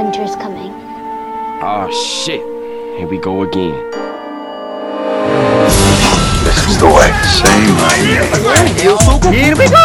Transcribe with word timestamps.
Winter's 0.00 0.34
coming. 0.34 0.72
Oh 1.60 1.90
shit. 1.92 2.40
Here 2.96 3.06
we 3.06 3.18
go 3.18 3.42
again. 3.42 3.76
This 6.42 6.56
is 6.68 6.78
the 6.80 6.86
way. 6.86 7.12
Say 7.36 7.60
my 7.76 7.96
name. 8.00 8.24
Here 9.30 9.54
we 9.60 9.68
go! 9.68 9.84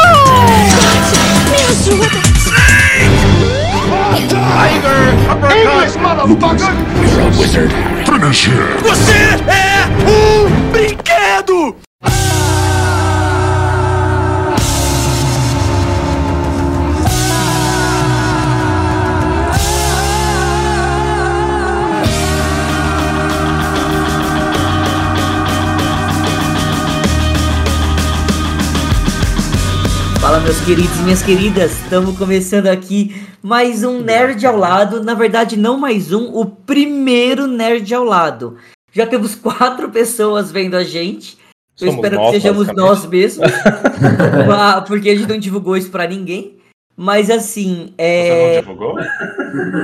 English, 5.52 5.96
motherfucker! 6.00 6.74
You're 7.12 7.20
a 7.20 7.30
wizard, 7.38 7.72
Harry. 7.74 8.06
Finish 8.06 8.48
him. 8.48 8.64
Você 8.84 9.20
é 9.52 10.75
meus 30.46 30.62
queridos 30.62 30.96
e 31.00 31.02
minhas 31.02 31.24
queridas, 31.24 31.72
estamos 31.82 32.16
começando 32.20 32.68
aqui 32.68 33.20
mais 33.42 33.84
um 33.84 34.00
Nerd 34.00 34.46
ao 34.46 34.56
lado, 34.56 35.04
na 35.04 35.16
verdade 35.16 35.58
não 35.58 35.76
mais 35.76 36.14
um, 36.14 36.36
o 36.36 36.46
primeiro 36.46 37.48
Nerd 37.48 37.92
ao 37.96 38.04
lado. 38.04 38.56
Já 38.92 39.08
temos 39.08 39.34
quatro 39.34 39.90
pessoas 39.90 40.52
vendo 40.52 40.76
a 40.76 40.84
gente, 40.84 41.36
eu 41.82 41.88
Somos 41.88 41.96
espero 41.96 42.16
nós, 42.18 42.28
que 42.28 42.42
sejamos 42.42 42.68
nós 42.76 43.08
mesmos, 43.08 43.50
Ah, 44.56 44.84
porque 44.88 45.10
a 45.10 45.16
gente 45.16 45.28
não 45.28 45.40
divulgou 45.40 45.76
isso 45.76 45.90
pra 45.90 46.06
ninguém. 46.06 46.58
Mas 46.96 47.32
assim, 47.32 47.88
Você 47.88 47.94
é, 47.98 48.62
não 48.62 48.62
divulgou? 48.62 49.00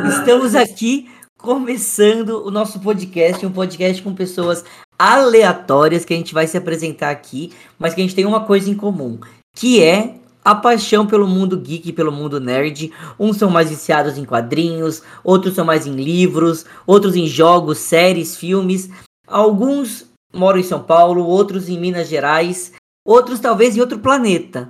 Estamos 0.10 0.54
aqui 0.54 1.10
começando 1.40 2.46
o 2.46 2.52
nosso 2.52 2.80
podcast, 2.80 3.44
um 3.44 3.52
podcast 3.52 4.00
com 4.04 4.14
pessoas 4.14 4.64
aleatórias 5.00 6.06
que 6.06 6.14
a 6.14 6.18
gente 6.18 6.36
vai 6.36 6.46
se 6.46 6.56
apresentar 6.56 7.10
aqui, 7.10 7.52
mas 7.80 7.96
que 7.96 8.02
a 8.02 8.04
gente 8.04 8.16
tem 8.16 8.28
uma 8.28 8.42
coisa 8.42 8.70
em 8.70 8.76
comum, 8.76 9.20
que 9.56 9.84
é 9.84 10.21
a 10.44 10.56
paixão 10.56 11.06
pelo 11.06 11.28
mundo 11.28 11.58
geek 11.58 11.90
e 11.90 11.94
pelo 11.94 12.12
mundo 12.12 12.40
nerd. 12.40 12.92
Uns 13.20 13.38
são 13.38 13.50
mais 13.50 13.70
viciados 13.70 14.18
em 14.18 14.26
quadrinhos, 14.26 15.02
outros 15.24 15.56
são 15.56 15.66
mais 15.66 15.86
em 15.86 15.96
livros, 15.96 16.66
outros 16.86 17.16
em 17.16 17.28
jogos, 17.28 17.78
séries, 17.78 18.36
filmes. 18.36 18.90
Alguns 19.28 20.12
moram 20.34 20.60
em 20.60 20.64
São 20.64 20.82
Paulo, 20.82 21.26
outros 21.26 21.70
em 21.70 21.80
Minas 21.80 22.08
Gerais, 22.08 22.74
outros 23.06 23.40
talvez 23.40 23.78
em 23.78 23.82
outro 23.82 24.00
planeta. 24.00 24.70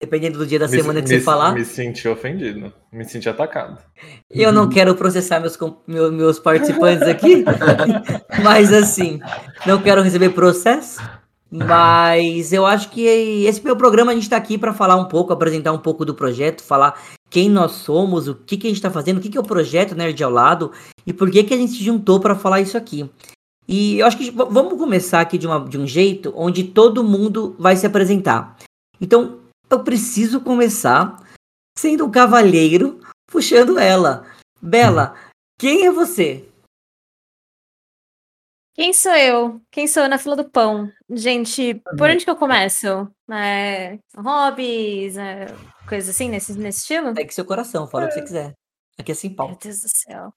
Dependendo 0.00 0.36
do 0.38 0.46
dia 0.46 0.58
da 0.58 0.66
semana 0.66 1.00
que 1.00 1.08
você 1.08 1.20
falar. 1.20 1.52
Me 1.54 1.64
senti 1.64 2.08
ofendido. 2.08 2.72
Me 2.92 3.04
senti 3.04 3.28
atacado. 3.28 3.78
Eu 4.28 4.50
não 4.50 4.68
quero 4.68 4.96
processar 4.96 5.38
meus, 5.38 5.56
meus 5.86 6.40
participantes 6.40 7.06
aqui, 7.06 7.44
mas 8.42 8.72
assim, 8.72 9.20
não 9.64 9.80
quero 9.80 10.02
receber 10.02 10.30
processo. 10.30 11.00
Mas 11.52 12.52
eu 12.52 12.64
acho 12.64 12.88
que 12.90 13.02
esse 13.04 13.62
meu 13.62 13.76
programa 13.76 14.10
a 14.12 14.14
gente 14.14 14.24
está 14.24 14.38
aqui 14.38 14.56
para 14.56 14.72
falar 14.72 14.96
um 14.96 15.04
pouco, 15.04 15.32
apresentar 15.32 15.72
um 15.72 15.78
pouco 15.78 16.04
do 16.04 16.14
projeto, 16.14 16.62
falar 16.62 16.98
quem 17.28 17.50
nós 17.50 17.72
somos, 17.72 18.26
o 18.26 18.34
que, 18.34 18.56
que 18.56 18.66
a 18.66 18.70
gente 18.70 18.78
está 18.78 18.90
fazendo, 18.90 19.18
o 19.18 19.20
que, 19.20 19.28
que 19.28 19.36
é 19.36 19.40
o 19.40 19.44
projeto 19.44 19.94
Nerd 19.94 20.22
ao 20.24 20.30
Lado 20.30 20.72
e 21.06 21.12
por 21.12 21.30
que, 21.30 21.44
que 21.44 21.52
a 21.52 21.56
gente 21.56 21.72
se 21.72 21.84
juntou 21.84 22.18
para 22.20 22.34
falar 22.34 22.62
isso 22.62 22.76
aqui. 22.76 23.08
E 23.68 23.98
eu 23.98 24.06
acho 24.06 24.16
que 24.16 24.30
vamos 24.30 24.78
começar 24.78 25.20
aqui 25.20 25.36
de, 25.36 25.46
uma- 25.46 25.60
de 25.60 25.78
um 25.78 25.86
jeito 25.86 26.32
onde 26.34 26.64
todo 26.64 27.04
mundo 27.04 27.54
vai 27.58 27.76
se 27.76 27.86
apresentar. 27.86 28.56
Então, 29.00 29.38
eu 29.70 29.80
preciso 29.80 30.40
começar 30.40 31.22
sendo 31.78 32.04
um 32.04 32.10
cavalheiro 32.10 32.98
puxando 33.30 33.78
ela. 33.78 34.24
Bela, 34.60 35.14
quem 35.58 35.86
é 35.86 35.90
você? 35.92 36.44
Quem 38.74 38.92
sou 38.92 39.12
eu? 39.12 39.60
Quem 39.70 39.86
sou 39.86 40.02
eu 40.02 40.08
na 40.08 40.18
fila 40.18 40.36
do 40.36 40.48
pão? 40.48 40.90
Gente, 41.10 41.74
por 41.98 42.08
onde 42.08 42.24
que 42.24 42.30
eu 42.30 42.36
começo? 42.36 43.08
É, 43.30 43.98
hobbies, 44.16 45.16
é, 45.16 45.46
coisas 45.86 46.14
assim, 46.14 46.28
nesse, 46.28 46.54
nesse 46.54 46.80
estilo? 46.80 47.14
Segue 47.14 47.34
seu 47.34 47.44
coração, 47.44 47.86
fala 47.86 48.06
o 48.06 48.08
que 48.08 48.14
você 48.14 48.22
quiser. 48.22 48.54
Aqui 48.98 49.12
é 49.12 49.14
sem 49.14 49.30
Meu 49.30 49.36
pau. 49.36 49.58
Deus 49.62 49.80
do 49.80 49.88
céu. 49.88 50.32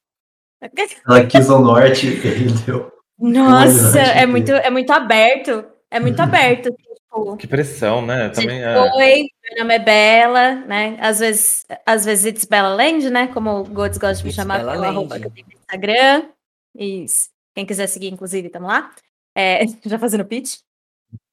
Ela 1.07 1.25
quis 1.25 1.49
o 1.49 1.59
norte, 1.59 2.07
ele 2.07 2.51
deu. 2.65 2.91
Nossa, 3.19 3.99
é 3.99 4.25
muito, 4.25 4.51
é 4.51 4.69
muito 4.69 4.91
aberto. 4.91 5.65
É 5.91 5.99
muito 5.99 6.19
aberto. 6.19 6.67
assim, 6.69 6.93
tipo, 6.95 7.37
Que 7.37 7.47
pressão, 7.47 8.05
né? 8.05 8.29
Também 8.29 8.61
é. 8.61 8.77
Oi, 8.77 9.25
meu 9.43 9.59
nome 9.59 9.75
é 9.75 9.79
Bela, 9.79 10.55
né? 10.55 10.97
Às 10.99 11.19
vezes, 11.19 11.65
às 11.85 12.03
vezes 12.03 12.25
it's 12.25 12.45
Bella 12.45 12.75
Land, 12.75 13.09
né? 13.09 13.27
Como 13.27 13.59
o 13.59 13.63
Godes 13.63 13.97
gosta 13.97 14.17
de 14.17 14.25
me 14.25 14.33
chamar 14.33 14.59
pela 14.59 14.87
arroba 14.87 15.15
Land. 15.15 15.21
que 15.21 15.27
eu 15.27 15.31
tenho 15.31 15.47
no 15.47 15.53
Instagram. 15.53 16.29
Isso. 16.75 17.34
Quem 17.55 17.65
quiser 17.65 17.87
seguir, 17.87 18.11
inclusive, 18.11 18.47
estamos 18.47 18.67
lá. 18.67 18.91
É, 19.35 19.65
já 19.85 19.97
fazendo 19.97 20.25
pitch. 20.25 20.59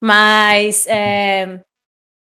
Mas 0.01 0.87
é, 0.87 1.61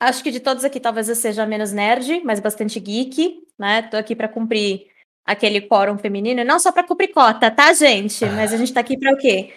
acho 0.00 0.22
que 0.22 0.30
de 0.30 0.40
todos 0.40 0.64
aqui, 0.64 0.80
talvez 0.80 1.08
eu 1.08 1.14
seja 1.16 1.46
menos 1.46 1.72
nerd, 1.72 2.22
mas 2.24 2.40
bastante 2.40 2.80
geek, 2.80 3.42
né? 3.58 3.82
Tô 3.82 3.96
aqui 3.96 4.16
para 4.16 4.28
cumprir 4.28 4.88
aquele 5.24 5.60
quórum 5.60 5.98
feminino, 5.98 6.44
não 6.44 6.58
só 6.58 6.72
para 6.72 6.84
cumprir 6.86 7.08
cota, 7.12 7.50
tá, 7.50 7.72
gente? 7.72 8.24
Mas 8.26 8.52
a 8.52 8.56
gente 8.56 8.72
tá 8.72 8.80
aqui 8.80 8.98
para 8.98 9.12
o 9.12 9.16
quê? 9.16 9.54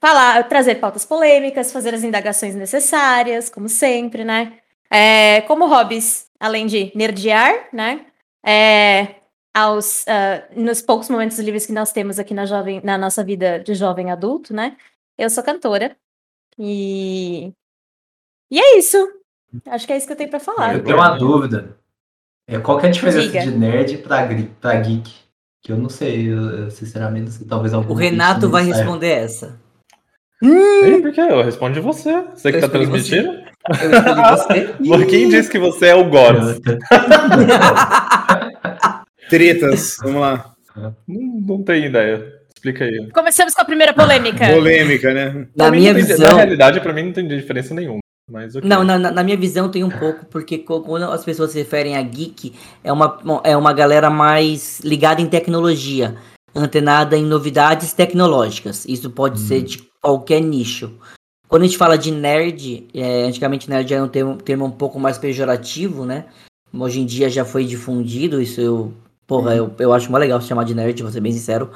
Falar, 0.00 0.48
trazer 0.48 0.76
pautas 0.76 1.04
polêmicas, 1.04 1.72
fazer 1.72 1.94
as 1.94 2.02
indagações 2.02 2.54
necessárias, 2.54 3.50
como 3.50 3.68
sempre, 3.68 4.24
né? 4.24 4.58
É, 4.90 5.42
como 5.42 5.66
hobbies, 5.66 6.28
além 6.40 6.66
de 6.66 6.92
nerdear, 6.94 7.68
né? 7.72 8.06
É, 8.44 9.21
aos, 9.54 10.06
ah, 10.08 10.42
nos 10.56 10.80
poucos 10.82 11.08
momentos 11.08 11.38
livres 11.38 11.66
que 11.66 11.72
nós 11.72 11.92
temos 11.92 12.18
aqui 12.18 12.32
na, 12.34 12.46
jovem, 12.46 12.80
na 12.82 12.96
nossa 12.98 13.22
vida 13.24 13.58
de 13.60 13.74
jovem 13.74 14.10
adulto, 14.10 14.54
né? 14.54 14.76
Eu 15.18 15.28
sou 15.30 15.42
cantora. 15.42 15.96
E. 16.58 17.52
E 18.50 18.58
é 18.60 18.78
isso. 18.78 18.96
Acho 19.66 19.86
que 19.86 19.92
é 19.92 19.96
isso 19.96 20.06
que 20.06 20.12
eu 20.12 20.16
tenho 20.16 20.30
pra 20.30 20.40
falar. 20.40 20.74
Eu 20.76 20.84
tenho 20.84 20.96
uma 20.96 21.16
dúvida. 21.16 21.76
É, 22.48 22.58
qual 22.58 22.78
que 22.78 22.86
é 22.86 22.88
a 22.88 22.92
diferença 22.92 23.20
Diga. 23.20 23.40
de 23.42 23.50
nerd 23.50 23.98
pra, 23.98 24.26
gri- 24.26 24.52
pra 24.60 24.74
geek? 24.80 25.10
Que 25.62 25.70
eu 25.72 25.76
não 25.78 25.88
sei, 25.88 26.32
eu, 26.32 26.70
sinceramente, 26.70 27.24
não 27.26 27.32
sei. 27.32 27.46
Talvez 27.46 27.72
algum 27.72 27.92
O 27.92 27.96
Renato 27.96 28.48
vai 28.50 28.64
saiba. 28.64 28.76
responder 28.78 29.10
essa. 29.10 29.60
Ih, 30.42 31.00
por 31.00 31.12
quê? 31.12 31.20
Eu 31.20 31.42
respondo 31.42 31.80
você. 31.80 32.20
Você 32.34 32.50
que 32.50 32.56
Eu 32.58 32.60
tá 32.62 32.66
escolhi 32.66 32.86
você. 32.86 33.22
transmitindo? 33.22 33.52
Eu 34.82 34.98
você. 34.98 35.06
Quem 35.06 35.28
disse 35.28 35.48
que 35.48 35.58
você 35.58 35.86
é 35.88 35.94
o 35.94 36.04
God? 36.10 36.58
Tretas, 39.36 39.96
vamos 40.02 40.20
lá. 40.20 40.52
Não, 40.76 40.94
não 41.08 41.62
tenho 41.62 41.86
ideia. 41.86 42.22
Explica 42.54 42.84
aí. 42.84 43.08
Começamos 43.14 43.54
com 43.54 43.62
a 43.62 43.64
primeira 43.64 43.94
polêmica. 43.94 44.46
Polêmica, 44.52 45.14
né? 45.14 45.46
Na 45.56 45.64
Pra 45.68 45.70
minha 45.70 45.94
tem- 45.94 46.04
visão. 46.04 46.32
Na 46.32 46.36
realidade, 46.36 46.80
pra 46.82 46.92
mim 46.92 47.04
não 47.04 47.12
tem 47.14 47.26
diferença 47.26 47.72
nenhuma. 47.74 48.00
Mas 48.30 48.54
ok. 48.54 48.68
Não, 48.68 48.84
na, 48.84 48.98
na- 48.98 49.24
minha 49.24 49.36
visão 49.38 49.70
tem 49.70 49.82
um 49.82 49.88
pouco, 49.90 50.26
porque 50.26 50.58
quando 50.58 51.04
as 51.04 51.24
pessoas 51.24 51.50
se 51.52 51.58
referem 51.58 51.96
a 51.96 52.02
geek, 52.02 52.52
é 52.84 52.92
uma, 52.92 53.18
é 53.42 53.56
uma 53.56 53.72
galera 53.72 54.10
mais 54.10 54.80
ligada 54.80 55.22
em 55.22 55.26
tecnologia, 55.26 56.14
antenada 56.54 57.16
em 57.16 57.24
novidades 57.24 57.94
tecnológicas. 57.94 58.84
Isso 58.86 59.08
pode 59.10 59.40
ser 59.40 59.62
de 59.62 59.82
qualquer 60.02 60.40
nicho. 60.40 60.92
Quando 61.48 61.62
a 61.62 61.66
gente 61.66 61.78
fala 61.78 61.96
de 61.96 62.10
nerd, 62.12 62.86
é, 62.94 63.22
antigamente 63.24 63.68
nerd 63.68 63.92
era 63.92 64.04
um 64.04 64.08
termo, 64.08 64.36
termo 64.36 64.66
um 64.66 64.70
pouco 64.70 65.00
mais 65.00 65.16
pejorativo, 65.16 66.04
né? 66.04 66.26
Hoje 66.72 67.00
em 67.00 67.06
dia 67.06 67.30
já 67.30 67.46
foi 67.46 67.64
difundido, 67.64 68.40
isso 68.40 68.60
eu. 68.60 68.92
Porra, 69.40 69.54
eu, 69.54 69.72
eu 69.78 69.92
acho 69.92 70.10
mó 70.10 70.18
legal 70.18 70.40
se 70.40 70.48
chamar 70.48 70.64
de 70.64 70.74
nerd, 70.74 71.02
vou 71.02 71.10
ser 71.12 71.20
bem 71.20 71.32
sincero. 71.32 71.70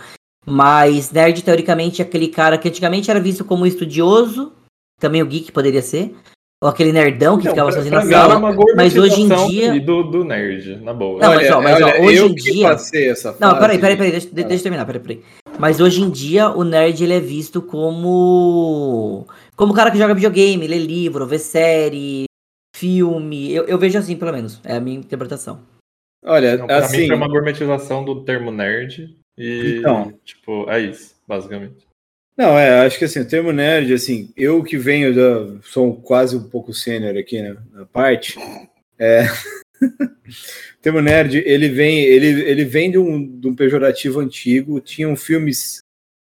Mas 0.44 1.10
nerd, 1.10 1.42
teoricamente, 1.42 2.00
é 2.00 2.04
aquele 2.04 2.28
cara 2.28 2.56
que 2.58 2.68
antigamente 2.68 3.10
era 3.10 3.18
visto 3.18 3.44
como 3.44 3.66
estudioso, 3.66 4.52
também 5.00 5.22
o 5.22 5.26
geek 5.26 5.50
poderia 5.50 5.82
ser, 5.82 6.14
ou 6.62 6.68
aquele 6.70 6.92
nerdão 6.92 7.36
que 7.36 7.42
Então, 7.42 7.52
ficava 7.52 7.72
sozinho 7.72 7.94
na 7.94 8.02
sala. 8.02 8.38
mas 8.76 8.96
hoje 8.96 9.22
em 9.22 9.28
dia- 9.48 9.80
Do, 9.80 10.04
do 10.04 10.24
nerd, 10.24 10.76
na 10.82 10.94
boa. 10.94 11.20
Não, 11.20 11.34
mas 11.34 11.50
ó, 11.50 11.60
mas 11.60 11.82
ó, 11.82 12.00
hoje 12.00 12.16
eu 12.18 12.26
em 12.28 12.34
que 12.34 12.52
dia- 12.52 12.68
passei 12.70 13.08
essa 13.10 13.32
fase. 13.32 13.40
Não, 13.40 13.58
peraí, 13.58 13.78
peraí, 13.78 13.96
peraí, 13.96 14.12
deixa, 14.12 14.26
de- 14.28 14.34
deixa 14.44 14.54
eu 14.54 14.62
terminar, 14.62 14.86
peraí, 14.86 15.00
peraí. 15.02 15.22
Mas 15.58 15.80
hoje 15.80 16.02
em 16.02 16.10
dia 16.10 16.50
o 16.50 16.62
nerd 16.64 17.02
ele 17.02 17.14
é 17.14 17.20
visto 17.20 17.60
como. 17.62 19.26
como 19.56 19.72
o 19.72 19.76
cara 19.76 19.90
que 19.90 19.98
joga 19.98 20.14
videogame, 20.14 20.66
lê 20.66 20.78
livro, 20.78 21.26
vê 21.26 21.38
série, 21.38 22.24
filme. 22.76 23.52
Eu, 23.52 23.64
eu 23.64 23.78
vejo 23.78 23.98
assim, 23.98 24.16
pelo 24.16 24.32
menos. 24.32 24.60
É 24.64 24.76
a 24.76 24.80
minha 24.80 24.98
interpretação. 24.98 25.60
Olha, 26.26 26.56
Não, 26.56 26.66
pra 26.66 26.80
mim 26.80 26.84
assim, 26.84 27.06
foi 27.06 27.16
uma 27.16 27.28
gourmetização 27.28 28.04
do 28.04 28.24
termo 28.24 28.50
nerd. 28.50 29.16
E, 29.38 29.76
Então. 29.78 30.12
tipo, 30.24 30.68
é 30.68 30.80
isso, 30.80 31.14
basicamente. 31.26 31.86
não, 32.36 32.58
é, 32.58 32.84
acho 32.84 32.98
que 32.98 33.04
assim, 33.04 33.20
o 33.20 33.28
termo 33.28 33.52
nerd, 33.52 33.92
assim, 33.94 34.30
eu 34.36 34.62
que 34.64 34.76
venho 34.76 35.14
da, 35.14 35.60
sou 35.62 35.94
quase 35.94 36.36
um 36.36 36.48
pouco 36.48 36.72
sênior 36.74 37.16
aqui 37.16 37.40
na, 37.40 37.56
na 37.72 37.86
parte, 37.86 38.36
é, 38.98 39.22
o 39.80 40.82
termo 40.82 41.00
nerd, 41.00 41.36
ele 41.46 41.68
vem, 41.68 42.00
ele, 42.00 42.42
ele 42.42 42.64
vem 42.64 42.90
de 42.90 42.98
um, 42.98 43.38
de 43.40 43.46
um 43.48 43.54
pejorativo 43.54 44.20
antigo, 44.20 44.80
tinham 44.80 45.14
filmes 45.16 45.78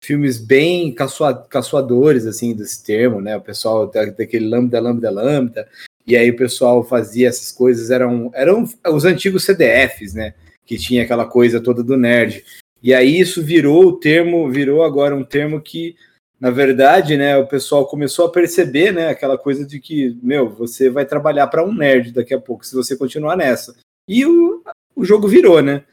filmes 0.04 0.36
bem 0.38 0.92
caçoa, 0.92 1.32
caçoadores, 1.48 2.26
assim, 2.26 2.56
desse 2.56 2.82
termo, 2.84 3.20
né, 3.20 3.36
o 3.36 3.40
pessoal 3.40 3.88
da- 3.88 4.06
daquele 4.06 4.48
lambda, 4.48 4.80
lambda, 4.80 5.08
lambda, 5.10 5.68
e 6.06 6.16
aí 6.16 6.30
o 6.30 6.36
pessoal 6.36 6.82
fazia 6.82 7.28
essas 7.28 7.52
coisas, 7.52 7.90
eram, 7.90 8.30
eram 8.34 8.64
os 8.92 9.04
antigos 9.04 9.44
CDFs, 9.44 10.14
né, 10.14 10.34
que 10.66 10.76
tinha 10.76 11.02
aquela 11.02 11.26
coisa 11.26 11.60
toda 11.60 11.82
do 11.82 11.96
nerd. 11.96 12.44
E 12.82 12.92
aí 12.92 13.18
isso 13.18 13.42
virou 13.42 13.86
o 13.86 13.98
termo, 13.98 14.50
virou 14.50 14.82
agora 14.82 15.14
um 15.14 15.24
termo 15.24 15.60
que, 15.60 15.94
na 16.40 16.50
verdade, 16.50 17.16
né, 17.16 17.36
o 17.36 17.46
pessoal 17.46 17.86
começou 17.86 18.26
a 18.26 18.32
perceber, 18.32 18.92
né, 18.92 19.08
aquela 19.08 19.38
coisa 19.38 19.64
de 19.64 19.78
que, 19.78 20.18
meu, 20.22 20.50
você 20.50 20.90
vai 20.90 21.06
trabalhar 21.06 21.46
para 21.46 21.64
um 21.64 21.72
nerd 21.72 22.12
daqui 22.12 22.34
a 22.34 22.40
pouco, 22.40 22.66
se 22.66 22.74
você 22.74 22.96
continuar 22.96 23.36
nessa. 23.36 23.76
E 24.08 24.26
o, 24.26 24.62
o 24.96 25.04
jogo 25.04 25.28
virou, 25.28 25.62
né? 25.62 25.84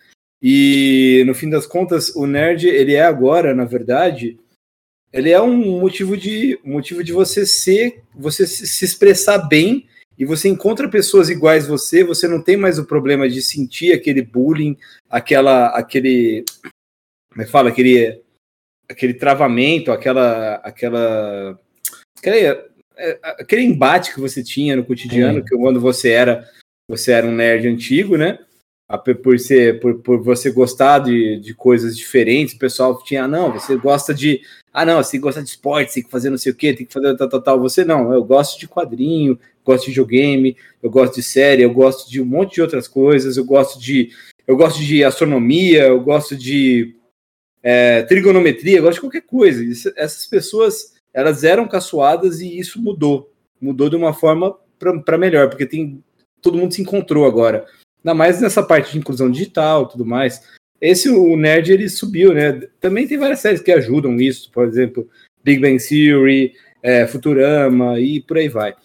E 0.42 1.24
no 1.28 1.36
fim 1.36 1.50
das 1.50 1.68
contas, 1.68 2.16
o 2.16 2.26
nerd, 2.26 2.68
ele 2.68 2.96
é 2.96 3.04
agora, 3.04 3.54
na 3.54 3.66
verdade, 3.66 4.40
ele 5.12 5.30
é 5.30 5.42
um 5.42 5.80
motivo 5.80 6.16
de 6.16 6.58
motivo 6.64 7.04
de 7.04 7.12
você 7.12 7.46
ser, 7.46 8.04
você 8.16 8.48
se 8.48 8.86
expressar 8.86 9.38
bem 9.40 9.86
e 10.20 10.26
você 10.26 10.50
encontra 10.50 10.90
pessoas 10.90 11.30
iguais 11.30 11.66
você, 11.66 12.04
você 12.04 12.28
não 12.28 12.44
tem 12.44 12.58
mais 12.58 12.78
o 12.78 12.86
problema 12.86 13.30
de 13.30 13.42
sentir 13.42 13.94
aquele 13.94 14.22
bullying, 14.22 14.78
aquela 15.10 15.68
aquele 15.68 16.44
como 17.32 17.42
é 17.42 17.46
que 17.46 17.52
fala, 17.52 17.70
aquele 17.70 18.22
aquele 18.90 19.14
travamento, 19.14 19.94
aquela 19.94 20.56
aquela 20.56 21.58
aquele, 22.18 22.38
é, 22.98 23.20
aquele 23.24 23.62
embate 23.62 24.14
que 24.14 24.20
você 24.20 24.44
tinha 24.44 24.76
no 24.76 24.84
cotidiano, 24.84 25.44
que 25.44 25.56
quando 25.56 25.80
você 25.80 26.10
era 26.10 26.46
você 26.90 27.14
era 27.14 27.26
um 27.26 27.32
nerd 27.32 27.66
antigo, 27.68 28.18
né? 28.18 28.40
por 29.22 29.38
ser 29.40 29.80
por, 29.80 30.00
por 30.00 30.22
você 30.22 30.52
gostar 30.52 31.00
de, 31.00 31.40
de 31.40 31.54
coisas 31.54 31.96
diferentes, 31.96 32.56
o 32.56 32.60
pessoal 32.60 33.02
tinha, 33.04 33.24
ah, 33.24 33.28
não, 33.28 33.54
você 33.54 33.78
gosta 33.78 34.14
de 34.14 34.42
ah, 34.74 34.86
não, 34.86 35.02
você 35.02 35.18
gosta 35.18 35.42
de 35.42 35.50
esporte, 35.50 35.94
tem 35.94 36.04
que 36.04 36.10
fazer 36.10 36.30
não 36.30 36.38
sei 36.38 36.52
o 36.52 36.56
que, 36.56 36.74
tem 36.74 36.86
que 36.86 36.94
fazer 36.94 37.16
tal, 37.16 37.30
tal, 37.30 37.42
tal. 37.42 37.60
Você 37.60 37.86
não, 37.86 38.14
eu 38.14 38.24
gosto 38.24 38.60
de 38.60 38.68
quadrinho, 38.68 39.40
gosto 39.70 39.86
de 39.86 39.92
videogame, 39.92 40.58
eu 40.82 40.90
gosto 40.90 41.16
de 41.16 41.24
série, 41.24 41.62
eu 41.62 41.74
gosto 41.74 42.10
de 42.10 42.22
um 42.22 42.26
monte 42.26 42.56
de 42.56 42.62
outras 42.62 42.88
coisas, 42.88 43.38
eu 43.38 43.46
gosto 43.46 43.80
de 43.80 44.10
eu 44.48 44.58
gosto 44.58 44.80
de 44.80 45.04
astronomia, 45.04 45.84
eu 45.84 46.02
gosto 46.02 46.36
de 46.36 46.96
é, 47.62 48.02
trigonometria, 48.04 48.78
eu 48.78 48.82
gosto 48.82 48.96
de 48.96 49.02
qualquer 49.02 49.22
coisa. 49.22 49.64
Essas 49.96 50.26
pessoas, 50.26 50.96
elas 51.14 51.44
eram 51.44 51.68
caçoadas 51.68 52.42
e 52.42 52.58
isso 52.58 52.82
mudou. 52.82 53.32
Mudou 53.62 53.90
de 53.90 53.96
uma 53.96 54.12
forma 54.12 54.58
para 55.06 55.18
melhor, 55.18 55.50
porque 55.50 55.68
tem 55.68 56.04
todo 56.42 56.58
mundo 56.58 56.74
se 56.74 56.82
encontrou 56.82 57.26
agora. 57.26 57.66
Ainda 58.04 58.16
mais 58.16 58.42
nessa 58.42 58.64
parte 58.64 58.94
de 58.94 58.98
inclusão 58.98 59.30
digital 59.30 59.88
tudo 59.88 60.06
mais. 60.06 60.42
Esse, 60.82 61.10
o 61.10 61.36
Nerd, 61.36 61.72
ele 61.72 61.90
subiu, 61.90 62.34
né? 62.34 62.54
Também 62.80 63.06
tem 63.06 63.18
várias 63.18 63.42
séries 63.42 63.62
que 63.62 63.72
ajudam 63.72 64.16
isso, 64.16 64.50
por 64.52 64.66
exemplo, 64.66 65.08
Big 65.44 65.60
Bang 65.60 65.78
Theory, 65.78 66.54
é, 66.82 67.06
Futurama 67.06 68.00
e 68.00 68.22
por 68.22 68.38
aí 68.38 68.48
vai. 68.48 68.76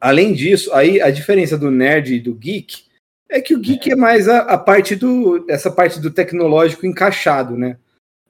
Além 0.00 0.32
disso, 0.32 0.72
aí 0.72 1.00
a 1.00 1.10
diferença 1.10 1.58
do 1.58 1.70
nerd 1.70 2.14
e 2.14 2.20
do 2.20 2.34
geek 2.34 2.84
é 3.28 3.40
que 3.40 3.54
o 3.54 3.60
geek 3.60 3.90
é, 3.90 3.92
é 3.92 3.96
mais 3.96 4.28
a, 4.28 4.38
a, 4.38 4.58
parte 4.58 4.96
do 4.96 5.44
essa 5.48 5.70
parte 5.70 6.00
do 6.00 6.10
tecnológico 6.10 6.86
encaixado, 6.86 7.56
né? 7.56 7.76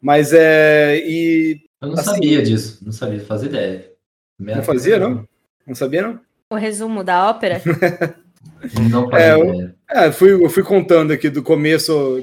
Mas 0.03 0.33
é 0.33 0.99
e 0.99 1.61
eu 1.81 1.89
não 1.89 1.95
assim, 1.95 2.11
sabia 2.11 2.43
disso, 2.43 2.79
não 2.85 2.93
sabia 2.93 3.21
fazer 3.21 3.47
ideia. 3.47 3.93
Minha 4.39 4.57
não 4.57 4.65
fazia 4.65 4.99
não? 4.99 5.29
Não 5.67 5.75
sabia 5.75 6.03
não? 6.03 6.21
O 6.53 6.57
resumo 6.57 7.05
da 7.05 7.31
ópera? 7.31 7.63
não 8.91 9.17
é, 9.17 9.35
eu, 9.35 9.71
é, 9.89 10.11
fui, 10.11 10.33
eu 10.33 10.51
fui 10.51 10.63
contando 10.63 11.13
aqui 11.13 11.31
do 11.31 11.43
começo 11.43 12.23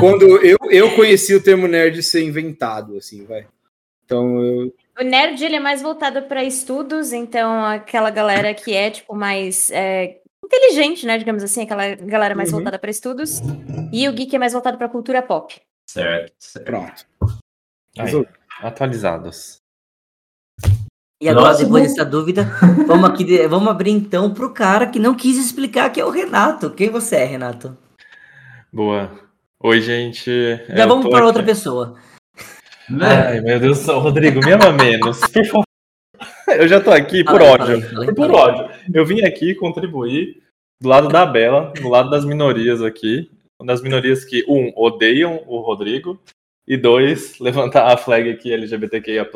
quando 0.00 0.24
eu, 0.44 0.56
eu 0.70 0.94
conheci 0.96 1.34
o 1.34 1.42
termo 1.42 1.68
nerd 1.68 2.02
ser 2.02 2.24
inventado, 2.24 2.96
assim, 2.96 3.24
vai. 3.26 3.46
Então 4.04 4.42
eu... 4.42 4.74
O 5.00 5.04
nerd 5.04 5.44
ele 5.44 5.54
é 5.54 5.60
mais 5.60 5.80
voltado 5.80 6.22
para 6.22 6.42
estudos, 6.42 7.12
então 7.12 7.64
aquela 7.64 8.10
galera 8.10 8.52
que 8.52 8.74
é 8.74 8.90
tipo 8.90 9.14
mais 9.14 9.70
é, 9.70 10.20
inteligente, 10.44 11.06
né, 11.06 11.16
digamos 11.16 11.42
assim, 11.42 11.62
aquela 11.62 11.94
galera 11.94 12.34
mais 12.34 12.48
uhum. 12.48 12.56
voltada 12.56 12.80
para 12.80 12.90
estudos, 12.90 13.40
e 13.92 14.08
o 14.08 14.12
geek 14.12 14.34
é 14.34 14.38
mais 14.40 14.52
voltado 14.52 14.76
para 14.76 14.88
cultura 14.88 15.22
pop. 15.22 15.54
Certo. 15.88 16.32
certo. 16.38 16.66
Pronto. 16.66 17.06
Aí, 17.96 18.26
atualizados. 18.60 19.58
E 21.20 21.28
agora, 21.28 21.48
Nossa, 21.48 21.64
depois 21.64 21.82
dessa 21.84 22.04
dúvida, 22.04 22.44
vamos, 22.86 23.10
aqui, 23.10 23.46
vamos 23.46 23.68
abrir 23.68 23.90
então 23.90 24.34
para 24.34 24.46
o 24.46 24.52
cara 24.52 24.86
que 24.88 24.98
não 24.98 25.14
quis 25.14 25.36
explicar, 25.36 25.90
que 25.90 26.00
é 26.00 26.04
o 26.04 26.10
Renato. 26.10 26.70
Quem 26.70 26.90
você 26.90 27.16
é, 27.16 27.24
Renato? 27.24 27.76
Boa. 28.72 29.10
Oi, 29.60 29.80
gente. 29.80 30.30
Já 30.68 30.86
vamos 30.86 31.08
para 31.08 31.26
outra 31.26 31.42
pessoa. 31.42 31.96
Ai, 33.00 33.40
meu 33.40 33.60
Deus 33.60 33.78
do 33.78 33.84
céu, 33.84 33.98
Rodrigo, 33.98 34.40
me 34.44 34.52
ama 34.52 34.72
menos, 34.72 35.20
por 35.20 35.44
favor. 35.44 35.64
Eu 36.48 36.66
já 36.66 36.80
tô 36.80 36.90
aqui 36.90 37.22
por 37.22 37.40
falei, 37.40 37.48
ódio. 37.48 37.66
falei, 37.66 37.90
falei, 37.90 38.14
por 38.14 38.30
ódio. 38.30 38.70
Eu 38.92 39.04
vim 39.04 39.22
aqui 39.22 39.54
contribuir 39.54 40.42
do 40.80 40.88
lado 40.88 41.08
da 41.08 41.26
Bela, 41.26 41.72
do 41.80 41.88
lado 41.88 42.08
das 42.08 42.24
minorias 42.24 42.82
aqui. 42.82 43.30
Das 43.64 43.82
minorias 43.82 44.24
que, 44.24 44.44
um, 44.48 44.72
odeiam 44.76 45.42
o 45.46 45.60
Rodrigo, 45.60 46.18
e 46.66 46.76
dois, 46.76 47.38
levantar 47.38 47.92
a 47.92 47.96
flag 47.96 48.30
aqui 48.30 48.52
LGBTQIA. 48.52 49.28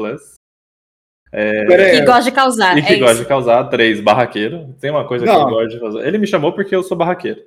É... 1.32 1.96
E 1.96 2.04
gosta 2.04 2.24
de 2.24 2.32
causar. 2.32 2.76
E 2.76 2.82
que 2.82 2.92
é 2.92 2.98
gosta 2.98 3.14
isso. 3.14 3.22
de 3.22 3.28
causar. 3.28 3.64
Três, 3.64 4.00
barraqueiro. 4.00 4.74
Tem 4.78 4.90
uma 4.90 5.06
coisa 5.06 5.24
Não. 5.24 5.34
que 5.34 5.40
eu 5.40 5.56
gosto 5.56 5.68
de 5.70 5.80
fazer. 5.80 6.06
Ele 6.06 6.18
me 6.18 6.26
chamou 6.26 6.52
porque 6.52 6.76
eu 6.76 6.82
sou 6.82 6.96
barraqueiro. 6.96 7.42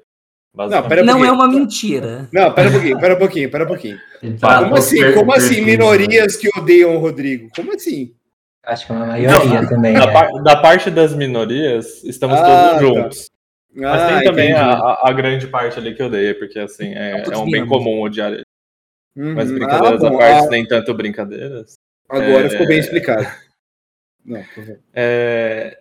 Não, 0.58 0.88
pera 0.88 1.02
um 1.02 1.06
Não 1.06 1.26
é 1.26 1.32
uma 1.32 1.48
mentira. 1.48 2.28
Não, 2.32 2.52
pera 2.54 2.70
um 2.70 2.72
pouquinho, 2.72 3.00
pera 3.00 3.14
um 3.16 3.18
pouquinho, 3.18 3.52
pera 3.52 3.64
um 3.64 3.68
pouquinho. 3.68 4.00
Tá, 4.40 4.64
Como 4.64 4.76
assim? 4.78 5.14
Como 5.14 5.34
assim 5.34 5.62
minorias 5.62 6.36
que 6.38 6.50
odeiam 6.58 6.96
o 6.96 7.00
Rodrigo? 7.00 7.50
Como 7.56 7.74
assim? 7.74 8.14
Acho 8.64 8.88
que 8.88 8.92
é 8.92 8.96
uma 8.96 9.06
maioria 9.06 9.68
também. 9.68 9.94
Da, 9.94 10.12
par- 10.12 10.32
da 10.44 10.56
parte 10.56 10.90
das 10.90 11.14
minorias, 11.14 12.04
estamos 12.04 12.40
Ah, 12.40 12.78
todos 12.80 12.82
juntos. 12.82 13.30
Mas 13.76 14.02
Ah, 14.02 14.08
tem 14.20 14.24
também 14.24 14.54
a, 14.54 14.72
a- 15.04 15.12
grande 15.12 15.48
parte 15.48 15.78
ali 15.78 15.94
que 15.94 16.02
odeia, 16.02 16.34
porque 16.38 16.58
assim, 16.58 16.94
é, 16.96 17.24
é 17.32 17.38
um 17.38 17.50
bem 17.52 17.68
comum 17.68 18.02
odiar 18.02 18.32
ele. 18.32 18.44
Uhum. 19.18 19.36
Mas 19.36 19.52
brincadeiras 19.52 20.04
Ah, 20.04 20.08
à 20.08 20.10
bom, 20.10 20.18
parte, 20.18 20.46
ah, 20.48 20.50
nem 20.50 20.66
tanto 20.66 20.94
brincadeiras. 20.94 21.74
Agora 22.10 22.46
É. 22.46 22.50
ficou 22.50 22.68
bem 22.68 22.80
explicado. 22.80 23.28
Não, 24.26 24.42
por 24.42 24.54
favor. 24.56 24.80
É, 24.94 25.78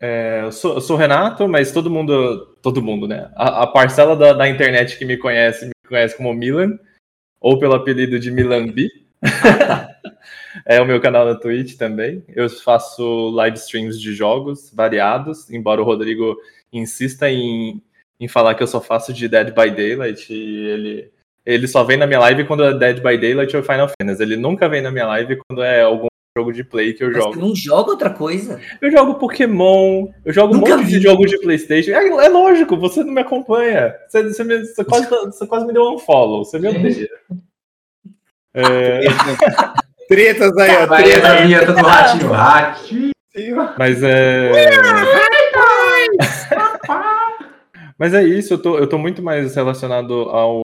é, 0.00 0.42
eu, 0.44 0.52
sou, 0.52 0.74
eu 0.74 0.80
sou 0.80 0.96
o 0.96 0.98
Renato, 0.98 1.48
mas 1.48 1.72
todo 1.72 1.90
mundo, 1.90 2.54
todo 2.62 2.82
mundo, 2.82 3.08
né? 3.08 3.30
A, 3.34 3.62
a 3.62 3.66
parcela 3.66 4.14
da, 4.14 4.32
da 4.32 4.48
internet 4.48 4.98
que 4.98 5.04
me 5.04 5.16
conhece, 5.16 5.66
me 5.66 5.72
conhece 5.88 6.16
como 6.16 6.34
Milan, 6.34 6.78
ou 7.40 7.58
pelo 7.58 7.74
apelido 7.74 8.18
de 8.18 8.30
Milambi. 8.30 8.88
é 10.66 10.80
o 10.80 10.86
meu 10.86 11.00
canal 11.00 11.24
na 11.24 11.34
Twitch 11.34 11.76
também. 11.76 12.22
Eu 12.28 12.48
faço 12.50 13.30
live 13.30 13.56
streams 13.56 14.00
de 14.00 14.14
jogos 14.14 14.70
variados, 14.74 15.50
embora 15.50 15.80
o 15.80 15.84
Rodrigo 15.84 16.36
insista 16.72 17.30
em, 17.30 17.82
em 18.20 18.28
falar 18.28 18.54
que 18.54 18.62
eu 18.62 18.66
só 18.66 18.80
faço 18.80 19.12
de 19.12 19.28
Dead 19.28 19.48
by 19.48 19.70
Daylight 19.70 20.32
e 20.32 20.66
ele, 20.66 21.12
ele 21.44 21.68
só 21.68 21.84
vem 21.84 21.96
na 21.96 22.06
minha 22.06 22.20
live 22.20 22.44
quando 22.44 22.64
é 22.64 22.76
Dead 22.76 22.96
by 22.96 23.16
Daylight 23.16 23.56
ou 23.56 23.62
Final 23.62 23.88
Fantasy. 23.88 24.22
Ele 24.22 24.36
nunca 24.36 24.68
vem 24.68 24.82
na 24.82 24.90
minha 24.90 25.06
live 25.06 25.38
quando 25.48 25.62
é 25.62 25.82
algum 25.82 26.08
jogo 26.36 26.52
de 26.52 26.62
play 26.62 26.92
que 26.92 27.02
eu 27.02 27.08
Mas 27.10 27.16
jogo. 27.22 27.34
você 27.34 27.40
não 27.40 27.54
joga 27.56 27.90
outra 27.92 28.10
coisa? 28.10 28.60
Eu 28.80 28.90
jogo 28.90 29.14
Pokémon, 29.14 30.08
eu 30.24 30.32
jogo 30.32 30.54
Nunca 30.54 30.74
um 30.74 30.78
monte 30.78 30.88
de 30.88 30.98
vi. 30.98 31.02
jogo 31.02 31.24
de 31.26 31.38
Playstation. 31.40 31.92
É, 31.92 32.06
é 32.06 32.28
lógico, 32.28 32.76
você 32.76 33.02
não 33.02 33.12
me 33.12 33.20
acompanha. 33.22 33.94
Você, 34.08 34.22
você 34.24 34.44
me- 34.44 34.64
você 34.64 34.84
quase, 34.84 35.08
você 35.08 35.46
quase 35.46 35.66
me 35.66 35.72
deu 35.72 35.82
um 35.94 35.98
follow, 35.98 36.44
você 36.44 36.58
me 36.58 36.68
odeia. 36.68 37.08
É, 38.54 39.00
Tretas 40.08 40.56
aí, 40.58 40.70
ó. 40.76 40.86
Tretas. 40.86 41.24
a 41.24 41.36
vinheta 41.42 41.72
do 41.72 41.80
Ratinho 41.82 43.12
mas 43.78 44.02
é. 44.02 44.50
Mas 47.98 48.14
é 48.14 48.22
isso, 48.24 48.54
eu 48.54 48.58
tô, 48.62 48.78
eu 48.78 48.86
tô 48.88 48.98
muito 48.98 49.22
mais 49.22 49.54
relacionado 49.54 50.14
ao 50.30 50.60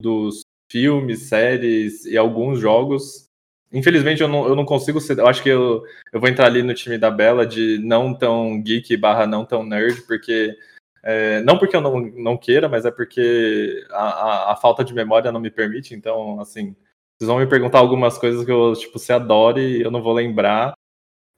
dos 0.00 0.42
filmes, 0.70 1.28
séries 1.28 2.04
e 2.06 2.16
alguns 2.16 2.58
jogos. 2.58 3.28
Infelizmente 3.72 4.20
eu 4.20 4.28
não, 4.28 4.46
eu 4.46 4.54
não 4.54 4.64
consigo 4.64 5.00
ser. 5.00 5.18
Eu 5.18 5.26
acho 5.26 5.42
que 5.42 5.48
eu, 5.48 5.82
eu 6.12 6.20
vou 6.20 6.28
entrar 6.28 6.46
ali 6.46 6.62
no 6.62 6.74
time 6.74 6.98
da 6.98 7.10
Bela 7.10 7.46
de 7.46 7.78
não 7.78 8.12
tão 8.12 8.60
geek 8.62 8.96
barra 8.96 9.26
não 9.26 9.44
tão 9.44 9.64
nerd, 9.64 10.02
porque. 10.02 10.54
é, 11.02 11.40
não 11.42 11.58
porque 11.58 11.74
eu 11.74 11.80
não, 11.80 12.00
não 12.00 12.36
queira, 12.36 12.68
mas 12.68 12.84
é 12.84 12.90
porque 12.90 13.84
a, 13.90 14.02
a, 14.02 14.52
a 14.52 14.56
falta 14.56 14.84
de 14.84 14.92
memória 14.92 15.32
não 15.32 15.40
me 15.40 15.50
permite. 15.50 15.94
Então, 15.94 16.38
assim, 16.40 16.76
vocês 17.18 17.28
vão 17.28 17.38
me 17.38 17.46
perguntar 17.46 17.78
algumas 17.78 18.18
coisas 18.18 18.44
que 18.44 18.50
eu, 18.50 18.74
tipo, 18.74 18.98
você 18.98 19.12
adore 19.12 19.60
e 19.60 19.82
eu 19.82 19.90
não 19.90 20.02
vou 20.02 20.12
lembrar. 20.12 20.74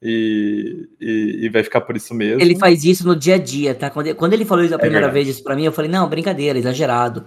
E, 0.03 0.87
e, 0.99 1.45
e 1.45 1.49
vai 1.49 1.63
ficar 1.63 1.81
por 1.81 1.95
isso 1.95 2.13
mesmo. 2.13 2.41
Ele 2.41 2.59
faz 2.59 2.83
isso 2.83 3.07
no 3.07 3.15
dia 3.15 3.35
a 3.35 3.37
dia, 3.39 3.73
tá? 3.73 3.89
Quando 3.89 4.07
ele, 4.07 4.15
quando 4.15 4.33
ele 4.33 4.45
falou 4.45 4.63
isso 4.63 4.75
a 4.75 4.77
primeira 4.77 5.07
verdade. 5.07 5.25
vez 5.25 5.35
isso 5.35 5.43
pra 5.43 5.55
mim, 5.55 5.63
eu 5.63 5.71
falei, 5.71 5.89
não, 5.89 6.07
brincadeira, 6.07 6.59
exagerado. 6.59 7.25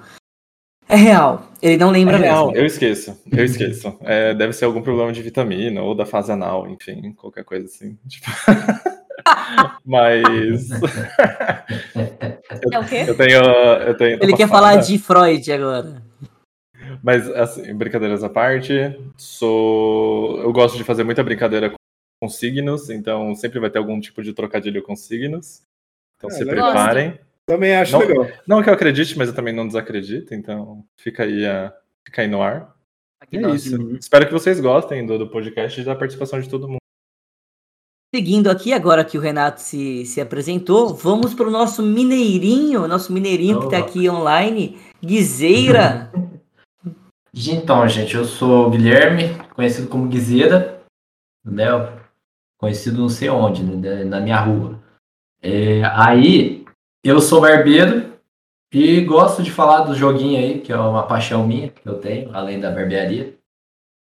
É 0.89 0.97
real. 0.97 1.47
Ele 1.61 1.77
não 1.77 1.91
lembra 1.91 2.17
É 2.17 2.21
real, 2.21 2.47
mesmo. 2.47 2.59
eu 2.61 2.67
esqueço, 2.67 3.21
eu 3.31 3.45
esqueço. 3.45 3.97
É, 4.03 4.33
deve 4.35 4.53
ser 4.53 4.65
algum 4.65 4.81
problema 4.81 5.13
de 5.13 5.21
vitamina 5.23 5.83
ou 5.83 5.95
da 5.95 6.07
fase 6.07 6.33
anal, 6.33 6.69
enfim, 6.69 7.13
qualquer 7.13 7.45
coisa 7.45 7.67
assim. 7.67 7.99
Tipo... 8.09 8.27
Mas 9.85 10.71
É 12.73 12.79
o 12.79 12.85
quê? 12.87 13.05
eu 13.07 13.17
tenho. 13.17 13.41
Eu 13.43 13.97
tenho 13.97 14.19
Ele 14.23 14.37
quer 14.37 14.49
falar 14.49 14.77
né? 14.77 14.83
de 14.83 14.99
Freud 14.99 15.53
agora. 15.53 16.03
Mas, 17.03 17.29
assim, 17.31 17.75
brincadeiras 17.75 18.25
à 18.25 18.31
parte, 18.31 18.73
sou. 19.17 20.41
Eu 20.41 20.53
gosto 20.53 20.77
de 20.79 20.85
fazer 20.85 21.05
muita 21.05 21.23
brincadeira 21.23 21.73
com 22.21 22.29
signos, 22.29 22.89
então 22.91 23.35
sempre 23.35 23.61
vai 23.61 23.69
ter 23.71 23.79
algum 23.79 24.01
tipo 24.01 24.23
de 24.23 24.33
trocadilho 24.33 24.83
com 24.83 24.97
signos. 24.97 25.61
Então 26.17 26.31
Ah, 26.31 26.33
se 26.33 26.45
preparem. 26.45 27.19
Também 27.49 27.75
acho 27.75 27.93
Não- 27.93 28.01
legal. 28.01 28.27
Não 28.47 28.63
que 28.63 28.69
eu 28.69 28.75
acredite, 28.75 29.17
mas 29.17 29.31
eu 29.31 29.35
também 29.35 29.55
não 29.55 29.67
desacredito, 29.67 30.35
então 30.35 30.85
fica 30.99 31.23
aí, 31.23 31.47
a, 31.47 31.75
fica 32.07 32.21
aí 32.21 32.29
no 32.29 32.43
ar. 32.43 32.77
Aqui 33.19 33.39
é 33.39 33.41
nós. 33.41 33.65
isso. 33.65 33.97
Espero 33.97 34.27
que 34.27 34.33
vocês 34.35 34.61
gostem 34.61 35.07
do, 35.07 35.19
do 35.19 35.31
podcast 35.31 35.81
e 35.81 35.85
da 35.85 35.97
participação 35.97 36.39
de 36.39 36.49
todo 36.49 36.69
mundo. 36.69 36.77
Seguindo 38.15 38.51
aqui, 38.51 38.75
agora 38.75 39.03
que 39.03 39.17
o 39.17 39.21
Renato 39.21 39.63
se, 39.63 40.05
se 40.05 40.21
apresentou, 40.21 40.95
vamos 40.95 41.33
para 41.33 41.49
o 41.49 41.51
nosso 41.51 41.83
mineirinho, 41.83 42.87
nosso 42.87 43.15
mineirinho 43.15 43.61
que 43.61 43.65
está 43.65 43.79
aqui 43.79 44.09
online, 44.11 44.79
Guizeira. 45.03 46.13
Então, 47.47 47.87
gente, 47.87 48.17
eu 48.17 48.25
sou 48.25 48.67
o 48.67 48.71
Guilherme, 48.71 49.29
conhecido 49.55 49.87
como 49.87 50.09
Guizeira, 50.09 50.83
né? 51.45 51.67
Conhecido 52.59 52.99
não 52.99 53.09
sei 53.09 53.29
onde, 53.29 53.63
né? 53.63 54.03
Na 54.03 54.19
minha 54.19 54.41
rua. 54.41 54.83
É, 55.41 55.83
aí, 55.85 56.65
eu 57.03 57.21
sou 57.21 57.41
barbeiro 57.41 58.19
e 58.73 59.01
gosto 59.03 59.43
de 59.43 59.51
falar 59.51 59.81
do 59.81 59.95
joguinho 59.95 60.39
aí, 60.39 60.61
que 60.61 60.73
é 60.73 60.77
uma 60.77 61.07
paixão 61.07 61.47
minha 61.47 61.71
que 61.71 61.89
eu 61.89 61.99
tenho, 61.99 62.35
além 62.35 62.61
da 62.61 62.71
barbearia. 62.71 63.37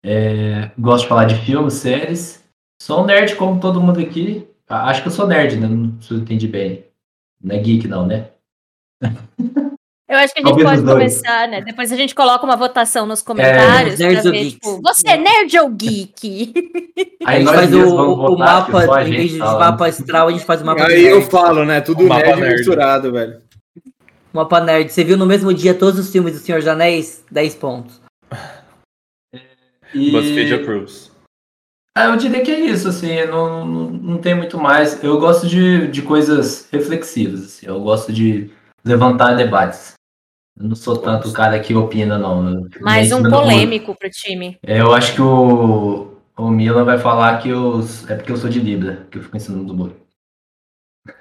É, 0.05 0.71
gosto 0.79 1.03
de 1.03 1.09
falar 1.09 1.25
de 1.25 1.35
filmes, 1.35 1.75
séries. 1.75 2.45
Sou 2.81 3.03
um 3.03 3.07
nerd 3.07 3.35
como 3.37 3.61
todo 3.61 3.81
mundo 3.81 4.01
aqui. 4.01 4.49
Acho 4.69 5.03
que 5.03 5.09
eu 5.09 5.13
sou 5.13 5.27
nerd, 5.27 5.57
né? 5.57 5.67
Não 5.67 5.99
eu 6.11 6.19
entendi 6.19 6.47
bem. 6.47 6.85
Não 7.43 7.55
é 7.55 7.59
geek, 7.59 7.87
não, 7.89 8.07
né? 8.07 8.31
Eu 10.09 10.17
acho 10.17 10.33
que 10.33 10.41
a 10.41 10.43
gente 10.43 10.63
Talvez 10.63 10.81
pode 10.81 10.91
começar, 10.91 11.49
né? 11.49 11.61
Depois 11.61 11.93
a 11.93 11.97
gente 11.97 12.15
coloca 12.15 12.43
uma 12.43 12.57
votação 12.57 13.05
nos 13.05 13.21
comentários 13.21 13.99
nerds 13.99 14.23
pra 14.23 14.31
ver, 14.31 14.51
tipo, 14.53 14.81
você 14.81 15.09
é 15.09 15.17
nerd 15.19 15.59
ou 15.59 15.69
geek? 15.69 16.55
A 17.25 17.31
Aí 17.31 17.39
gente 17.39 17.47
nós 17.47 17.57
faz 17.57 17.75
o, 17.75 17.81
o 17.83 18.17
votar, 18.17 18.39
mapa, 18.39 18.97
a 18.97 19.03
em 19.03 19.07
gente 19.07 19.17
vez 19.17 19.33
de 19.33 19.39
mapa 19.39 19.87
astral, 19.87 20.29
a 20.29 20.33
gente 20.33 20.45
faz 20.45 20.63
o 20.63 20.65
mapa 20.65 20.87
Aí 20.87 21.05
eu 21.05 21.21
falo, 21.23 21.65
né? 21.65 21.81
Tudo 21.83 22.05
Mapa 22.05 22.25
nerd, 22.25 22.41
nerd. 22.41 22.57
misturado, 22.57 23.13
velho. 23.13 23.43
Mapa 24.33 24.61
nerd. 24.61 24.91
Você 24.91 25.05
viu 25.05 25.17
no 25.17 25.27
mesmo 25.27 25.53
dia 25.53 25.75
todos 25.75 25.99
os 26.01 26.11
filmes 26.11 26.33
do 26.33 26.39
Senhor 26.39 26.59
dos 26.59 26.69
Anéis? 26.69 27.23
10 27.31 27.55
pontos. 27.57 28.01
E... 29.95 30.11
BuzzFeed 30.11 30.55
approves. 30.55 31.11
Ah, 31.95 32.07
eu 32.07 32.17
diria 32.17 32.43
que 32.43 32.51
é 32.51 32.61
isso, 32.61 32.89
assim, 32.89 33.25
não, 33.27 33.67
não, 33.67 33.91
não 33.91 34.19
tem 34.19 34.35
muito 34.35 34.57
mais. 34.57 35.03
Eu 35.03 35.19
gosto 35.19 35.47
de, 35.47 35.89
de 35.89 36.01
coisas 36.01 36.69
reflexivas, 36.73 37.43
assim, 37.45 37.67
eu 37.67 37.81
gosto 37.81 38.13
de 38.13 38.51
levantar 38.85 39.35
debates. 39.35 39.98
Eu 40.59 40.69
não 40.69 40.75
sou 40.75 40.97
tanto 40.97 41.29
o 41.29 41.33
cara 41.33 41.61
que 41.61 41.75
opina, 41.75 42.19
não. 42.19 42.65
Fico 42.71 42.85
Mais 42.85 43.13
um 43.13 43.23
polêmico 43.23 43.95
pro 43.95 44.11
time. 44.11 44.59
É, 44.63 44.81
Eu 44.81 44.93
acho 44.93 45.15
que 45.15 45.23
o, 45.23 46.17
o 46.37 46.51
Milan 46.51 46.85
vai 46.85 46.99
falar 46.99 47.39
que 47.41 47.49
eu, 47.49 47.81
é 48.09 48.15
porque 48.15 48.33
eu 48.33 48.37
sou 48.37 48.51
de 48.51 48.59
Libra, 48.59 49.07
que 49.11 49.19
eu 49.19 49.23
fico 49.23 49.37
em 49.37 49.41
cima 49.41 49.63
do 49.63 49.75
muro. 49.75 49.97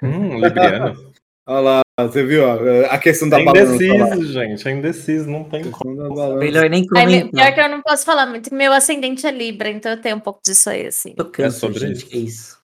Hum, 0.02 0.40
Libriano. 0.40 1.08
Olha 1.46 1.60
lá, 1.60 1.82
você 2.06 2.22
viu 2.26 2.44
a 2.90 2.98
questão 2.98 3.26
da 3.26 3.38
É 3.38 3.42
indeciso, 3.42 4.32
gente. 4.32 4.68
É 4.68 4.70
indeciso, 4.70 5.30
não 5.30 5.44
tem 5.44 5.70
como. 5.70 6.36
Melhor 6.36 6.68
nem 6.68 6.86
comentar. 6.86 7.30
pior 7.30 7.54
que 7.54 7.60
eu 7.60 7.68
não 7.70 7.80
posso 7.80 8.04
falar 8.04 8.26
muito, 8.26 8.54
meu 8.54 8.70
ascendente 8.70 9.26
é 9.26 9.30
Libra, 9.30 9.70
então 9.70 9.92
eu 9.92 10.00
tenho 10.00 10.16
um 10.16 10.20
pouco 10.20 10.40
disso 10.44 10.68
aí, 10.68 10.86
assim. 10.86 11.14
Tô 11.14 11.24
canso, 11.24 11.60
sobre 11.60 11.78
gente. 11.78 11.96
isso. 11.96 12.06
Que 12.06 12.18
isso? 12.18 12.58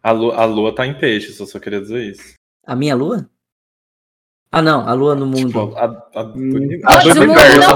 A 0.00 0.12
lua, 0.12 0.36
a 0.36 0.44
lua 0.44 0.72
tá 0.72 0.86
em 0.86 0.96
peixes, 0.96 1.40
eu 1.40 1.46
só 1.46 1.58
queria 1.58 1.80
dizer 1.80 2.04
isso. 2.04 2.34
A 2.64 2.76
minha 2.76 2.94
lua? 2.94 3.28
Ah, 4.56 4.62
não. 4.62 4.88
A 4.88 4.92
lua 4.92 5.16
no 5.16 5.26
mundo. 5.26 5.46
Tipo, 5.48 5.74
a, 5.76 5.84
a, 6.14 6.22
Hum. 6.22 6.68
a 6.84 6.98
Todos 7.00 7.16
o 7.16 7.20
mundo 7.26 7.34
não 7.34 7.50
gira 7.50 7.74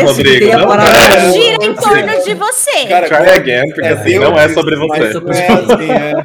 você. 0.00 0.50
A 0.50 0.66
cara. 0.66 1.24
lua. 1.24 1.32
Gira 1.32 1.64
em 1.66 1.74
torno 1.74 2.24
de 2.24 2.34
você. 2.34 2.86
Cara, 2.86 3.06
Try 3.06 3.30
again, 3.36 3.68
porque 3.74 3.86
assim, 3.88 4.10
Deus, 4.18 4.24
não 4.24 4.38
é 4.38 4.48
sobre 4.48 4.76
você. 4.76 5.20
não 5.20 5.30
é 5.30 5.46
assim, 5.46 5.90
é. 5.92 6.22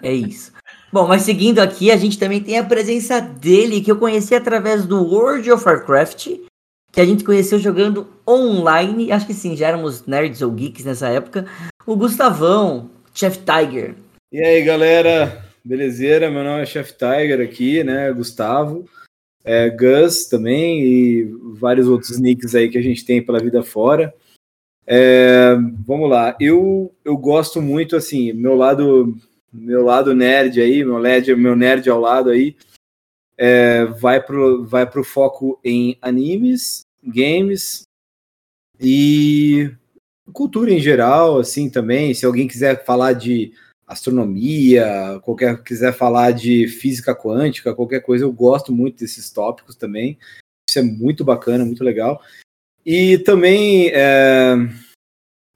É 0.00 0.12
isso. 0.12 0.52
Bom, 0.92 1.08
mas 1.08 1.22
seguindo 1.22 1.58
aqui, 1.58 1.90
a 1.90 1.96
gente 1.96 2.18
também 2.18 2.40
tem 2.40 2.56
a 2.56 2.62
presença 2.64 3.20
dele, 3.20 3.80
que 3.80 3.90
eu 3.90 3.96
conheci 3.96 4.34
através 4.34 4.86
do 4.86 5.02
World 5.02 5.50
of 5.50 5.64
Warcraft, 5.66 6.28
que 6.92 7.00
a 7.00 7.04
gente 7.04 7.24
conheceu 7.24 7.58
jogando 7.58 8.06
online. 8.28 9.10
Acho 9.10 9.26
que 9.26 9.34
sim, 9.34 9.56
já 9.56 9.66
éramos 9.68 10.06
nerds 10.06 10.40
ou 10.40 10.52
geeks 10.52 10.84
nessa 10.84 11.08
época. 11.08 11.46
O 11.84 11.96
Gustavão, 11.96 12.90
Chef 13.12 13.38
Tiger. 13.38 13.96
E 14.30 14.40
aí, 14.40 14.62
galera, 14.62 15.44
belezeira? 15.64 16.30
Meu 16.30 16.44
nome 16.44 16.62
é 16.62 16.66
Chef 16.66 16.92
Tiger 16.92 17.40
aqui, 17.40 17.82
né? 17.84 18.12
Gustavo, 18.12 18.88
é, 19.44 19.70
Gus 19.70 20.26
também 20.26 20.84
e 20.84 21.24
vários 21.54 21.86
outros 21.88 22.18
nicks 22.18 22.54
aí 22.54 22.68
que 22.68 22.78
a 22.78 22.82
gente 22.82 23.04
tem 23.04 23.24
pela 23.24 23.40
vida 23.40 23.62
fora. 23.62 24.14
É, 24.86 25.54
vamos 25.86 26.10
lá, 26.10 26.36
eu, 26.40 26.92
eu 27.04 27.16
gosto 27.16 27.62
muito, 27.62 27.94
assim, 27.94 28.32
meu 28.32 28.56
lado 28.56 29.16
meu 29.52 29.84
lado 29.84 30.14
nerd 30.14 30.60
aí, 30.60 30.82
meu 30.82 30.98
nerd, 30.98 31.36
meu 31.36 31.54
nerd 31.54 31.88
ao 31.88 32.00
lado 32.00 32.30
aí, 32.30 32.56
é, 33.36 33.84
vai 33.84 34.20
pro, 34.22 34.64
vai 34.64 34.88
pro 34.88 35.04
foco 35.04 35.60
em 35.62 35.98
animes, 36.00 36.80
games 37.02 37.82
e 38.80 39.70
cultura 40.32 40.72
em 40.72 40.80
geral, 40.80 41.38
assim, 41.38 41.68
também. 41.68 42.14
Se 42.14 42.24
alguém 42.24 42.48
quiser 42.48 42.84
falar 42.84 43.12
de 43.12 43.52
astronomia, 43.92 45.20
qualquer 45.22 45.62
quiser 45.62 45.92
falar 45.92 46.32
de 46.32 46.66
física 46.68 47.14
quântica, 47.14 47.74
qualquer 47.74 48.00
coisa, 48.00 48.24
eu 48.24 48.32
gosto 48.32 48.72
muito 48.72 48.98
desses 48.98 49.30
tópicos 49.30 49.76
também. 49.76 50.18
Isso 50.68 50.78
é 50.78 50.82
muito 50.82 51.24
bacana, 51.24 51.64
muito 51.64 51.84
legal. 51.84 52.20
E 52.84 53.18
também 53.18 53.90
é, 53.92 54.54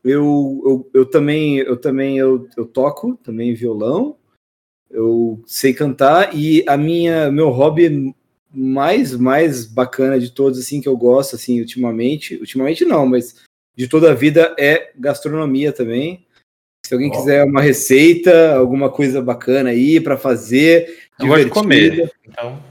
eu, 0.05 0.63
eu, 0.65 0.91
eu 0.95 1.07
também 1.07 1.59
eu 1.59 1.77
também 1.77 2.19
eu, 2.19 2.49
eu 2.57 2.65
toco 2.67 3.17
também 3.17 3.55
violão. 3.55 4.17
Eu 4.91 5.43
sei 5.47 5.75
cantar 5.75 6.37
e 6.37 6.65
a 6.69 6.77
minha 6.77 7.31
meu 7.31 7.51
hobby 7.51 8.15
mais 8.53 9.17
mais 9.17 9.67
bacana 9.67 10.19
de 10.21 10.31
todos 10.31 10.59
assim 10.59 10.81
que 10.81 10.89
eu 10.89 10.97
gosto 10.97 11.35
assim 11.35 11.61
ultimamente, 11.61 12.37
ultimamente 12.37 12.85
não, 12.85 13.07
mas 13.07 13.43
de 13.77 13.89
toda 13.89 14.13
a 14.13 14.15
vida 14.15 14.55
é 14.59 14.93
gastronomia 14.97 15.73
também. 15.73 16.26
Se 16.87 16.95
alguém 16.95 17.11
Ó. 17.13 17.17
quiser 17.17 17.45
uma 17.45 17.61
receita, 17.61 18.55
alguma 18.55 18.89
coisa 18.89 19.21
bacana 19.21 19.71
aí 19.71 20.01
para 20.01 20.17
fazer, 20.17 20.87
Eu 21.19 21.27
gosto 21.27 21.45
de 21.45 21.51
divertida. 21.51 21.51
comer. 21.55 22.13
Então, 22.29 22.63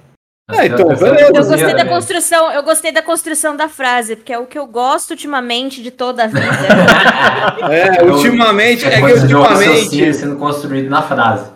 Ah, 0.48 0.64
então, 0.66 0.92
Eu- 0.92 0.98
beleza. 0.98 1.26
Eu 1.26 1.34
gostei 1.34 1.74
da 1.76 1.86
construção, 1.86 2.52
eu 2.52 2.64
gostei 2.64 2.92
da 2.92 3.02
construção 3.02 3.58
da 3.58 3.68
frase, 3.68 4.16
porque 4.16 4.32
é 4.32 4.38
o 4.38 4.46
que 4.46 4.58
eu 4.60 4.68
gosto 4.68 5.10
ultimamente 5.12 5.82
de 5.82 5.90
toda 5.92 6.24
a 6.24 6.28
vida. 6.28 6.40
É, 7.74 8.02
Eu- 8.02 8.14
ultimamente, 8.14 8.86
é 8.86 8.92
que 8.92 9.28
de 9.28 9.36
um 9.36 9.40
ultimamente. 9.40 10.14
sendo 10.14 10.36
construído 10.38 10.88
na 10.90 11.02
frase. 11.02 11.52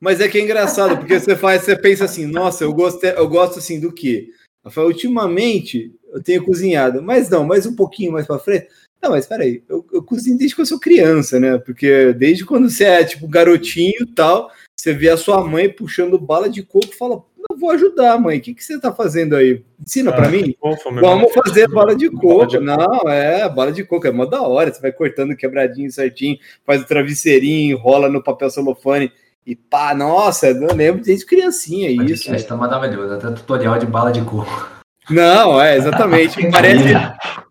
Mas 0.00 0.20
é 0.20 0.28
que 0.28 0.38
é 0.38 0.42
engraçado, 0.42 0.96
porque 0.98 1.18
você 1.18 1.34
faz, 1.34 1.62
você 1.62 1.74
pensa 1.76 2.04
assim, 2.04 2.26
nossa, 2.26 2.64
eu 2.64 2.72
gosto, 2.72 3.02
eu 3.04 3.28
gosto 3.28 3.58
assim 3.58 3.80
do 3.80 3.92
quê? 3.92 4.28
Eu 4.64 4.70
falo, 4.70 4.86
ultimamente 4.88 5.90
eu 6.12 6.22
tenho 6.22 6.44
cozinhado, 6.44 7.02
mas 7.02 7.28
não, 7.30 7.44
mais 7.44 7.64
um 7.66 7.74
pouquinho 7.74 8.12
mais 8.12 8.26
para 8.26 8.38
frente. 8.38 8.68
Não, 9.02 9.10
mas 9.10 9.26
peraí, 9.26 9.62
eu, 9.68 9.84
eu 9.92 10.02
cozinho 10.02 10.36
desde 10.36 10.54
que 10.54 10.60
eu 10.62 10.66
sou 10.66 10.78
criança, 10.78 11.40
né? 11.40 11.58
Porque 11.58 12.12
desde 12.12 12.44
quando 12.44 12.68
você 12.68 12.84
é 12.84 13.04
tipo 13.04 13.26
garotinho 13.26 14.02
e 14.02 14.06
tal, 14.06 14.50
você 14.76 14.92
vê 14.92 15.08
a 15.08 15.16
sua 15.16 15.42
mãe 15.46 15.68
puxando 15.70 16.18
bala 16.18 16.48
de 16.50 16.62
coco 16.62 16.88
e 16.92 16.96
fala, 16.96 17.22
eu 17.50 17.56
vou 17.56 17.70
ajudar, 17.70 18.18
mãe. 18.20 18.38
O 18.38 18.40
que, 18.40 18.54
que 18.54 18.62
você 18.62 18.78
tá 18.78 18.92
fazendo 18.92 19.34
aí? 19.34 19.62
Ensina 19.80 20.12
para 20.12 20.28
Ah, 20.28 20.30
mim. 20.30 20.54
fofo, 20.60 20.92
Vamos 20.94 21.32
fazer 21.32 21.66
bala 21.68 21.94
de 21.96 22.10
coco. 22.10 22.46
de 22.46 22.58
não, 22.60 23.00
é, 23.08 23.48
bala 23.48 23.72
de 23.72 23.82
coco 23.84 24.06
é 24.06 24.10
mó 24.10 24.26
da 24.26 24.42
hora. 24.42 24.72
Você 24.72 24.80
vai 24.80 24.92
cortando 24.92 25.34
quebradinho 25.34 25.90
certinho, 25.90 26.38
faz 26.66 26.82
o 26.82 26.86
travesseirinho, 26.86 27.78
rola 27.78 28.08
no 28.08 28.22
papel 28.22 28.50
celofane 28.50 29.10
e 29.46 29.56
pá, 29.56 29.94
nossa, 29.94 30.48
eu 30.48 30.74
lembro 30.74 31.02
desde 31.02 31.24
criancinha 31.24 31.90
isso. 31.90 32.24
Podcast 32.24 32.46
tá 32.46 32.56
maravilhoso, 32.56 33.14
até 33.14 33.30
tutorial 33.30 33.78
de 33.78 33.86
bala 33.86 34.12
de 34.12 34.20
coco. 34.22 34.79
Não, 35.10 35.60
é, 35.60 35.76
exatamente. 35.76 36.50
Parece, 36.50 36.92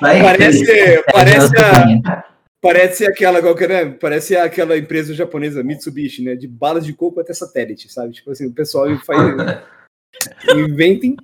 Vai, 0.02 0.22
parece, 0.22 1.04
parece, 1.12 1.58
a, 1.58 1.82
cozinha. 1.82 2.26
parece 2.62 3.06
aquela, 3.06 3.40
é, 3.40 3.68
né? 3.68 3.98
Parece 4.00 4.36
aquela 4.36 4.78
empresa 4.78 5.14
japonesa 5.14 5.64
Mitsubishi, 5.64 6.24
né? 6.24 6.36
De 6.36 6.48
balas 6.48 6.86
de 6.86 6.94
coco 6.94 7.20
até 7.20 7.34
satélite, 7.34 7.92
sabe? 7.92 8.14
Tipo 8.14 8.32
assim, 8.32 8.48
o 8.48 8.54
pessoal 8.54 8.88
faz, 9.06 9.20
inventa, 10.56 11.06
em- 11.06 11.18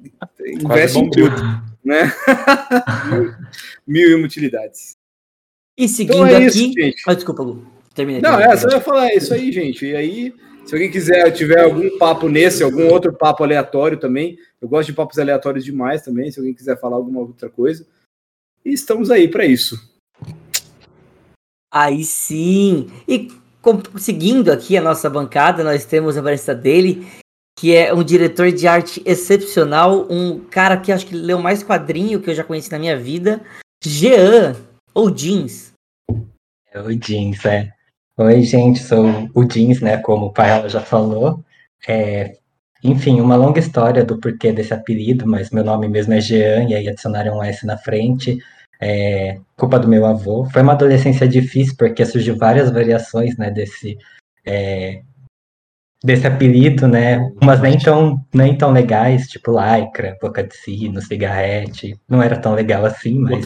investe 0.46 1.00
em 1.00 1.10
tudo, 1.10 1.36
né? 1.84 2.12
mil, 3.88 4.10
e 4.10 4.16
uma 4.16 4.26
utilidades. 4.26 4.96
E 5.78 5.88
seguindo 5.88 6.26
Então 6.26 6.28
é 6.28 6.46
isso, 6.46 6.58
aqui. 6.58 6.74
gente. 6.74 7.04
Ah, 7.08 7.14
desculpa, 7.14 7.44
Lu. 7.44 7.66
Terminei. 7.94 8.22
Não, 8.22 8.40
é, 8.40 8.56
só 8.58 8.68
ia 8.70 8.82
falar 8.82 9.14
isso 9.14 9.34
aí, 9.34 9.52
gente. 9.52 9.86
E 9.86 9.96
aí, 9.96 10.34
se 10.66 10.74
alguém 10.74 10.90
quiser, 10.90 11.32
tiver 11.32 11.62
algum 11.62 11.98
papo 11.98 12.28
nesse, 12.28 12.64
algum 12.64 12.88
outro 12.92 13.14
papo 13.14 13.44
aleatório 13.44 14.00
também, 14.00 14.38
eu 14.62 14.68
gosto 14.68 14.88
de 14.88 14.94
papos 14.94 15.20
aleatórios 15.20 15.64
demais 15.64 16.02
também, 16.02 16.32
se 16.32 16.40
alguém 16.40 16.54
quiser 16.54 16.80
falar 16.80 16.96
alguma 16.96 17.20
outra 17.20 17.50
coisa. 17.50 17.86
E 18.64 18.74
estamos 18.74 19.12
aí 19.12 19.28
para 19.28 19.46
isso. 19.46 19.80
Aí 21.72 22.04
sim. 22.04 22.88
E 23.08 23.32
com- 23.62 23.82
seguindo 23.98 24.52
aqui 24.52 24.76
a 24.76 24.82
nossa 24.82 25.10
bancada, 25.10 25.64
nós 25.64 25.86
temos 25.86 26.18
a 26.18 26.24
presença 26.24 26.56
dele, 26.56 27.06
que 27.58 27.76
é 27.76 27.94
um 27.94 28.04
diretor 28.04 28.52
de 28.52 28.68
arte 28.68 29.02
excepcional, 29.06 30.08
um 30.10 30.40
cara 30.46 30.78
que 30.78 30.92
acho 30.92 31.06
que 31.06 31.16
leu 31.16 31.40
mais 31.40 31.64
quadrinho 31.64 32.22
que 32.22 32.30
eu 32.30 32.36
já 32.36 32.44
conheci 32.44 32.72
na 32.72 32.80
minha 32.80 32.98
vida, 32.98 33.44
Jean, 33.84 34.56
ou 34.94 35.12
Jeans. 35.12 35.74
É 36.72 36.82
o 36.82 36.92
Jeans, 36.96 37.44
é. 37.46 37.72
Oi, 38.18 38.44
gente, 38.44 38.80
sou 38.80 39.30
o 39.34 39.44
Jeans, 39.44 39.82
né? 39.82 39.98
Como 39.98 40.28
o 40.28 40.32
Paella 40.34 40.70
já 40.70 40.80
falou. 40.80 41.44
É, 41.86 42.38
enfim, 42.82 43.20
uma 43.20 43.36
longa 43.36 43.60
história 43.60 44.06
do 44.06 44.18
porquê 44.20 44.54
desse 44.54 44.74
apelido, 44.74 45.28
mas 45.28 45.50
meu 45.52 45.66
nome 45.66 45.90
mesmo 45.90 46.14
é 46.14 46.22
Jean, 46.22 46.64
e 46.70 46.76
aí 46.76 46.88
adicionaram 46.88 47.38
um 47.38 47.44
S 47.44 47.66
na 47.66 47.78
frente. 47.78 48.38
É, 48.80 49.38
culpa 49.58 49.78
do 49.78 49.90
meu 49.90 50.06
avô. 50.06 50.46
Foi 50.46 50.62
uma 50.62 50.72
adolescência 50.74 51.28
difícil, 51.28 51.76
porque 51.78 52.06
surgiu 52.06 52.38
várias 52.38 52.72
variações 52.72 53.38
né, 53.38 53.52
desse, 53.52 53.98
é, 54.46 55.02
desse 56.02 56.26
apelido, 56.26 56.88
né? 56.88 57.20
Umas 57.42 57.60
nem 57.60 57.78
tão, 57.78 58.18
nem 58.34 58.58
tão 58.58 58.72
legais, 58.72 59.28
tipo 59.28 59.52
lycra, 59.52 60.18
boca 60.22 60.42
de 60.42 60.56
sino, 60.56 61.02
cigarrete. 61.02 62.00
Não 62.08 62.24
era 62.24 62.40
tão 62.40 62.54
legal 62.54 62.86
assim, 62.86 63.20
mas. 63.20 63.46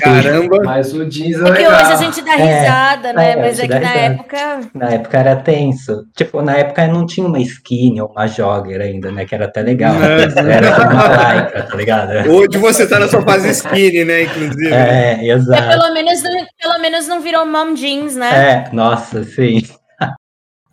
Caramba! 0.00 0.58
Mas 0.64 0.92
o 0.92 1.04
jeans 1.06 1.36
é 1.40 1.44
Porque 1.44 1.62
legal. 1.62 1.82
hoje 1.82 1.92
a 1.92 1.96
gente 1.96 2.22
dá 2.22 2.32
É, 2.38 2.60
risada, 2.60 3.12
né? 3.12 3.30
é, 3.32 3.36
Mas 3.36 3.58
é 3.58 3.62
que 3.62 3.68
na 3.68 3.78
risada. 3.78 3.98
época. 4.00 4.60
Na 4.74 4.88
época 4.90 5.18
era 5.18 5.36
tenso. 5.36 6.04
Tipo, 6.16 6.42
na 6.42 6.56
época 6.56 6.86
não 6.86 7.06
tinha 7.06 7.26
uma 7.26 7.38
skin 7.40 8.00
ou 8.00 8.08
uma 8.10 8.26
jogger 8.26 8.80
ainda, 8.80 9.10
né? 9.10 9.24
Que 9.24 9.34
era 9.34 9.46
até 9.46 9.62
legal. 9.62 9.94
Não. 9.94 10.02
Era 10.04 10.28
tipo 10.28 10.92
uma 10.92 11.34
lycra, 11.34 11.62
tá 11.62 11.76
ligado? 11.76 12.10
Hoje 12.30 12.58
você 12.58 12.86
tá 12.88 12.98
na 12.98 13.08
sua 13.08 13.22
fase 13.22 13.50
skinny, 13.50 14.04
né? 14.04 14.22
Inclusive. 14.22 14.72
É, 14.72 15.18
É, 15.20 15.28
exato. 15.28 15.68
pelo, 15.68 15.92
menos, 15.94 16.22
não- 16.22 16.46
pelo 16.60 16.78
menos 16.80 17.08
não 17.08 17.20
virou 17.20 17.46
mom 17.46 17.74
jeans, 17.74 18.16
né? 18.16 18.64
É, 18.70 18.74
nossa, 18.74 19.24
sim. 19.24 19.62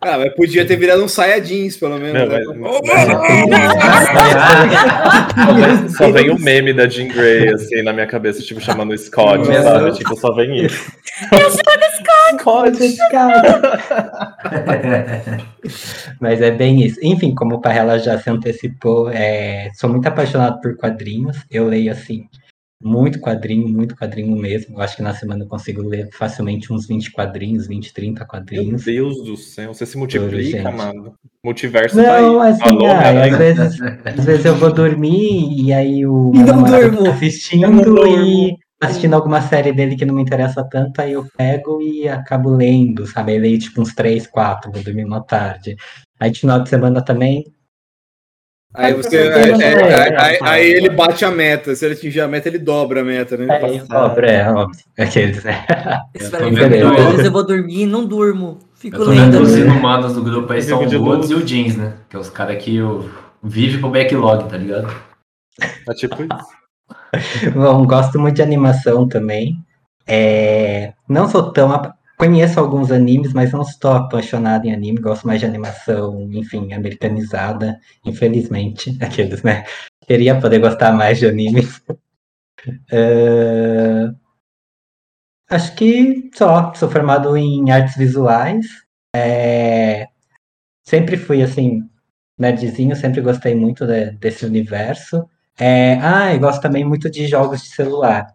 Ah, 0.00 0.16
mas 0.16 0.32
podia 0.34 0.64
ter 0.64 0.76
virado 0.76 1.02
um 1.02 1.08
saia 1.08 1.40
jeans, 1.40 1.76
pelo 1.76 1.98
menos. 1.98 2.22
Não, 2.22 2.28
né? 2.28 2.40
mas- 5.82 5.96
Só 5.96 6.08
vem 6.12 6.30
o 6.30 6.38
meme 6.38 6.72
da 6.72 6.88
Jean 6.88 7.08
Grey, 7.08 7.48
assim, 7.52 7.82
na 7.82 7.92
minha 7.92 8.06
cabeça, 8.06 8.40
tipo, 8.40 8.60
chamando 8.60 8.96
Scott, 8.96 9.48
Meu 9.48 9.60
sabe? 9.60 9.84
Deus. 9.86 9.98
Tipo, 9.98 10.16
só 10.20 10.32
vem 10.34 10.64
isso. 10.64 10.92
Mas 16.20 16.40
é 16.40 16.50
bem 16.50 16.82
isso. 16.84 16.98
Enfim, 17.02 17.34
como 17.34 17.56
o 17.56 17.60
Parrela 17.60 17.98
já 17.98 18.18
se 18.18 18.30
antecipou, 18.30 19.10
é, 19.10 19.70
sou 19.74 19.90
muito 19.90 20.06
apaixonado 20.06 20.60
por 20.60 20.76
quadrinhos. 20.76 21.36
Eu 21.50 21.66
leio, 21.66 21.92
assim, 21.92 22.26
muito 22.82 23.20
quadrinho, 23.20 23.68
muito 23.68 23.96
quadrinho 23.96 24.36
mesmo. 24.36 24.76
Eu 24.76 24.80
acho 24.82 24.96
que 24.96 25.02
na 25.02 25.12
semana 25.14 25.44
eu 25.44 25.48
consigo 25.48 25.82
ler 25.82 26.08
facilmente 26.12 26.72
uns 26.72 26.86
20 26.86 27.10
quadrinhos, 27.12 27.66
20, 27.66 27.92
30 27.92 28.20
Meu 28.20 28.28
quadrinhos. 28.28 28.84
Deus 28.84 29.22
do 29.24 29.36
céu, 29.36 29.74
você 29.74 29.84
se 29.84 29.96
multiplica, 29.98 30.70
mano. 30.70 31.14
Multiverso 31.44 31.96
tá 31.96 32.02
Não, 32.22 32.40
aí. 32.40 32.50
assim, 32.52 32.62
ai, 32.64 32.78
caralho. 32.78 33.32
às, 33.32 33.38
vezes, 33.38 33.80
às 34.04 34.24
vezes 34.24 34.44
eu 34.44 34.54
vou 34.56 34.72
dormir 34.72 35.60
e 35.60 35.72
aí 35.72 36.06
o 36.06 36.30
E 36.34 36.38
meu 36.38 36.46
não 36.54 36.62
durmo. 36.64 37.04
tá 37.04 37.10
assistindo 37.10 37.62
Eu 37.64 37.70
não 37.70 37.82
durmo. 37.82 38.06
e 38.24 38.56
assistindo 38.80 39.14
alguma 39.14 39.40
série 39.42 39.72
dele 39.72 39.96
que 39.96 40.04
não 40.04 40.14
me 40.14 40.22
interessa 40.22 40.62
tanto, 40.62 41.00
aí 41.00 41.12
eu 41.12 41.26
pego 41.36 41.82
e 41.82 42.08
acabo 42.08 42.48
lendo, 42.50 43.06
sabe? 43.08 43.32
Aí 43.32 43.38
leio 43.40 43.58
tipo 43.58 43.80
uns 43.80 43.92
três, 43.94 44.26
quatro, 44.26 44.70
vou 44.70 44.82
dormir 44.82 45.04
uma 45.04 45.20
tarde. 45.20 45.74
Aí 46.20 46.30
de 46.30 46.40
final 46.40 46.60
de 46.62 46.68
semana 46.68 47.02
também. 47.02 47.44
Aí, 48.74 48.92
você, 48.92 49.28
eu 49.28 49.34
aí, 49.34 49.50
não 49.50 49.58
aí- 49.58 50.16
aí- 50.16 50.38
aí- 50.42 50.70
ele 50.70 50.90
bate 50.90 51.24
a 51.24 51.30
meta. 51.30 51.74
Se 51.74 51.84
ele 51.86 51.94
atingir 51.94 52.20
a 52.20 52.28
meta, 52.28 52.48
ele 52.48 52.58
dobra 52.58 53.00
a 53.00 53.04
meta, 53.04 53.36
né? 53.36 53.46
É, 53.48 53.78
eu 53.78 53.86
cobro, 53.88 54.26
é, 54.26 54.50
óbvio. 54.52 54.84
Aqueles, 54.98 55.42
né? 55.42 55.64
Aí, 55.68 56.50
vendo- 56.54 56.86
Às 56.98 57.04
vezes 57.12 57.24
eu 57.24 57.32
vou 57.32 57.46
dormir 57.46 57.82
e 57.82 57.86
não 57.86 58.04
durmo. 58.04 58.58
Fico 58.74 58.96
Eu 58.98 59.04
tô 59.06 59.10
lendo. 59.10 59.40
os 59.40 59.56
inumanos 59.56 60.12
do 60.14 60.22
grupo 60.22 60.52
aí 60.52 60.62
são 60.62 60.78
o 60.84 61.02
Woods 61.02 61.30
e 61.30 61.34
o 61.34 61.44
Jeans, 61.44 61.76
né? 61.76 61.94
Que 62.08 62.16
é 62.16 62.18
os 62.18 62.30
caras 62.30 62.62
que 62.62 62.80
o- 62.80 63.08
vive 63.42 63.78
pro 63.78 63.90
backlog, 63.90 64.48
tá 64.48 64.56
ligado? 64.56 64.94
É 65.60 65.94
tipo 65.94 66.16
isso. 66.22 66.48
Bom, 67.54 67.86
gosto 67.86 68.20
muito 68.20 68.36
de 68.36 68.42
animação 68.42 69.08
também. 69.08 69.56
É, 70.06 70.92
não 71.08 71.26
sou 71.28 71.50
tão. 71.52 71.92
Conheço 72.18 72.58
alguns 72.58 72.90
animes, 72.90 73.32
mas 73.32 73.52
não 73.52 73.62
estou 73.62 73.92
apaixonado 73.92 74.66
em 74.66 74.72
anime. 74.74 75.00
Gosto 75.00 75.26
mais 75.26 75.40
de 75.40 75.46
animação, 75.46 76.28
enfim, 76.32 76.72
americanizada. 76.72 77.78
Infelizmente, 78.04 78.96
aqueles, 79.02 79.42
né? 79.42 79.64
Queria 80.06 80.38
poder 80.40 80.58
gostar 80.58 80.92
mais 80.92 81.18
de 81.18 81.26
animes. 81.26 81.80
É, 82.90 84.10
Acho 85.50 85.74
que 85.76 86.30
só. 86.34 86.72
Sou 86.74 86.90
formado 86.90 87.36
em 87.36 87.70
artes 87.70 87.96
visuais. 87.96 88.66
É, 89.14 90.08
Sempre 90.84 91.16
fui, 91.18 91.42
assim, 91.42 91.82
nerdzinho. 92.38 92.96
Sempre 92.96 93.22
gostei 93.22 93.54
muito 93.56 93.86
de- 93.86 94.12
desse 94.12 94.46
universo. 94.46 95.28
É, 95.58 95.94
ah, 96.02 96.34
eu 96.34 96.40
gosto 96.40 96.62
também 96.62 96.84
muito 96.84 97.10
de 97.10 97.26
jogos 97.28 97.62
de 97.62 97.70
celular. 97.70 98.26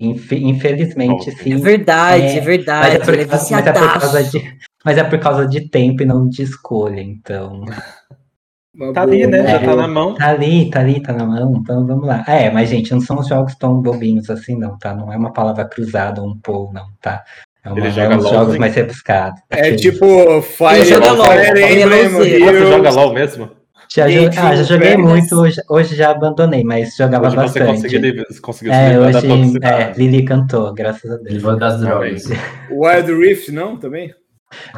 Infe- 0.00 0.36
Infelizmente, 0.42 1.30
É 1.30 1.32
sim. 1.32 1.56
verdade, 1.56 2.22
É, 2.24 2.30
é, 2.30 2.34
Mas 2.34 2.44
verdade. 2.44 2.96
é, 2.96 2.98
por 2.98 3.14
é 3.14 3.24
causa, 3.24 3.54
mas 3.54 3.66
é 3.66 3.72
por 3.72 4.00
causa 4.00 4.24
de, 4.24 4.58
mas 4.84 4.98
é 4.98 5.04
por 5.04 5.18
causa 5.18 5.46
de 5.48 5.68
tempo 5.68 6.02
e 6.02 6.06
não 6.06 6.28
de 6.28 6.42
escolha, 6.42 7.00
então. 7.00 7.64
Uma 8.74 8.92
Tá 8.92 9.02
ali, 9.02 9.24
né? 9.24 9.40
uma 9.42 9.48
Já 9.50 9.60
tá 9.60 9.76
na 9.76 9.86
mão. 9.88 10.14
Tá 10.14 10.28
ali, 10.30 10.68
tá 10.68 10.80
ali, 10.80 11.00
tá 11.00 11.12
na 11.12 11.24
mão, 11.24 11.54
então 11.58 11.86
vamos 11.86 12.06
lá. 12.06 12.24
É, 12.26 12.50
mas 12.50 12.68
gente, 12.70 12.90
não 12.92 13.00
são 13.00 13.22
jogos 13.22 13.54
tão 13.54 13.80
bobinhos 13.80 14.28
assim, 14.28 14.56
não, 14.58 14.76
tá? 14.78 14.92
Não 14.92 15.12
é 15.12 15.16
uma 15.16 15.32
palavra 15.32 15.64
cruzada 15.64 16.20
ou 16.20 16.28
um 16.30 16.36
pou, 16.38 16.72
não, 16.72 16.86
tá? 17.00 17.22
É, 17.64 17.68
uma, 17.70 17.78
Ele 17.78 17.86
é 17.86 17.90
joga 17.92 18.16
uns 18.16 18.24
LOL, 18.24 18.32
jogos 18.34 18.58
mais 18.58 18.74
rebuscados. 18.74 19.40
É 19.50 19.74
tipo 19.76 20.42
Fire, 20.42 20.74
Ele 20.80 20.84
joga 20.86 21.12
LOL, 21.12 21.26
Fire 21.30 21.62
é 21.62 21.80
Emblem. 21.80 22.04
Ah, 22.06 22.52
você 22.52 22.66
joga 22.66 22.90
LOL 22.90 23.14
mesmo? 23.14 23.50
Já, 23.94 24.08
jo- 24.08 24.30
ah, 24.38 24.56
já 24.56 24.62
joguei 24.64 24.96
muito, 24.96 25.34
hoje, 25.36 25.60
hoje 25.68 25.94
já 25.94 26.10
abandonei, 26.10 26.64
mas 26.64 26.96
jogava 26.96 27.26
Hoje 27.28 27.36
você 27.36 27.60
bastante. 27.60 27.82
conseguiu, 27.82 28.00
li- 28.00 28.40
conseguiu 28.40 28.72
se 28.72 28.78
É, 28.78 28.88
livrar 28.88 29.12
da 29.12 29.18
hoje 29.18 29.58
é. 29.62 29.92
Lili 29.96 30.24
cantou, 30.24 30.72
graças 30.74 31.10
a 31.10 31.16
Deus. 31.16 31.34
Livro 31.34 31.56
das 31.56 31.80
drogas. 31.80 32.24
Wild 32.70 33.12
Rift, 33.14 33.52
não? 33.52 33.76
Também? 33.76 34.12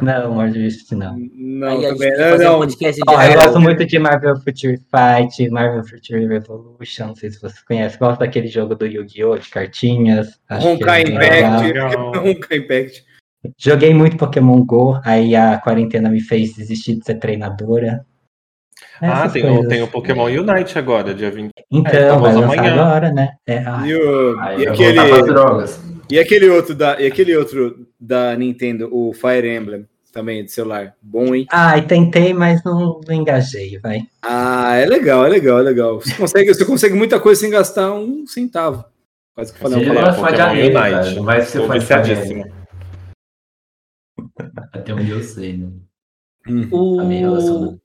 Não, 0.01 0.33
World 0.35 0.57
Rift 0.59 0.91
não. 0.95 1.15
Não, 1.35 1.67
Aí 1.67 1.81
também. 1.87 2.17
Não, 2.17 2.35
um 2.35 2.37
não. 2.37 2.59
podcast 2.59 2.95
de 3.01 3.03
Ó, 3.07 3.13
eu 3.13 3.19
É, 3.19 3.35
gosto 3.35 3.59
muito 3.59 3.85
de 3.85 3.99
Marvel 3.99 4.35
Future 4.37 4.77
Fight, 4.77 5.49
Marvel 5.51 5.83
Future 5.83 6.25
Revolution, 6.27 7.07
não 7.07 7.15
sei 7.15 7.29
se 7.29 7.39
vocês 7.39 7.61
conhecem. 7.63 7.99
Gosto 7.99 8.19
daquele 8.21 8.47
jogo 8.47 8.73
do 8.75 8.85
Yu-Gi-Oh! 8.87 9.37
de 9.37 9.49
cartinhas. 9.49 10.29
Honkai 10.49 11.03
é. 11.03 11.09
Impact. 11.09 11.77
Honkai 12.19 12.57
Impact. 12.57 13.03
Joguei 13.57 13.93
muito 13.93 14.17
Pokémon 14.17 14.63
GO, 14.65 14.99
aí 15.05 15.35
a 15.35 15.57
quarentena 15.59 16.09
me 16.09 16.21
fez 16.21 16.53
desistir 16.55 16.95
de 16.95 17.05
ser 17.05 17.15
treinadora. 17.15 18.03
Ah, 19.01 19.25
Essas 19.25 19.33
tem 19.33 19.49
o, 19.49 19.67
tem 19.67 19.81
o 19.83 19.87
Pokémon 19.87 20.25
Unite 20.25 20.77
agora, 20.77 21.13
dia 21.13 21.29
20. 21.29 21.51
Então, 21.71 21.91
É, 21.91 22.11
lançar 22.11 22.43
amanhã. 22.43 22.73
agora, 22.73 23.11
né? 23.11 23.29
É, 23.45 23.57
ah, 23.59 23.83
E, 23.85 23.93
o, 23.95 24.39
Aí 24.39 24.61
e, 24.63 24.67
aquele, 24.67 24.99
e 26.09 26.19
aquele 26.19 26.49
outro 26.49 26.73
da, 26.75 26.99
e 27.01 27.05
aquele 27.05 27.35
outro 27.35 27.87
da 27.99 28.35
Nintendo, 28.35 28.89
o 28.91 29.13
Fire 29.13 29.47
Emblem, 29.47 29.85
também 30.11 30.43
de 30.43 30.51
celular. 30.51 30.95
Bom, 31.01 31.35
hein? 31.35 31.45
Ai, 31.51 31.83
tentei, 31.85 32.33
mas 32.33 32.63
não, 32.63 32.99
não 33.07 33.13
engajei, 33.13 33.77
vai. 33.79 34.01
Ah, 34.23 34.75
é 34.75 34.85
legal, 34.85 35.25
é 35.25 35.29
legal, 35.29 35.59
é 35.59 35.61
legal. 35.61 35.99
Você 36.01 36.15
consegue, 36.15 36.53
você 36.53 36.65
consegue 36.65 36.95
muita 36.95 37.19
coisa 37.19 37.39
sem 37.41 37.51
gastar 37.51 37.93
um 37.93 38.25
centavo. 38.25 38.83
Quase 39.35 39.53
que 39.53 39.59
falei 39.59 39.79
Ele 39.81 39.91
uma 39.91 40.01
não 40.01 40.01
palavra. 40.15 40.21
é 40.21 40.29
fã 40.29 40.35
de 40.35 40.41
anime. 40.41 40.75
Unite. 40.75 41.15
Não 41.17 41.23
vai 41.23 41.41
ser 41.41 41.61
de 41.61 41.67
viciadíssimo. 41.79 42.45
Até 44.73 44.93
onde 44.93 45.11
eu 45.11 45.21
sei, 45.21 45.57
né? 45.57 45.67
Hum. 46.47 46.67
O... 46.71 47.77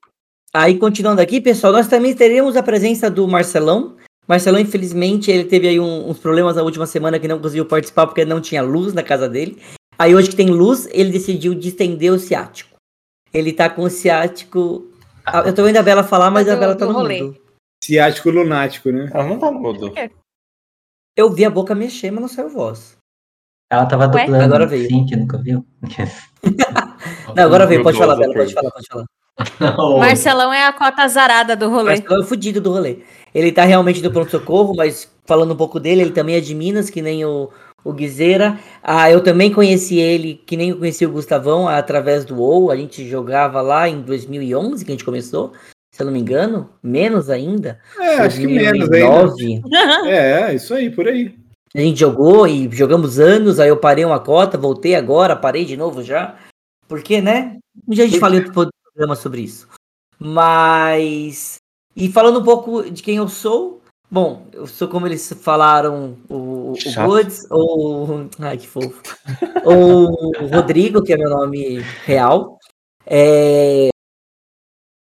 Aí, 0.55 0.79
continuando 0.79 1.21
aqui, 1.21 1.41
pessoal, 1.41 1.73
nós 1.73 1.88
também 1.88 2.15
teremos 2.15 2.57
a 2.57 2.62
presença 2.62 3.11
do 3.11 3.27
Marcelão. 3.27 3.97
Marcelão, 4.29 4.61
infelizmente, 4.61 5.31
ele 5.31 5.45
teve 5.45 5.67
aí 5.69 5.81
um- 5.81 6.09
uns 6.11 6.19
problemas 6.19 6.57
na 6.57 6.62
última 6.62 6.87
semana 6.87 7.19
que 7.19 7.27
não 7.27 7.41
conseguiu 7.41 7.65
participar 7.65 8.07
porque 8.07 8.25
não 8.25 8.41
tinha 8.41 8.62
luz 8.62 8.93
na 8.93 9.03
casa 9.03 9.29
dele. 9.29 9.61
Aí, 9.99 10.15
hoje 10.15 10.29
que 10.31 10.37
tem 10.37 10.51
luz, 10.51 10.87
ele 10.93 11.11
decidiu 11.11 11.55
distender 11.55 12.12
o 12.12 12.19
ciático. 12.19 12.77
Ele 13.33 13.53
tá 13.53 13.71
com 13.71 13.83
o 13.83 13.91
ciático. 13.91 14.91
Ah, 15.25 15.41
Eu 15.47 15.55
tô 15.55 15.62
vendo 15.65 15.77
a 15.79 15.83
Bela 15.83 16.05
falar, 16.05 16.31
mas 16.31 16.47
Do- 16.47 16.53
a 16.53 16.57
Bela 16.57 16.75
tá 16.77 16.85
do 16.85 16.93
no 16.93 16.99
rolê. 16.99 17.23
mundo. 17.23 17.38
Ciático 17.83 18.31
lunático, 18.31 18.91
né? 18.91 19.11
Ah, 19.12 19.25
não 19.25 19.38
tá 19.38 19.51
mudo. 19.51 19.93
Eu 21.17 21.31
vi 21.33 21.45
a 21.45 21.51
boca 21.51 21.75
mexer, 21.75 22.11
mas 22.11 22.21
não 22.21 22.29
saiu 22.29 22.49
voz. 22.51 22.97
Ela 23.71 23.87
tava 23.87 24.07
dublando 24.07 24.45
Agora 24.45 24.67
veio. 24.67 24.87
sim, 24.87 25.07
que 25.07 25.17
nunca 25.17 25.38
viu. 25.38 25.65
Não, 27.35 27.45
agora 27.45 27.67
veio, 27.67 27.83
pode 27.83 27.97
falar, 27.97 28.17
Bela, 28.17 28.35
pode 28.35 28.53
falar, 28.53 28.71
pode 28.71 28.87
falar. 28.87 29.05
Não, 29.59 29.99
Marcelão 29.99 30.53
é 30.53 30.66
a 30.66 30.73
cota 30.73 31.03
azarada 31.03 31.57
do 31.57 31.68
rolê. 31.68 31.97
Marcelão 31.97 32.21
é 32.21 32.25
o 32.25 32.27
fudido 32.27 32.61
do 32.61 32.71
rolê. 32.73 32.99
Ele 33.35 33.51
tá 33.51 33.64
realmente 33.64 34.03
do 34.03 34.11
pronto-socorro, 34.11 34.75
mas 34.77 35.11
falando 35.25 35.55
um 35.55 35.57
pouco 35.57 35.81
dele, 35.81 36.03
ele 36.03 36.11
também 36.11 36.37
é 36.37 36.40
de 36.40 36.55
Minas, 36.55 36.90
que 36.90 37.01
nem 37.01 37.25
o, 37.25 37.51
o 37.85 37.92
Guizeira. 37.92 38.59
Ah, 38.83 39.11
eu 39.11 39.23
também 39.23 39.53
conheci 39.53 39.99
ele, 39.99 40.40
que 40.47 40.57
nem 40.57 40.71
eu 40.71 40.79
conheci 40.79 41.07
o 41.07 41.12
Gustavão, 41.12 41.66
através 41.68 42.25
do 42.25 42.37
WoW. 42.37 42.71
A 42.71 42.77
gente 42.77 43.09
jogava 43.09 43.61
lá 43.61 43.88
em 43.88 44.03
2011, 44.03 44.85
que 44.85 44.90
a 44.90 44.95
gente 44.95 45.05
começou, 45.05 45.53
se 45.90 46.03
eu 46.03 46.07
não 46.07 46.12
me 46.12 46.21
engano. 46.21 46.68
Menos 46.83 47.31
ainda. 47.31 47.81
É, 47.99 48.16
acho 48.16 48.38
que 48.38 48.47
menos 48.47 48.90
ainda. 48.90 49.27
2009. 49.27 49.62
É, 50.09 50.55
isso 50.55 50.75
aí, 50.75 50.90
por 50.90 51.09
aí. 51.09 51.35
A 51.75 51.81
gente 51.81 51.99
jogou 51.99 52.47
e 52.47 52.68
jogamos 52.71 53.18
anos, 53.18 53.59
aí 53.59 53.71
eu 53.71 53.79
parei 53.79 54.05
uma 54.05 54.21
cota, 54.21 54.59
voltei 54.59 54.95
agora, 54.95 55.35
parei 55.35 55.64
de 55.64 55.75
novo 55.75 56.03
já. 56.03 56.37
Porque, 56.87 57.23
né? 57.23 57.57
Um 57.88 57.95
dia 57.95 58.05
a 58.05 58.07
gente 58.07 58.21
falou 58.21 58.38
programa 58.94 59.16
sobre 59.16 59.40
isso. 59.42 59.68
Mas. 60.18 61.57
E 61.94 62.11
falando 62.11 62.40
um 62.40 62.44
pouco 62.44 62.90
de 62.90 63.02
quem 63.02 63.16
eu 63.16 63.28
sou. 63.28 63.81
Bom, 64.11 64.46
eu 64.52 64.66
sou 64.66 64.88
como 64.88 65.07
eles 65.07 65.33
falaram, 65.40 66.18
o, 66.28 66.72
o. 66.72 66.74
Woods, 67.07 67.46
ou. 67.50 68.28
Ai, 68.38 68.59
que 68.59 68.68
fofo. 68.68 69.00
ou 69.64 70.11
o 70.42 70.46
Rodrigo, 70.48 71.02
que 71.02 71.12
é 71.12 71.16
meu 71.16 71.31
nome 71.31 71.78
real. 72.05 72.59
É, 73.07 73.88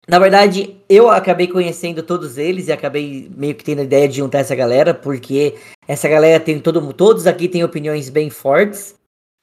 Na 0.08 0.18
verdade, 0.18 0.80
eu 0.88 1.10
acabei 1.10 1.46
conhecendo 1.48 2.02
todos 2.02 2.38
eles 2.38 2.68
e 2.68 2.72
acabei 2.72 3.30
meio 3.36 3.54
que 3.54 3.64
tendo 3.64 3.80
a 3.80 3.84
ideia 3.84 4.08
de 4.08 4.16
juntar 4.16 4.38
essa 4.38 4.54
galera, 4.54 4.94
porque 4.94 5.58
essa 5.86 6.08
galera 6.08 6.38
tem 6.42 6.60
todo, 6.60 6.92
todos 6.92 7.26
aqui 7.26 7.48
têm 7.48 7.64
opiniões 7.64 8.08
bem 8.08 8.30
fortes 8.30 8.94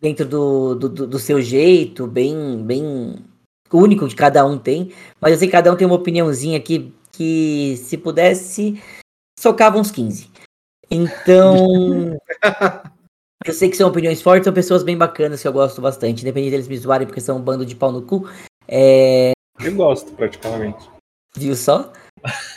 dentro 0.02 0.26
do, 0.26 0.76
do, 0.76 0.90
do- 0.90 1.08
do 1.08 1.20
seu 1.20 1.42
jeito, 1.42 2.08
bem, 2.08 2.64
bem 2.64 3.18
único 3.78 4.08
que 4.08 4.16
cada 4.16 4.46
um 4.46 4.58
tem. 4.58 4.92
Mas 5.22 5.34
eu 5.34 5.38
sei 5.40 5.48
que 5.48 5.52
cada 5.52 5.72
um 5.72 5.76
tem 5.76 5.86
uma 5.88 5.96
opiniãozinha 5.96 6.58
aqui 6.58 6.94
que, 7.12 7.76
se 7.78 7.98
pudesse, 7.98 8.82
socava 9.40 9.78
uns 9.78 9.92
15. 9.92 10.30
Então, 10.92 12.18
eu 13.46 13.54
sei 13.54 13.70
que 13.70 13.78
são 13.78 13.90
opiniões 13.90 14.22
fortes, 14.22 14.46
são 14.46 14.54
pessoas 14.54 14.84
bem 14.84 14.98
bacanas 14.98 15.42
que 15.42 15.48
eu 15.48 15.54
gosto 15.54 15.82
bastante, 15.82 16.22
independente 16.22 16.52
deles 16.52 16.68
me 16.68 16.78
zoarem 16.78 17.06
porque 17.08 17.22
são 17.22 17.38
um 17.38 17.42
bando 17.42 17.66
de 17.66 17.76
pau 17.76 17.92
no 17.92 18.02
cu. 18.02 18.28
É, 18.68 19.32
Eu 19.64 19.76
gosto, 19.76 20.12
particularmente. 20.14 20.90
viu 21.36 21.56
só? 21.56 21.92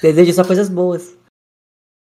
Desejo 0.00 0.32
só 0.32 0.44
coisas 0.44 0.68
boas. 0.68 1.16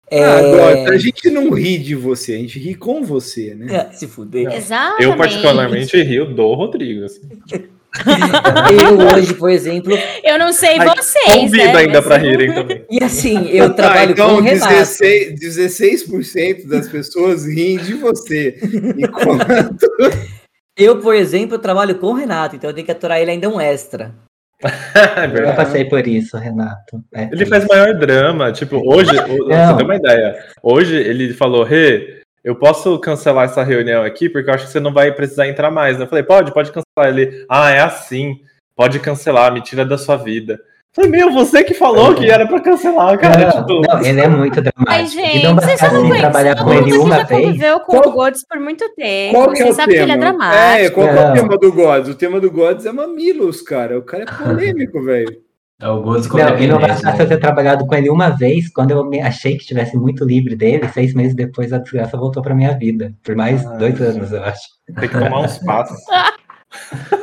É, 0.10 0.24
Ah, 0.26 0.38
agora, 0.40 0.90
a 0.94 0.98
gente 0.98 1.30
não 1.30 1.52
ri 1.52 1.78
de 1.78 1.96
você, 1.96 2.36
a 2.36 2.38
gente 2.38 2.60
ri 2.60 2.76
com 2.76 3.02
você, 3.04 3.56
né? 3.56 3.74
é, 3.74 3.92
se 3.94 4.08
fuder. 4.08 4.52
Exatamente. 4.54 5.04
Eu, 5.04 5.16
particularmente, 5.16 6.02
rio 6.04 6.34
do 6.34 6.54
Rodrigo. 6.54 7.06
assim. 7.06 7.22
Eu 8.72 8.98
hoje, 9.16 9.34
por 9.34 9.50
exemplo, 9.50 9.94
Eu 10.24 10.40
não 10.40 10.54
sei 10.54 10.78
Ai, 10.80 10.88
vocês, 10.96 11.36
Convido 11.36 11.66
né? 11.66 11.76
ainda 11.78 12.02
pra 12.02 12.18
rirem 12.18 12.54
também. 12.54 12.86
e 12.90 13.04
assim, 13.04 13.50
eu 13.50 13.74
trabalho 13.74 14.10
ah, 14.10 14.12
então 14.12 14.30
com 14.30 14.36
o 14.36 14.42
Renato. 14.42 14.74
16%, 14.74 15.36
16% 15.40 16.68
das 16.68 16.88
pessoas 16.88 17.46
riem 17.46 17.78
de 17.78 17.94
você. 17.96 18.58
Enquanto 18.98 19.46
Eu, 20.78 21.00
por 21.00 21.14
exemplo, 21.14 21.60
trabalho 21.60 21.96
com 22.00 22.08
o 22.08 22.14
Renato, 22.14 22.56
então 22.56 22.70
eu 22.70 22.74
tenho 22.74 22.86
que 22.86 22.92
aturar 22.92 23.20
ele 23.20 23.32
ainda 23.32 23.50
um 23.50 23.60
extra. 23.60 24.16
É 24.64 25.50
Eu 25.50 25.56
passei 25.56 25.86
por 25.86 26.08
isso, 26.08 26.38
Renato. 26.38 27.04
É 27.14 27.24
Ele 27.24 27.30
triste. 27.30 27.50
faz 27.50 27.66
maior 27.68 27.94
drama. 28.00 28.52
Tipo, 28.52 28.78
hoje, 28.86 29.12
você 29.12 29.76
ter 29.78 29.84
uma 29.84 29.96
ideia. 29.96 30.36
Hoje 30.64 30.96
ele 30.96 31.34
falou, 31.34 31.64
Rê, 31.64 32.21
eu 32.44 32.56
posso 32.56 32.98
cancelar 33.00 33.46
essa 33.46 33.64
reunião 33.64 34.04
aqui, 34.04 34.28
porque 34.30 34.50
eu 34.50 34.54
acho 34.54 34.66
que 34.66 34.72
você 34.72 34.80
não 34.80 34.94
vai 34.94 35.12
precisar 35.12 35.48
entrar 35.48 35.70
mais. 35.72 35.98
né? 35.98 36.06
Eu 36.06 36.08
falei, 36.10 36.24
pode, 36.24 36.54
pode 36.54 36.72
cancelar. 36.72 37.16
Ele, 37.18 37.46
ah, 37.50 37.70
é 37.72 37.82
assim. 37.82 38.40
Pode 38.76 39.00
cancelar, 39.00 39.54
me 39.54 39.62
tira 39.62 39.86
da 39.86 39.98
sua 39.98 40.16
vida. 40.18 40.54
Eu 40.54 41.04
falei, 41.06 41.12
meu, 41.12 41.32
você 41.32 41.64
que 41.64 41.74
falou 41.74 42.14
que 42.16 42.30
era 42.30 42.46
pra 42.48 42.60
cancelar, 42.60 43.18
cara. 43.18 43.38
Não, 43.46 43.52
tipo, 43.52 43.82
não, 43.82 44.04
ele 44.06 44.20
é 44.20 44.28
muito 44.28 44.56
dramático. 44.62 44.86
Ai, 44.90 45.04
e 45.04 45.08
gente, 45.08 45.44
não 45.46 45.56
vocês 45.56 45.82
não 45.82 45.90
conhecem. 46.02 46.20
trabalhar 46.20 46.56
com 46.64 46.74
ele 46.74 46.98
uma 46.98 47.16
já 47.18 47.24
vez. 47.24 47.42
conviveu 47.46 47.80
com 47.80 47.92
Qual- 47.94 48.10
o 48.10 48.12
Gods 48.12 48.46
por 48.46 48.60
muito 48.60 48.90
tempo. 48.96 49.36
qual 49.36 49.52
que 49.54 49.62
é 49.62 49.66
Você 49.66 49.70
o 49.70 49.74
sabe 49.74 49.94
que 49.94 50.00
ele 50.00 50.12
é 50.12 50.18
tema? 50.18 50.32
dramático. 50.38 50.58
É, 50.58 50.90
qual 50.90 51.08
que 51.08 51.18
é 51.18 51.30
o 51.30 51.34
tema 51.34 51.58
do 51.58 51.72
Gods? 51.72 52.10
O 52.10 52.16
tema 52.16 52.40
do 52.42 52.52
Gods 52.52 52.86
é 52.86 52.92
mamilos, 52.92 53.62
cara. 53.62 53.98
O 54.00 54.02
cara 54.02 54.24
é 54.24 54.26
polêmico, 54.44 55.02
velho. 55.04 55.38
É 55.82 55.88
o 55.90 56.00
Não, 56.04 56.16
e 56.60 56.68
não 56.68 56.76
eu 56.76 56.80
né? 56.80 57.26
ter 57.26 57.38
trabalhado 57.40 57.88
com 57.88 57.96
ele 57.96 58.10
uma 58.10 58.30
vez, 58.30 58.70
quando 58.72 58.92
eu 58.92 59.04
me 59.04 59.20
achei 59.20 59.56
que 59.56 59.62
estivesse 59.62 59.98
muito 59.98 60.24
livre 60.24 60.56
dele, 60.56 60.88
seis 60.94 61.14
meses 61.14 61.34
depois 61.36 61.74
a 61.74 61.80
desgraça 61.80 62.16
voltou 62.18 62.44
pra 62.44 62.54
minha 62.54 62.78
vida. 62.78 63.12
Por 63.24 63.36
mais 63.36 63.66
Ah. 63.66 63.72
dois 63.78 64.00
anos, 64.00 64.32
eu 64.32 64.44
acho. 64.44 64.62
tem 65.00 65.10
que 65.10 65.18
tomar 65.18 65.40
uns 65.42 65.58
passos. 65.60 65.98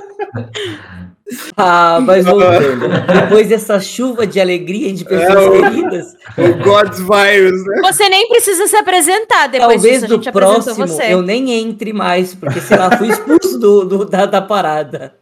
Ah, 1.58 1.98
mas 2.00 2.24
voltando. 2.24 2.88
Depois 3.12 3.48
dessa 3.50 3.78
chuva 3.80 4.26
de 4.26 4.40
alegria 4.40 4.92
de 4.94 5.04
pessoas 5.04 5.44
É, 5.44 5.48
o- 5.48 5.62
queridas, 5.62 6.16
O 6.38 6.64
Gods 6.64 6.98
Virus, 7.00 7.66
né? 7.66 7.80
Você 7.84 8.08
nem 8.08 8.26
precisa 8.28 8.66
se 8.66 8.74
apresentar 8.76 9.46
depois 9.48 9.74
talvez 9.74 10.00
disso. 10.02 10.14
A 10.14 10.16
do 10.16 10.32
próximo 10.32 10.86
você. 10.88 11.12
eu 11.12 11.20
nem 11.20 11.50
entre 11.52 11.92
mais, 11.92 12.34
porque 12.34 12.60
sei 12.62 12.78
lá, 12.78 12.96
fui 12.96 13.08
expulso 13.08 13.58
do, 13.58 13.84
do- 13.84 14.04
da, 14.06 14.24
da 14.24 14.40
parada. 14.40 15.12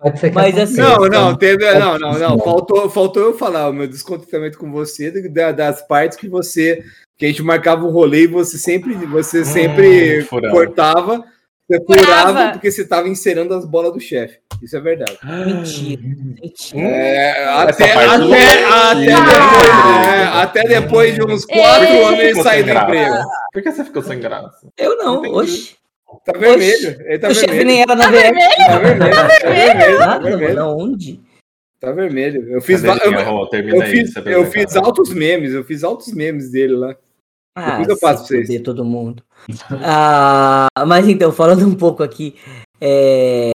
Pode 0.00 0.20
ser 0.20 0.28
que 0.30 0.34
Mas 0.34 0.56
assim- 0.58 0.76
Não, 0.76 0.98
não, 1.08 1.36
teve, 1.36 1.64
não, 1.74 1.98
não, 1.98 2.12
não. 2.12 2.18
Não. 2.18 2.38
Faltou, 2.38 2.88
faltou 2.88 3.22
eu 3.22 3.36
falar 3.36 3.68
o 3.68 3.72
meu 3.72 3.88
descontentamento 3.88 4.56
com 4.58 4.70
você 4.70 5.10
da- 5.28 5.50
das 5.52 5.82
partes 5.86 6.16
que 6.16 6.28
você 6.28 6.84
que 7.16 7.24
a 7.24 7.28
gente 7.28 7.42
marcava 7.42 7.84
o 7.84 7.90
rolê 7.90 8.22
e 8.22 8.26
você 8.28 8.56
sempre, 8.56 8.94
você 8.94 9.44
sempre 9.44 10.22
furava. 10.22 10.54
cortava, 10.54 11.24
você 11.68 11.84
Furava. 11.84 12.52
porque 12.52 12.70
você 12.70 12.82
estava 12.82 13.08
encerando 13.08 13.52
as 13.54 13.64
bolas 13.64 13.92
do 13.92 13.98
chefe. 13.98 14.38
Isso 14.62 14.76
é 14.76 14.80
verdade. 14.80 15.18
Mentira, 15.24 16.00
mentira. 16.40 16.80
É, 16.88 17.44
até, 17.54 17.92
Ah! 17.92 18.94
depois, 18.94 19.08
é, 20.08 20.22
até 20.24 20.62
depois 20.62 21.14
de 21.14 21.22
uns 21.24 21.44
quatro 21.44 21.84
Ei. 21.88 22.04
anos 22.04 22.20
ele 22.20 22.42
sem 22.42 22.62
do 22.62 22.70
emprego. 22.70 23.14
Por 23.52 23.62
que 23.62 23.72
você 23.72 23.84
ficou 23.84 24.02
sem 24.02 24.20
graça? 24.20 24.68
Eu 24.76 24.96
não, 24.96 25.24
Entendi. 25.24 25.76
Tá 26.24 26.32
vermelho. 26.32 27.00
Ele 27.06 27.18
tá 27.18 27.28
o 27.28 27.34
chefe 27.34 27.46
vermelho. 27.46 27.66
nem 27.68 27.82
era 27.82 27.94
na 27.94 28.10
VR. 28.10 28.32
Tá 28.66 28.78
vermelho. 28.78 29.14
Tá 29.14 29.28
vermelho. 29.28 29.98
Tá 29.98 30.06
Nada, 30.06 30.30
vermelho. 30.36 30.62
aonde? 30.62 31.20
Tá 31.80 31.92
vermelho. 31.92 32.48
Eu 32.50 32.60
fiz, 32.60 32.82
Cadê 32.82 33.00
eu, 33.06 33.12
eu 33.12 33.82
aí, 33.82 33.90
fiz, 33.90 34.16
eu 34.16 34.46
fiz 34.46 34.76
altos 34.76 35.12
memes. 35.12 35.52
Eu 35.52 35.64
fiz 35.64 35.84
altos 35.84 36.12
memes 36.12 36.50
dele 36.50 36.74
lá. 36.74 36.96
Ah, 37.54 37.70
Depois 37.72 37.88
eu 37.88 37.98
passo 37.98 38.26
pra 38.28 38.36
vocês. 38.44 38.62
todo 38.62 38.84
mundo. 38.84 39.22
Ah, 39.82 40.68
mas 40.86 41.08
então, 41.08 41.30
falando 41.32 41.66
um 41.66 41.74
pouco 41.74 42.02
aqui. 42.02 42.34
é, 42.80 43.50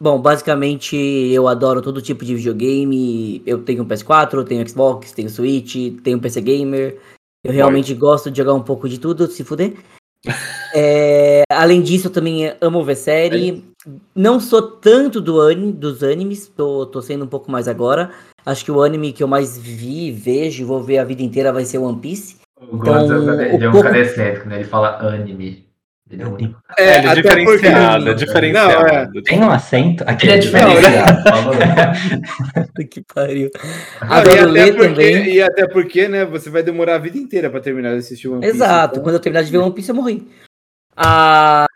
Bom, 0.00 0.20
basicamente 0.20 0.96
eu 0.96 1.46
adoro 1.48 1.80
todo 1.80 2.02
tipo 2.02 2.24
de 2.24 2.34
videogame. 2.34 3.42
Eu 3.46 3.62
tenho 3.62 3.82
um 3.82 3.86
PS4, 3.86 4.34
eu 4.34 4.44
tenho 4.44 4.68
Xbox, 4.68 5.12
tenho 5.12 5.30
Switch, 5.30 5.76
tenho 6.02 6.20
PC 6.20 6.40
Gamer. 6.40 6.98
Eu 7.44 7.52
realmente 7.52 7.94
gosto 7.94 8.30
de 8.30 8.38
jogar 8.38 8.54
um 8.54 8.62
pouco 8.62 8.88
de 8.88 8.98
tudo, 8.98 9.26
se 9.28 9.44
fuder. 9.44 9.74
É, 10.74 11.42
além 11.50 11.80
disso, 11.80 12.08
eu 12.08 12.12
também 12.12 12.52
amo 12.60 12.82
ver 12.82 12.96
série. 12.96 13.64
Não 14.14 14.40
sou 14.40 14.62
tanto 14.62 15.20
do 15.20 15.40
anime, 15.40 15.72
dos 15.72 16.02
animes, 16.02 16.48
tô, 16.48 16.86
tô 16.86 17.00
sendo 17.02 17.24
um 17.24 17.28
pouco 17.28 17.50
mais 17.50 17.68
agora. 17.68 18.10
Acho 18.44 18.64
que 18.64 18.70
o 18.72 18.82
anime 18.82 19.12
que 19.12 19.22
eu 19.22 19.28
mais 19.28 19.56
vi, 19.56 20.10
vejo 20.10 20.62
e 20.62 20.64
vou 20.64 20.82
ver 20.82 20.98
a 20.98 21.04
vida 21.04 21.22
inteira 21.22 21.52
vai 21.52 21.64
ser 21.64 21.78
One 21.78 21.98
Piece. 22.00 22.36
O 22.60 22.76
Então, 22.76 23.40
ele 23.42 23.64
é 23.64 23.68
um 23.68 23.72
pouco- 23.72 23.86
cara 23.86 23.98
excêntrico, 23.98 24.48
né? 24.48 24.56
Ele 24.56 24.64
fala 24.64 24.96
anime. 25.14 25.64
Ele 26.10 26.22
é 26.22 26.26
único. 26.26 26.60
É, 26.78 26.98
ele 26.98 27.06
é 27.08 27.14
diferenciado, 27.14 28.04
porque- 28.04 28.10
é 28.10 28.14
diferenciado. 28.26 29.22
Tem 29.22 29.40
um 29.40 29.50
acento 29.50 30.04
aqui. 30.06 30.26
Ele 30.26 30.32
é 30.34 30.38
diferenciado. 30.38 31.22
que 32.90 33.02
pariu. 33.14 33.50
Não, 34.02 34.08
e, 34.08 34.12
Adoro 34.12 34.32
até 34.34 34.44
ler 34.46 34.74
porque, 34.76 34.88
também. 34.88 35.34
e 35.34 35.42
até 35.42 35.66
porque, 35.66 36.08
né, 36.08 36.24
você 36.24 36.50
vai 36.50 36.62
demorar 36.62 36.96
a 36.96 36.98
vida 36.98 37.16
inteira 37.18 37.48
pra 37.50 37.60
terminar 37.60 37.92
de 37.92 37.98
assistir 37.98 38.28
One 38.28 38.40
Piece. 38.40 38.54
Exato, 38.54 38.94
então- 38.94 39.02
quando 39.02 39.14
eu 39.16 39.20
terminar 39.20 39.42
de 39.44 39.50
ver 39.50 39.58
One 39.58 39.72
Piece 39.72 39.88
eu 39.90 39.94
morri. 39.94 40.26
Ah, 40.96 41.66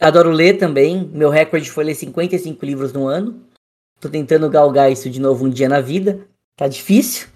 adoro 0.00 0.30
ler 0.30 0.58
também. 0.58 1.08
Meu 1.12 1.30
recorde 1.30 1.70
foi 1.70 1.84
ler 1.84 1.94
55 1.94 2.64
livros 2.64 2.92
no 2.92 3.06
ano. 3.06 3.42
Tô 4.00 4.08
tentando 4.08 4.48
galgar 4.50 4.90
isso 4.90 5.08
de 5.08 5.20
novo 5.20 5.46
um 5.46 5.50
dia 5.50 5.68
na 5.68 5.80
vida. 5.80 6.26
Tá 6.56 6.68
difícil. 6.68 7.28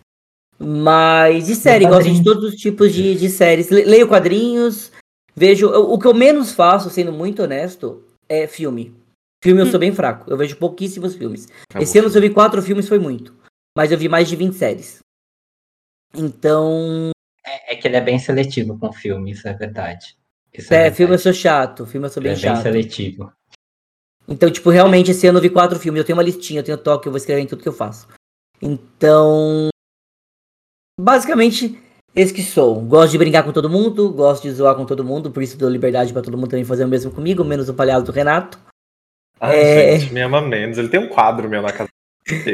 Mas 0.58 1.46
de 1.46 1.54
série, 1.54 1.84
gosto 1.86 2.12
de 2.12 2.22
todos 2.24 2.44
os 2.44 2.54
tipos 2.60 2.92
de, 2.92 3.14
de 3.14 3.30
séries. 3.30 3.70
Le- 3.70 3.84
Leio 3.84 4.06
quadrinhos, 4.06 4.92
vejo. 5.34 5.68
O 5.70 5.98
que 5.98 6.06
eu 6.06 6.12
menos 6.14 6.52
faço, 6.52 6.90
sendo 6.90 7.12
muito 7.12 7.42
honesto, 7.42 8.04
é 8.28 8.46
filme. 8.46 8.94
Filme 9.42 9.62
eu 9.62 9.66
sou 9.66 9.80
bem 9.80 9.90
fraco. 9.92 10.30
Eu 10.30 10.36
vejo 10.36 10.56
pouquíssimos 10.56 11.14
filmes. 11.14 11.48
Esse 11.80 11.98
ano, 11.98 12.10
se 12.10 12.18
eu 12.18 12.20
vi 12.20 12.28
quatro 12.28 12.60
filmes, 12.60 12.86
foi 12.86 12.98
muito. 12.98 13.34
Mas 13.74 13.90
eu 13.90 13.96
vi 13.96 14.06
mais 14.06 14.28
de 14.28 14.36
20 14.36 14.52
séries. 14.54 14.98
Então, 16.14 17.10
É, 17.46 17.72
é 17.72 17.76
que 17.76 17.88
ele 17.88 17.96
é 17.96 18.00
bem 18.02 18.18
seletivo 18.18 18.78
com 18.78 18.92
filme, 18.92 19.30
isso 19.30 19.48
é 19.48 19.54
verdade. 19.54 20.14
Isso 20.52 20.72
É, 20.74 20.76
verdade. 20.78 20.96
filme 20.96 21.14
eu 21.14 21.18
sou 21.18 21.32
chato, 21.32 21.86
filme 21.86 22.06
eu 22.06 22.10
sou 22.10 22.22
bem 22.22 22.32
é 22.32 22.34
bem 22.34 22.42
chato. 22.42 22.62
seletivo. 22.62 23.32
Então, 24.28 24.50
tipo, 24.50 24.70
realmente 24.70 25.10
esse 25.10 25.26
ano 25.26 25.38
eu 25.38 25.42
vi 25.42 25.50
quatro 25.50 25.78
filmes, 25.78 25.98
eu 26.00 26.04
tenho 26.04 26.16
uma 26.16 26.22
listinha, 26.24 26.60
eu 26.60 26.64
tenho 26.64 26.78
toque, 26.78 27.06
eu 27.08 27.12
vou 27.12 27.16
escrever 27.18 27.40
em 27.42 27.46
tudo 27.46 27.62
que 27.62 27.68
eu 27.68 27.72
faço. 27.72 28.06
Então, 28.62 29.68
basicamente, 31.00 31.78
esse 32.14 32.32
que 32.32 32.42
sou. 32.42 32.80
Gosto 32.80 33.12
de 33.12 33.18
brincar 33.18 33.42
com 33.42 33.52
todo 33.52 33.68
mundo, 33.70 34.10
gosto 34.12 34.42
de 34.42 34.52
zoar 34.52 34.74
com 34.76 34.84
todo 34.84 35.04
mundo, 35.04 35.30
por 35.30 35.42
isso 35.42 35.56
dou 35.56 35.68
liberdade 35.68 36.12
pra 36.12 36.22
todo 36.22 36.36
mundo 36.36 36.50
também 36.50 36.64
fazer 36.64 36.84
o 36.84 36.88
mesmo 36.88 37.10
comigo, 37.10 37.44
menos 37.44 37.68
o 37.68 37.74
palhaço 37.74 38.04
do 38.04 38.12
Renato. 38.12 38.58
Ai, 39.40 39.56
É. 39.58 39.98
gente, 39.98 40.12
me 40.12 40.20
ama 40.20 40.40
menos. 40.42 40.76
Ele 40.78 40.88
tem 40.88 41.00
um 41.00 41.08
quadro 41.08 41.48
meu 41.48 41.62
na 41.62 41.72
casa. 41.72 41.88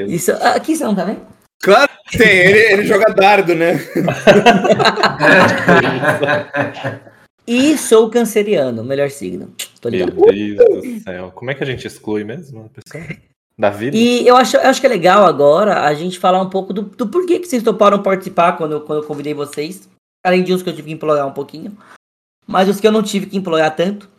Isso, 0.08 0.32
ah, 0.32 0.52
aqui 0.54 0.76
você 0.76 0.84
não 0.84 0.94
tá 0.94 1.04
vendo? 1.04 1.26
Claro 1.60 1.90
que 2.08 2.16
tem, 2.18 2.28
ele, 2.38 2.58
ele 2.72 2.84
joga 2.86 3.12
dardo, 3.12 3.54
né? 3.54 3.72
E 7.46 7.78
sou 7.78 8.10
canceriano, 8.10 8.82
melhor 8.82 9.10
signo. 9.10 9.52
Tô 9.80 9.88
Meu 9.88 10.06
ligado. 10.06 10.32
Deus 10.32 10.82
do 10.82 11.00
céu. 11.00 11.30
Como 11.32 11.50
é 11.50 11.54
que 11.54 11.62
a 11.62 11.66
gente 11.66 11.86
exclui 11.86 12.24
mesmo 12.24 12.64
a 12.64 12.68
pessoa? 12.68 13.16
Da 13.58 13.70
vida? 13.70 13.96
E 13.96 14.26
eu 14.26 14.36
acho, 14.36 14.56
eu 14.56 14.68
acho 14.68 14.80
que 14.80 14.86
é 14.86 14.90
legal 14.90 15.24
agora 15.24 15.84
a 15.84 15.94
gente 15.94 16.18
falar 16.18 16.42
um 16.42 16.50
pouco 16.50 16.72
do, 16.72 16.82
do 16.82 17.08
porquê 17.08 17.38
que 17.38 17.46
vocês 17.46 17.62
toparam 17.62 18.02
participar 18.02 18.52
quando 18.58 18.72
eu, 18.72 18.80
quando 18.82 19.02
eu 19.02 19.08
convidei 19.08 19.32
vocês. 19.32 19.88
Além 20.24 20.42
de 20.42 20.52
uns 20.52 20.62
que 20.62 20.68
eu 20.68 20.74
tive 20.74 20.88
que 20.88 20.94
implorar 20.94 21.26
um 21.26 21.32
pouquinho. 21.32 21.76
Mas 22.46 22.68
os 22.68 22.80
que 22.80 22.86
eu 22.86 22.92
não 22.92 23.02
tive 23.02 23.26
que 23.26 23.36
implorar 23.36 23.74
tanto. 23.74 24.10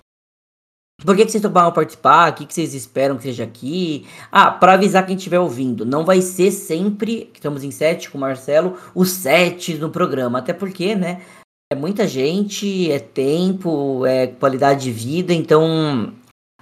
Por 1.06 1.16
que, 1.16 1.26
que 1.26 1.32
vocês 1.32 1.44
toparam 1.44 1.72
participar? 1.72 2.32
O 2.32 2.36
que, 2.36 2.46
que 2.48 2.54
vocês 2.54 2.74
esperam 2.74 3.18
que 3.18 3.24
seja 3.24 3.44
aqui? 3.44 4.08
Ah, 4.32 4.50
para 4.50 4.74
avisar 4.74 5.06
quem 5.06 5.16
estiver 5.16 5.40
ouvindo, 5.40 5.86
não 5.86 6.04
vai 6.04 6.22
ser 6.22 6.50
sempre, 6.50 7.26
que 7.26 7.38
estamos 7.38 7.64
em 7.64 7.70
sete 7.70 8.10
com 8.10 8.18
o 8.18 8.22
Marcelo, 8.22 8.80
os 8.96 9.12
sete 9.12 9.76
no 9.76 9.92
programa. 9.92 10.40
Até 10.40 10.54
porque, 10.54 10.96
né? 10.96 11.22
É 11.72 11.76
muita 11.76 12.08
gente, 12.08 12.92
é 12.92 13.00
tempo, 13.00 14.06
é 14.06 14.28
qualidade 14.28 14.84
de 14.84 14.92
vida, 14.92 15.34
então 15.34 16.14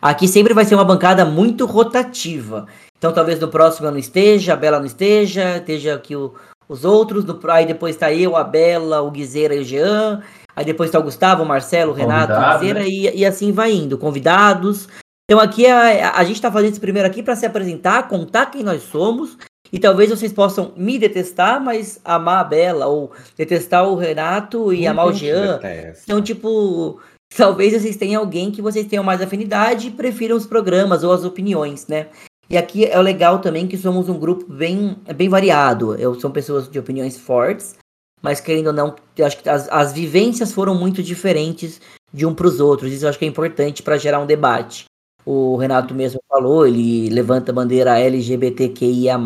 Aqui 0.02 0.28
sempre 0.28 0.54
vai 0.54 0.66
ser 0.66 0.76
uma 0.76 0.86
bancada 0.86 1.26
muito 1.26 1.66
rotativa. 1.66 2.68
Então 2.96 3.12
talvez 3.12 3.40
no 3.40 3.48
próximo 3.48 3.88
eu 3.88 3.92
não 3.92 3.98
esteja, 3.98 4.54
a 4.54 4.56
Bela 4.56 4.78
não 4.78 4.86
esteja, 4.86 5.58
esteja 5.58 5.96
aqui 5.96 6.16
o, 6.16 6.34
os 6.70 6.86
outros, 6.86 7.26
no, 7.26 7.40
aí 7.50 7.66
depois 7.66 7.96
tá 7.96 8.14
eu, 8.14 8.36
a 8.36 8.44
Bela, 8.44 9.02
o 9.02 9.10
Guizeira 9.10 9.56
e 9.56 9.62
o 9.62 9.64
Jean, 9.64 10.22
aí 10.56 10.64
depois 10.64 10.92
tá 10.92 11.00
o 11.00 11.04
Gustavo, 11.04 11.42
o 11.42 11.46
Marcelo, 11.46 11.92
o 11.92 11.96
Renato, 11.96 12.34
o 12.34 12.36
Convidado, 12.36 12.60
Guizeira, 12.60 12.80
né? 12.82 12.88
e, 12.88 13.18
e 13.18 13.26
assim 13.26 13.52
vai 13.52 13.72
indo, 13.72 13.98
convidados. 13.98 14.88
Então 15.28 15.40
aqui 15.40 15.66
a, 15.66 16.12
a 16.12 16.24
gente 16.24 16.40
tá 16.40 16.52
fazendo 16.52 16.74
isso 16.74 16.82
primeiro 16.82 17.08
aqui 17.08 17.24
para 17.24 17.36
se 17.36 17.46
apresentar, 17.46 18.08
contar 18.08 18.48
quem 18.48 18.62
nós 18.62 18.84
somos, 18.84 19.38
e 19.76 19.78
talvez 19.78 20.10
vocês 20.10 20.32
possam 20.32 20.72
me 20.78 20.98
detestar, 20.98 21.62
mas 21.62 22.00
amar 22.06 22.40
a 22.40 22.44
Bela, 22.46 22.86
ou 22.86 23.12
detestar 23.36 23.86
o 23.86 23.96
Renato 23.96 24.74
e 24.74 24.88
amar 24.88 25.06
o 25.08 25.12
Jean. 25.12 25.60
Então, 26.06 26.22
tipo, 26.22 26.98
talvez 27.36 27.74
vocês 27.74 27.98
tenham 27.98 28.22
alguém 28.22 28.52
que 28.52 28.62
vocês 28.62 28.88
tenham 28.88 29.04
mais 29.04 29.22
afinidade 29.22 29.90
e 29.90 29.92
prefiram 29.92 30.38
os 30.38 30.46
programas 30.46 31.04
ou 31.04 31.12
as 31.12 31.26
opiniões, 31.26 31.88
né? 31.88 32.08
E 32.50 32.58
aqui 32.58 32.86
é 32.86 32.98
o 32.98 33.02
legal 33.02 33.40
também 33.40 33.68
que 33.68 33.78
somos 33.78 34.08
um 34.08 34.18
grupo 34.18 34.46
bem, 34.50 34.96
bem 35.14 35.28
variado. 35.28 35.94
Eu, 35.96 36.18
são 36.22 36.32
pessoas 36.32 36.70
de 36.70 36.80
opiniões 36.80 37.18
fortes, 37.18 37.76
mas 38.22 38.40
querendo 38.40 38.68
ou 38.68 38.74
não, 38.74 38.96
eu 39.18 39.26
acho 39.26 39.44
que 39.44 39.50
as, 39.50 39.68
as 39.70 39.92
vivências 39.92 40.54
foram 40.54 40.74
muito 40.74 41.04
diferentes 41.04 41.82
de 42.14 42.26
um 42.26 42.34
para 42.34 42.48
os 42.48 42.62
outros. 42.62 42.94
Isso 42.94 43.04
eu 43.04 43.10
acho 43.10 43.20
que 43.20 43.26
é 43.26 43.28
importante 43.28 43.84
para 43.84 43.98
gerar 43.98 44.22
um 44.22 44.26
debate. 44.26 44.86
O 45.26 45.56
Renato 45.58 45.94
mesmo 45.96 46.20
falou, 46.30 46.68
ele 46.68 47.10
levanta 47.10 47.52
a 47.52 47.56
bandeira 47.56 47.98
LGBTQIA. 48.00 49.18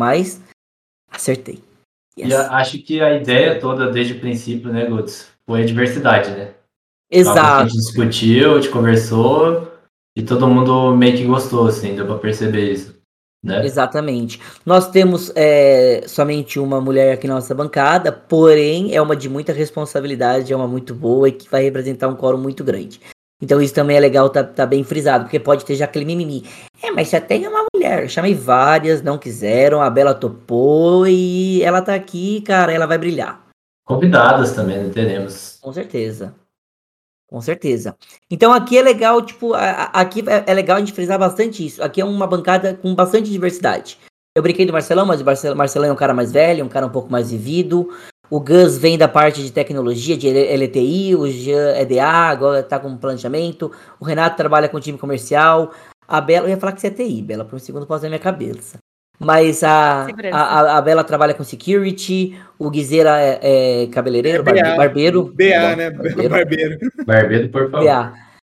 Acertei. 1.10 1.60
E 2.16 2.22
Yes. 2.22 2.34
a- 2.34 2.56
acho 2.56 2.78
que 2.82 3.00
a 3.00 3.14
ideia 3.16 3.58
toda 3.60 3.90
desde 3.90 4.14
o 4.14 4.20
princípio, 4.20 4.72
né, 4.72 4.86
Guts, 4.86 5.26
foi 5.46 5.62
a 5.62 5.66
diversidade, 5.66 6.30
né? 6.30 6.46
Que 7.10 7.16
A 7.16 7.20
Exato. 7.20 7.68
gente 7.68 7.78
discutiu, 7.78 8.52
a 8.52 8.60
gente 8.60 8.70
conversou 8.70 9.68
e 10.16 10.22
todo 10.22 10.46
mundo 10.48 10.94
meio 10.96 11.16
que 11.16 11.24
gostou, 11.24 11.66
assim, 11.66 11.94
deu 11.96 12.06
pra 12.06 12.16
perceber 12.18 12.72
isso, 12.72 12.94
né? 13.42 13.64
Exatamente. 13.64 14.40
Nós 14.64 14.88
temos 14.90 15.32
é, 15.34 16.02
somente 16.06 16.58
uma 16.60 16.80
mulher 16.80 17.14
aqui 17.14 17.26
na 17.26 17.34
nossa 17.34 17.54
bancada, 17.54 18.12
porém 18.12 18.94
é 18.94 19.02
uma 19.02 19.16
de 19.16 19.28
muita 19.28 19.52
responsabilidade, 19.52 20.52
é 20.52 20.56
uma 20.56 20.68
muito 20.68 20.94
boa 20.94 21.28
e 21.28 21.32
que 21.32 21.48
vai 21.50 21.62
representar 21.62 22.08
um 22.08 22.16
quórum 22.16 22.38
muito 22.38 22.62
grande. 22.62 23.00
Então 23.42 23.60
isso 23.60 23.72
também 23.74 23.96
é 23.96 24.00
legal, 24.00 24.28
tá, 24.28 24.44
tá 24.44 24.66
bem 24.66 24.84
frisado, 24.84 25.24
porque 25.24 25.40
pode 25.40 25.64
ter 25.64 25.74
já 25.74 25.86
aquele 25.86 26.04
mimimi. 26.04 26.44
É, 26.82 26.90
mas 26.90 27.08
já 27.10 27.20
tem 27.20 27.46
uma 27.48 27.64
mulher. 27.74 28.08
Chamei 28.08 28.34
várias, 28.34 29.02
não 29.02 29.16
quiseram, 29.18 29.80
a 29.80 29.88
Bela 29.88 30.14
topou 30.14 31.06
e 31.06 31.62
ela 31.62 31.80
tá 31.80 31.94
aqui, 31.94 32.42
cara, 32.42 32.72
ela 32.72 32.86
vai 32.86 32.98
brilhar. 32.98 33.46
Convidadas 33.86 34.52
também, 34.52 34.78
né, 34.78 34.90
teremos. 34.92 35.58
Com 35.60 35.72
certeza. 35.72 36.34
Com 37.28 37.40
certeza. 37.40 37.96
Então 38.30 38.52
aqui 38.52 38.76
é 38.76 38.82
legal, 38.82 39.22
tipo, 39.22 39.54
a- 39.54 39.60
a- 39.60 40.00
aqui 40.00 40.22
é, 40.28 40.44
é 40.50 40.54
legal 40.54 40.76
a 40.76 40.80
gente 40.80 40.92
frisar 40.92 41.18
bastante 41.18 41.64
isso. 41.64 41.82
Aqui 41.82 42.00
é 42.00 42.04
uma 42.04 42.26
bancada 42.26 42.74
com 42.74 42.94
bastante 42.94 43.30
diversidade. 43.30 43.98
Eu 44.36 44.42
brinquei 44.42 44.66
do 44.66 44.72
Marcelão, 44.72 45.06
mas 45.06 45.20
o 45.20 45.24
Marcel- 45.24 45.56
Marcelão 45.56 45.88
é 45.88 45.92
um 45.92 45.96
cara 45.96 46.12
mais 46.14 46.30
velho, 46.32 46.64
um 46.64 46.68
cara 46.68 46.86
um 46.86 46.90
pouco 46.90 47.10
mais 47.10 47.30
vivido. 47.30 47.88
O 48.30 48.38
Gus 48.38 48.78
vem 48.78 48.96
da 48.96 49.08
parte 49.08 49.42
de 49.42 49.50
tecnologia, 49.50 50.16
de 50.16 50.28
LTI, 50.28 51.16
o 51.16 51.28
Jean 51.28 51.70
é 51.70 51.84
DA, 51.84 52.06
agora 52.06 52.62
tá 52.62 52.78
com 52.78 52.96
planejamento. 52.96 53.72
O 53.98 54.04
Renato 54.04 54.36
trabalha 54.36 54.68
com 54.68 54.78
time 54.78 54.96
comercial. 54.96 55.72
A 56.06 56.20
Bela, 56.20 56.46
eu 56.46 56.50
ia 56.50 56.56
falar 56.56 56.72
que 56.72 56.80
você 56.80 56.86
é 56.86 56.90
TI, 56.90 57.22
Bela, 57.22 57.44
por 57.44 57.56
um 57.56 57.58
segundo 57.58 57.86
passa 57.86 58.04
na 58.04 58.10
minha 58.10 58.18
cabeça. 58.20 58.78
Mas 59.18 59.62
a, 59.64 60.06
a, 60.32 60.78
a- 60.78 60.80
Bela 60.80 61.04
trabalha 61.04 61.34
com 61.34 61.44
security, 61.44 62.38
o 62.58 62.70
Guizeira 62.70 63.18
é, 63.20 63.82
é 63.82 63.86
cabeleireiro, 63.88 64.38
É 64.38 64.42
barbe- 64.42 64.62
BA. 64.62 64.76
barbeiro. 64.76 65.24
BA, 65.34 65.76
né? 65.76 65.90
barbeiro. 65.90 66.28
Barbeiro. 66.30 66.78
Barbeiro, 67.04 67.48
por 67.50 67.70
favor. 67.70 67.84
BA. 67.84 68.14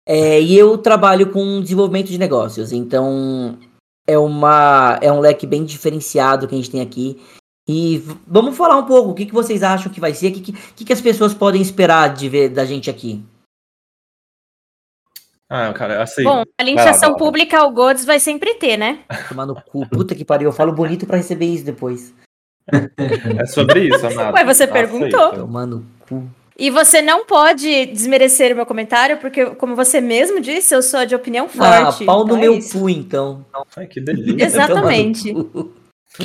É, 0.06 0.40
e 0.40 0.58
eu 0.58 0.76
trabalho 0.78 1.30
com 1.30 1.60
desenvolvimento 1.62 2.08
de 2.08 2.18
negócios, 2.18 2.72
então 2.72 3.56
é, 4.06 4.18
uma, 4.18 4.98
é 5.00 5.10
um 5.12 5.20
leque 5.20 5.46
bem 5.46 5.64
diferenciado 5.64 6.48
que 6.48 6.54
a 6.54 6.58
gente 6.58 6.70
tem 6.70 6.80
aqui. 6.80 7.22
E 7.68 7.98
vamos 8.26 8.56
falar 8.56 8.76
um 8.76 8.86
pouco, 8.86 9.10
o 9.10 9.14
que, 9.14 9.26
que 9.26 9.34
vocês 9.34 9.62
acham 9.62 9.92
que 9.92 10.00
vai 10.00 10.12
ser, 10.12 10.28
o 10.28 10.32
que, 10.32 10.40
que, 10.40 10.52
que 10.52 10.84
que 10.84 10.92
as 10.92 11.00
pessoas 11.00 11.32
podem 11.32 11.62
esperar 11.62 12.12
de 12.12 12.28
ver 12.28 12.48
da 12.48 12.64
gente 12.64 12.90
aqui? 12.90 13.24
Ah, 15.48 15.72
cara, 15.72 16.02
assim. 16.02 16.22
Bom, 16.22 16.44
a 16.58 16.62
linchação 16.62 17.16
pública 17.16 17.58
ao 17.58 17.72
Gods 17.72 18.04
vai 18.04 18.20
sempre 18.20 18.54
ter, 18.54 18.76
né? 18.76 19.00
Tomar 19.28 19.46
no 19.46 19.60
cu, 19.60 19.84
puta 19.88 20.14
que 20.14 20.24
pariu, 20.24 20.48
eu 20.48 20.52
falo 20.52 20.72
bonito 20.72 21.06
pra 21.06 21.16
receber 21.16 21.46
isso 21.46 21.64
depois. 21.64 22.14
É 23.38 23.46
sobre 23.46 23.88
isso, 23.88 24.06
Amado. 24.06 24.34
Ué, 24.34 24.44
você 24.44 24.66
perguntou. 24.66 25.32
Tomar 25.32 25.66
no 25.66 25.84
cu. 26.08 26.28
E 26.56 26.70
você 26.70 27.00
não 27.00 27.24
pode 27.24 27.86
desmerecer 27.86 28.52
o 28.52 28.56
meu 28.56 28.66
comentário, 28.66 29.16
porque, 29.16 29.46
como 29.46 29.74
você 29.74 30.00
mesmo 30.00 30.40
disse, 30.40 30.74
eu 30.74 30.82
sou 30.82 31.06
de 31.06 31.14
opinião 31.14 31.48
forte. 31.48 32.02
Ah, 32.02 32.06
pau 32.06 32.18
no 32.18 32.24
então 32.26 32.36
é 32.36 32.40
meu 32.40 32.54
isso. 32.54 32.78
cu, 32.78 32.88
então. 32.88 33.44
Ai, 33.76 33.86
que 33.86 34.00
delícia. 34.00 34.44
Exatamente. 34.44 35.34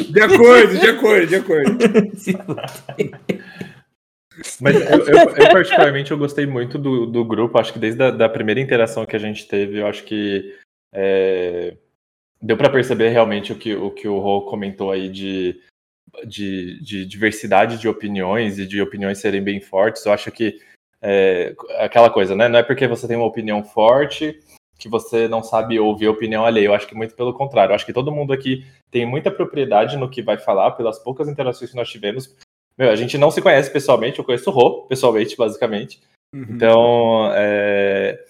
De 0.04 0.22
acordo, 0.22 0.78
de 0.80 0.88
acordo, 0.88 1.28
de 1.28 1.36
acordo. 1.36 1.78
Mas 4.60 4.76
eu, 4.76 5.00
eu- 5.08 5.30
eu, 5.30 5.50
particularmente, 5.50 6.12
eu 6.12 6.18
gostei 6.18 6.46
muito 6.46 6.78
do, 6.78 7.06
do 7.06 7.24
grupo. 7.24 7.58
Acho 7.58 7.72
que 7.72 7.80
desde 7.80 8.04
a 8.04 8.12
da 8.12 8.28
primeira 8.28 8.60
interação 8.60 9.06
que 9.06 9.16
a 9.16 9.20
gente 9.20 9.48
teve, 9.48 9.80
eu 9.80 9.88
acho 9.88 10.04
que 10.04 10.54
é, 10.94 11.76
deu 12.42 12.58
para 12.58 12.70
perceber 12.70 13.10
realmente 13.10 13.54
o 13.54 13.56
que 13.58 13.74
o, 13.76 13.90
que 13.92 14.08
o 14.08 14.20
Rô 14.20 14.42
comentou 14.42 14.92
aí 14.92 15.08
de, 15.10 15.60
de, 16.26 16.82
de 16.84 17.06
diversidade 17.06 17.78
de 17.80 17.88
opiniões 17.88 18.60
e 18.60 18.66
de 18.68 18.82
opiniões 18.82 19.20
serem 19.20 19.42
bem 19.42 19.62
fortes. 19.62 20.06
Eu 20.06 20.12
acho 20.12 20.30
que 20.32 20.60
é, 21.02 21.56
aquela 21.80 22.10
coisa, 22.10 22.36
né? 22.36 22.50
Não 22.50 22.60
é 22.60 22.64
porque 22.64 22.88
você 22.88 23.08
tem 23.08 23.16
uma 23.16 23.26
opinião 23.28 23.64
forte 23.64 24.38
que 24.78 24.90
você 24.90 25.28
não 25.28 25.42
sabe 25.42 25.80
ouvir 25.80 26.08
a 26.08 26.12
opinião 26.12 26.46
alheia. 26.46 26.66
Eu 26.68 26.74
acho 26.74 26.88
que 26.88 26.96
muito 26.96 27.16
pelo 27.16 27.34
contrário. 27.34 27.72
Eu 27.72 27.76
acho 27.76 27.86
que 27.86 27.94
todo 27.94 28.12
mundo 28.12 28.34
aqui 28.34 28.66
tem 28.92 29.06
muita 29.06 29.32
propriedade 29.32 29.98
no 29.98 30.10
que 30.10 30.22
vai 30.22 30.38
falar, 30.38 30.72
pelas 30.72 31.00
poucas 31.00 31.28
interações 31.28 31.70
que 31.72 31.78
nós 31.78 31.90
tivemos. 31.90 32.36
Meu, 32.78 32.90
a 32.90 32.96
gente 32.96 33.18
não 33.18 33.32
se 33.32 33.42
conhece 33.42 33.72
pessoalmente, 33.72 34.20
eu 34.20 34.26
conheço 34.26 34.50
o 34.50 34.54
Rô 34.54 34.82
pessoalmente, 34.84 35.38
basicamente. 35.38 36.02
Uhum. 36.34 36.46
Então, 36.50 37.32
é, 37.34 38.26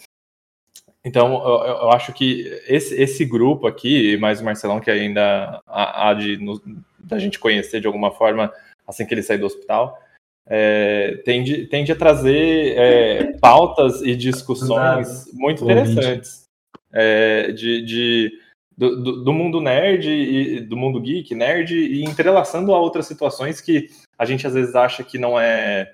então 1.03 1.33
eu, 1.33 1.65
eu 1.65 1.89
acho 1.91 2.13
que 2.13 2.61
esse, 2.67 2.99
esse 3.01 3.25
grupo 3.25 3.65
aqui, 3.65 4.17
mais 4.17 4.41
o 4.41 4.45
Marcelão, 4.45 4.79
que 4.79 4.91
ainda 4.91 5.61
há 5.65 6.09
há 6.09 6.13
de 6.13 6.37
nos- 6.37 6.61
da 6.99 7.17
gente 7.17 7.39
conhecer 7.39 7.81
de 7.81 7.87
alguma 7.87 8.11
forma 8.11 8.51
assim 8.87 9.05
que 9.05 9.13
ele 9.13 9.23
sair 9.23 9.37
do 9.37 9.45
hospital, 9.45 9.99
é, 10.47 11.21
tende, 11.25 11.65
tende 11.67 11.91
a 11.91 11.95
trazer 11.95 12.77
é, 12.77 13.37
pautas 13.39 14.01
e 14.01 14.15
discussões 14.15 15.25
muito 15.33 15.63
interessantes 15.71 16.45
é, 16.93 17.51
de, 17.51 17.81
de- 17.83 18.39
do, 18.77 19.01
do- 19.01 19.23
do 19.23 19.33
mundo 19.33 19.61
nerd 19.61 20.07
e 20.09 20.59
do 20.61 20.75
mundo 20.75 20.99
geek, 21.01 21.33
nerd, 21.33 21.73
e 21.73 22.03
entrelaçando 22.03 22.73
a 22.73 22.79
outras 22.79 23.07
situações 23.07 23.61
que 23.61 23.89
a 24.19 24.25
gente 24.25 24.45
às 24.45 24.53
vezes 24.53 24.75
acha 24.75 25.03
que 25.03 25.17
não 25.17 25.39
é 25.39 25.91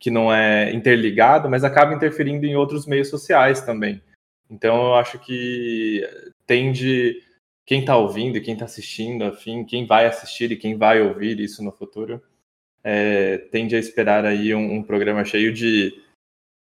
que 0.00 0.10
não 0.10 0.30
é 0.32 0.70
interligado, 0.74 1.48
mas 1.48 1.64
acaba 1.64 1.94
interferindo 1.94 2.44
em 2.44 2.56
outros 2.56 2.86
meios 2.86 3.08
sociais 3.08 3.62
também. 3.62 4.02
Então 4.50 4.88
eu 4.88 4.94
acho 4.96 5.18
que 5.18 6.06
tende 6.46 7.22
quem 7.66 7.80
está 7.80 7.96
ouvindo, 7.96 8.36
e 8.36 8.40
quem 8.42 8.52
está 8.54 8.66
assistindo, 8.66 9.24
afim, 9.24 9.64
quem 9.64 9.86
vai 9.86 10.04
assistir 10.06 10.52
e 10.52 10.56
quem 10.56 10.76
vai 10.76 11.00
ouvir 11.00 11.40
isso 11.40 11.62
no 11.64 11.72
futuro, 11.72 12.20
é, 12.84 13.38
tende 13.50 13.74
a 13.74 13.78
esperar 13.78 14.24
aí 14.24 14.54
um, 14.54 14.74
um 14.74 14.82
programa 14.82 15.24
cheio 15.24 15.52
de 15.52 15.94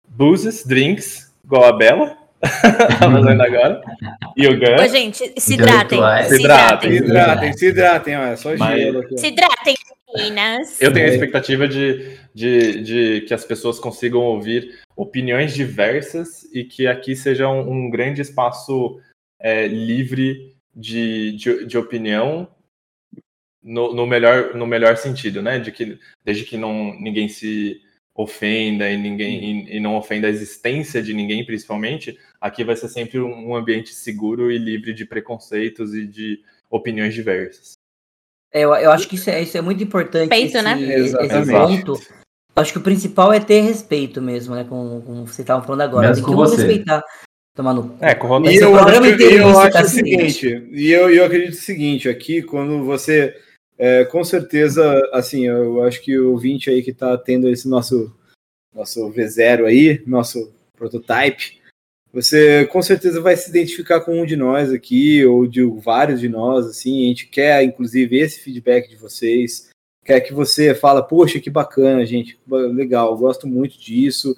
boozes, 0.08 0.64
drinks, 0.66 1.32
igual 1.44 1.64
a 1.64 1.72
Bela, 1.72 2.16
tá 2.40 3.10
fazendo 3.10 3.42
agora, 3.42 3.80
e 4.36 4.46
o 4.46 4.52
Ô, 4.52 4.58
Gun. 4.58 4.88
gente, 4.88 5.32
se 5.40 5.54
hidratem. 5.54 5.98
Intelectuais. 5.98 6.26
Se 6.28 6.36
Se 6.36 6.42
hidratem. 6.42 6.90
Se 6.90 6.96
hidratem. 6.96 7.08
hidratem, 7.08 7.52
se 7.52 7.66
hidratem, 7.66 8.16
olha, 8.16 8.36
só 8.36 8.56
Mas- 8.56 8.80
gelo 8.80 9.00
aqui. 9.00 9.14
ó. 9.14 9.18
Se 9.18 9.26
hidratem, 9.28 9.74
meninas. 10.14 10.80
Eu 10.80 10.92
tenho 10.92 11.06
a 11.06 11.08
É. 11.10 11.12
expectativa 11.12 11.68
de, 11.68 12.16
de, 12.34 12.80
de 12.82 13.20
que 13.26 13.34
as 13.34 13.44
pessoas 13.44 13.78
consigam 13.78 14.20
ouvir 14.20 14.78
opiniões 14.96 15.52
diversas 15.54 16.44
e 16.54 16.64
que 16.64 16.86
aqui 16.86 17.14
seja 17.16 17.48
um, 17.48 17.70
um 17.86 17.90
grande 17.90 18.22
espaço 18.22 18.98
é, 19.40 19.66
livre 19.66 20.54
de, 20.74 21.32
de, 21.32 21.66
de 21.66 21.76
opinião 21.78 22.48
no, 23.66 23.92
no, 23.92 24.06
melhor, 24.06 24.54
no 24.54 24.64
melhor 24.64 24.96
sentido, 24.96 25.42
né? 25.42 25.58
De 25.58 25.72
que, 25.72 25.98
desde 26.24 26.44
que 26.44 26.56
não, 26.56 26.94
ninguém 27.00 27.28
se 27.28 27.80
ofenda 28.14 28.88
e, 28.88 28.96
ninguém, 28.96 29.66
e, 29.66 29.76
e 29.76 29.80
não 29.80 29.96
ofenda 29.96 30.28
a 30.28 30.30
existência 30.30 31.02
de 31.02 31.12
ninguém, 31.12 31.44
principalmente, 31.44 32.16
aqui 32.40 32.64
vai 32.64 32.76
ser 32.76 32.88
sempre 32.88 33.20
um, 33.20 33.54
ambiente 33.54 33.92
seguro 33.92 34.50
e 34.50 34.56
livre 34.56 34.94
de 34.94 35.04
preconceitos 35.04 35.94
e 35.94 36.06
de 36.06 36.40
opiniões 36.70 37.12
diversas. 37.12 37.72
É, 38.52 38.60
eu, 38.60 38.74
eu 38.76 38.92
acho 38.92 39.08
que 39.08 39.16
isso 39.16 39.28
é, 39.28 39.42
isso 39.42 39.58
é 39.58 39.60
muito 39.60 39.82
importante. 39.82 40.30
Respeito, 40.30 40.56
esse, 40.56 40.62
né? 40.62 40.82
esse 40.82 41.16
Exatamente. 41.16 41.84
ponto. 41.84 42.02
Eu 42.56 42.62
acho 42.62 42.72
que 42.72 42.78
o 42.78 42.82
principal 42.82 43.32
é 43.32 43.40
ter 43.40 43.60
respeito 43.60 44.22
mesmo, 44.22 44.54
né? 44.54 44.64
Como, 44.64 45.02
como 45.02 45.26
vocês 45.26 45.40
estavam 45.40 45.66
falando 45.66 45.82
agora. 45.82 46.08
Mesmo 46.08 46.24
Tem 46.24 46.32
que 46.32 46.36
com 46.36 46.42
um 46.42 46.46
você. 46.46 46.56
respeitar. 46.56 47.02
Tomar 47.54 47.72
no 47.72 47.88
cu. 47.88 48.04
É, 48.04 48.14
corona 48.14 48.52
E 48.52 48.56
eu, 48.56 48.76
acho, 48.76 49.04
e 49.04 49.22
eu 49.22 49.48
isso, 49.48 49.58
acho 49.58 49.82
o 49.82 49.88
seguinte, 49.88 50.68
e 50.70 50.90
eu, 50.90 51.10
eu 51.10 51.24
acredito 51.24 51.54
o 51.54 51.56
seguinte, 51.56 52.06
aqui, 52.06 52.42
quando 52.42 52.84
você, 52.84 53.34
é, 53.78 54.04
com 54.04 54.24
certeza, 54.24 55.00
assim, 55.12 55.46
eu 55.46 55.82
acho 55.82 56.00
que 56.02 56.18
o 56.18 56.32
ouvinte 56.32 56.70
aí 56.70 56.82
que 56.82 56.92
tá 56.92 57.16
tendo 57.18 57.48
esse 57.48 57.68
nosso, 57.68 58.14
nosso 58.74 59.10
V0 59.12 59.66
aí, 59.66 60.02
nosso 60.06 60.52
prototype, 60.74 61.60
você 62.12 62.66
com 62.66 62.80
certeza 62.80 63.20
vai 63.20 63.36
se 63.36 63.50
identificar 63.50 64.00
com 64.00 64.20
um 64.20 64.24
de 64.24 64.36
nós 64.36 64.72
aqui, 64.72 65.24
ou 65.24 65.46
de 65.46 65.62
vários 65.64 66.20
de 66.20 66.28
nós, 66.28 66.66
assim, 66.66 67.04
a 67.04 67.08
gente 67.08 67.26
quer, 67.26 67.62
inclusive, 67.62 68.18
esse 68.18 68.40
feedback 68.40 68.88
de 68.88 68.96
vocês, 68.96 69.68
quer 70.04 70.20
que 70.20 70.32
você 70.32 70.74
fala, 70.74 71.02
poxa, 71.02 71.40
que 71.40 71.50
bacana, 71.50 72.06
gente, 72.06 72.38
legal, 72.48 73.16
gosto 73.18 73.46
muito 73.46 73.78
disso, 73.78 74.34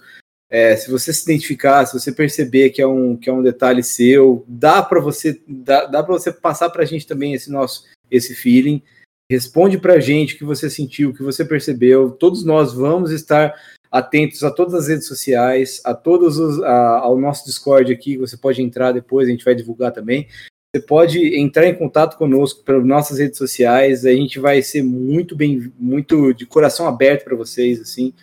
é, 0.50 0.74
se 0.76 0.90
você 0.90 1.12
se 1.12 1.22
identificar, 1.24 1.84
se 1.84 1.98
você 1.98 2.10
perceber 2.10 2.70
que 2.70 2.80
é 2.80 2.86
um, 2.86 3.16
que 3.16 3.28
é 3.28 3.32
um 3.32 3.42
detalhe 3.42 3.82
seu, 3.82 4.44
dá 4.48 4.82
para 4.82 4.98
você 4.98 5.40
dá, 5.46 5.84
dá 5.84 6.02
para 6.02 6.14
você 6.14 6.32
passar 6.32 6.70
para 6.70 6.82
a 6.82 6.86
gente 6.86 7.06
também 7.06 7.34
esse 7.34 7.50
nosso 7.50 7.84
esse 8.10 8.34
feeling. 8.34 8.82
Responde 9.30 9.78
para 9.78 9.94
a 9.94 10.00
gente 10.00 10.34
o 10.34 10.38
que 10.38 10.44
você 10.44 10.70
sentiu, 10.70 11.10
o 11.10 11.14
que 11.14 11.22
você 11.22 11.44
percebeu. 11.44 12.10
Todos 12.10 12.44
nós 12.44 12.72
vamos 12.72 13.10
estar 13.10 13.54
atentos 13.90 14.42
a 14.42 14.50
todas 14.50 14.74
as 14.74 14.88
redes 14.88 15.06
sociais, 15.06 15.80
a 15.84 15.94
todos 15.94 16.38
os, 16.38 16.62
a, 16.62 16.98
ao 16.98 17.18
nosso 17.18 17.44
Discord 17.44 17.92
aqui. 17.92 18.16
Você 18.16 18.36
pode 18.36 18.62
entrar 18.62 18.92
depois, 18.92 19.28
a 19.28 19.30
gente 19.30 19.44
vai 19.44 19.54
divulgar 19.54 19.92
também. 19.92 20.26
Você 20.74 20.82
pode 20.82 21.38
entrar 21.38 21.66
em 21.66 21.74
contato 21.74 22.16
conosco 22.16 22.62
pelas 22.62 22.84
nossas 22.84 23.18
redes 23.18 23.36
sociais. 23.36 24.06
A 24.06 24.12
gente 24.12 24.38
vai 24.38 24.62
ser 24.62 24.82
muito 24.82 25.36
bem, 25.36 25.72
muito 25.78 26.32
de 26.32 26.46
coração 26.46 26.86
aberto 26.86 27.24
para 27.24 27.36
vocês, 27.36 27.80
assim. 27.80 28.14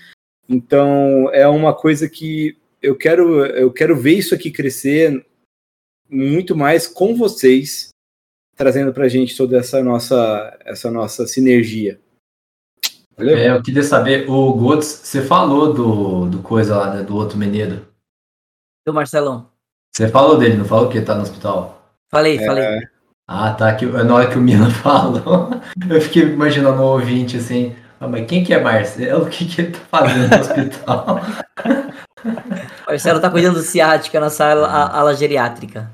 Então 0.49 1.29
é 1.33 1.47
uma 1.47 1.73
coisa 1.73 2.09
que 2.09 2.57
eu 2.81 2.95
quero, 2.95 3.45
eu 3.45 3.71
quero 3.71 3.95
ver 3.95 4.13
isso 4.13 4.33
aqui 4.33 4.51
crescer 4.51 5.25
muito 6.09 6.55
mais 6.55 6.87
com 6.87 7.15
vocês, 7.15 7.89
trazendo 8.55 8.93
para 8.93 9.05
a 9.05 9.09
gente 9.09 9.35
toda 9.35 9.57
essa 9.57 9.83
nossa, 9.83 10.57
essa 10.65 10.89
nossa 10.89 11.27
sinergia. 11.27 11.99
Valeu? 13.17 13.37
É, 13.37 13.49
eu 13.49 13.61
queria 13.63 13.83
saber, 13.83 14.29
o 14.29 14.53
Godes, 14.53 14.87
você 14.87 15.21
falou 15.21 15.73
do, 15.73 16.25
do 16.27 16.39
coisa 16.39 16.75
lá, 16.75 16.93
né, 16.95 17.03
do 17.03 17.15
outro 17.15 17.37
Menedo. 17.37 17.87
Do 18.85 18.93
Marcelão. 18.93 19.49
Você 19.95 20.09
falou 20.09 20.37
dele, 20.37 20.57
não 20.57 20.65
falou 20.65 20.89
que 20.89 20.99
tá 21.01 21.15
no 21.15 21.21
hospital? 21.21 21.81
Falei, 22.11 22.37
é... 22.37 22.45
falei. 22.45 22.79
Ah, 23.27 23.53
tá. 23.53 23.73
Que, 23.73 23.85
na 23.85 24.13
hora 24.13 24.29
que 24.29 24.37
o 24.37 24.41
Milan 24.41 24.69
falou, 24.83 25.49
eu 25.89 26.01
fiquei 26.01 26.23
imaginando 26.23 26.81
o 26.81 26.85
ouvinte 26.85 27.37
assim. 27.37 27.75
Ah, 27.99 28.07
mas 28.07 28.27
quem 28.27 28.43
que 28.43 28.53
é 28.53 28.61
Marcelo? 28.61 29.23
O 29.25 29.29
que, 29.29 29.45
que 29.45 29.61
ele 29.61 29.71
tá 29.71 29.79
fazendo 29.89 30.29
no 30.29 30.41
hospital? 30.41 31.21
Marcelo 32.87 33.19
tá 33.19 33.29
cuidando 33.29 33.55
do 33.55 33.61
ciática 33.61 34.19
na 34.19 34.29
sala 34.29 34.67
a, 34.67 34.99
ala 34.99 35.15
geriátrica. 35.15 35.89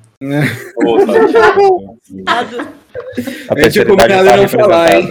A 3.50 3.60
é 3.60 3.70
tipo 3.70 3.90
combinado 3.90 4.26
tá 4.28 4.38
não 4.38 4.48
falar, 4.48 4.94
hein? 4.94 5.10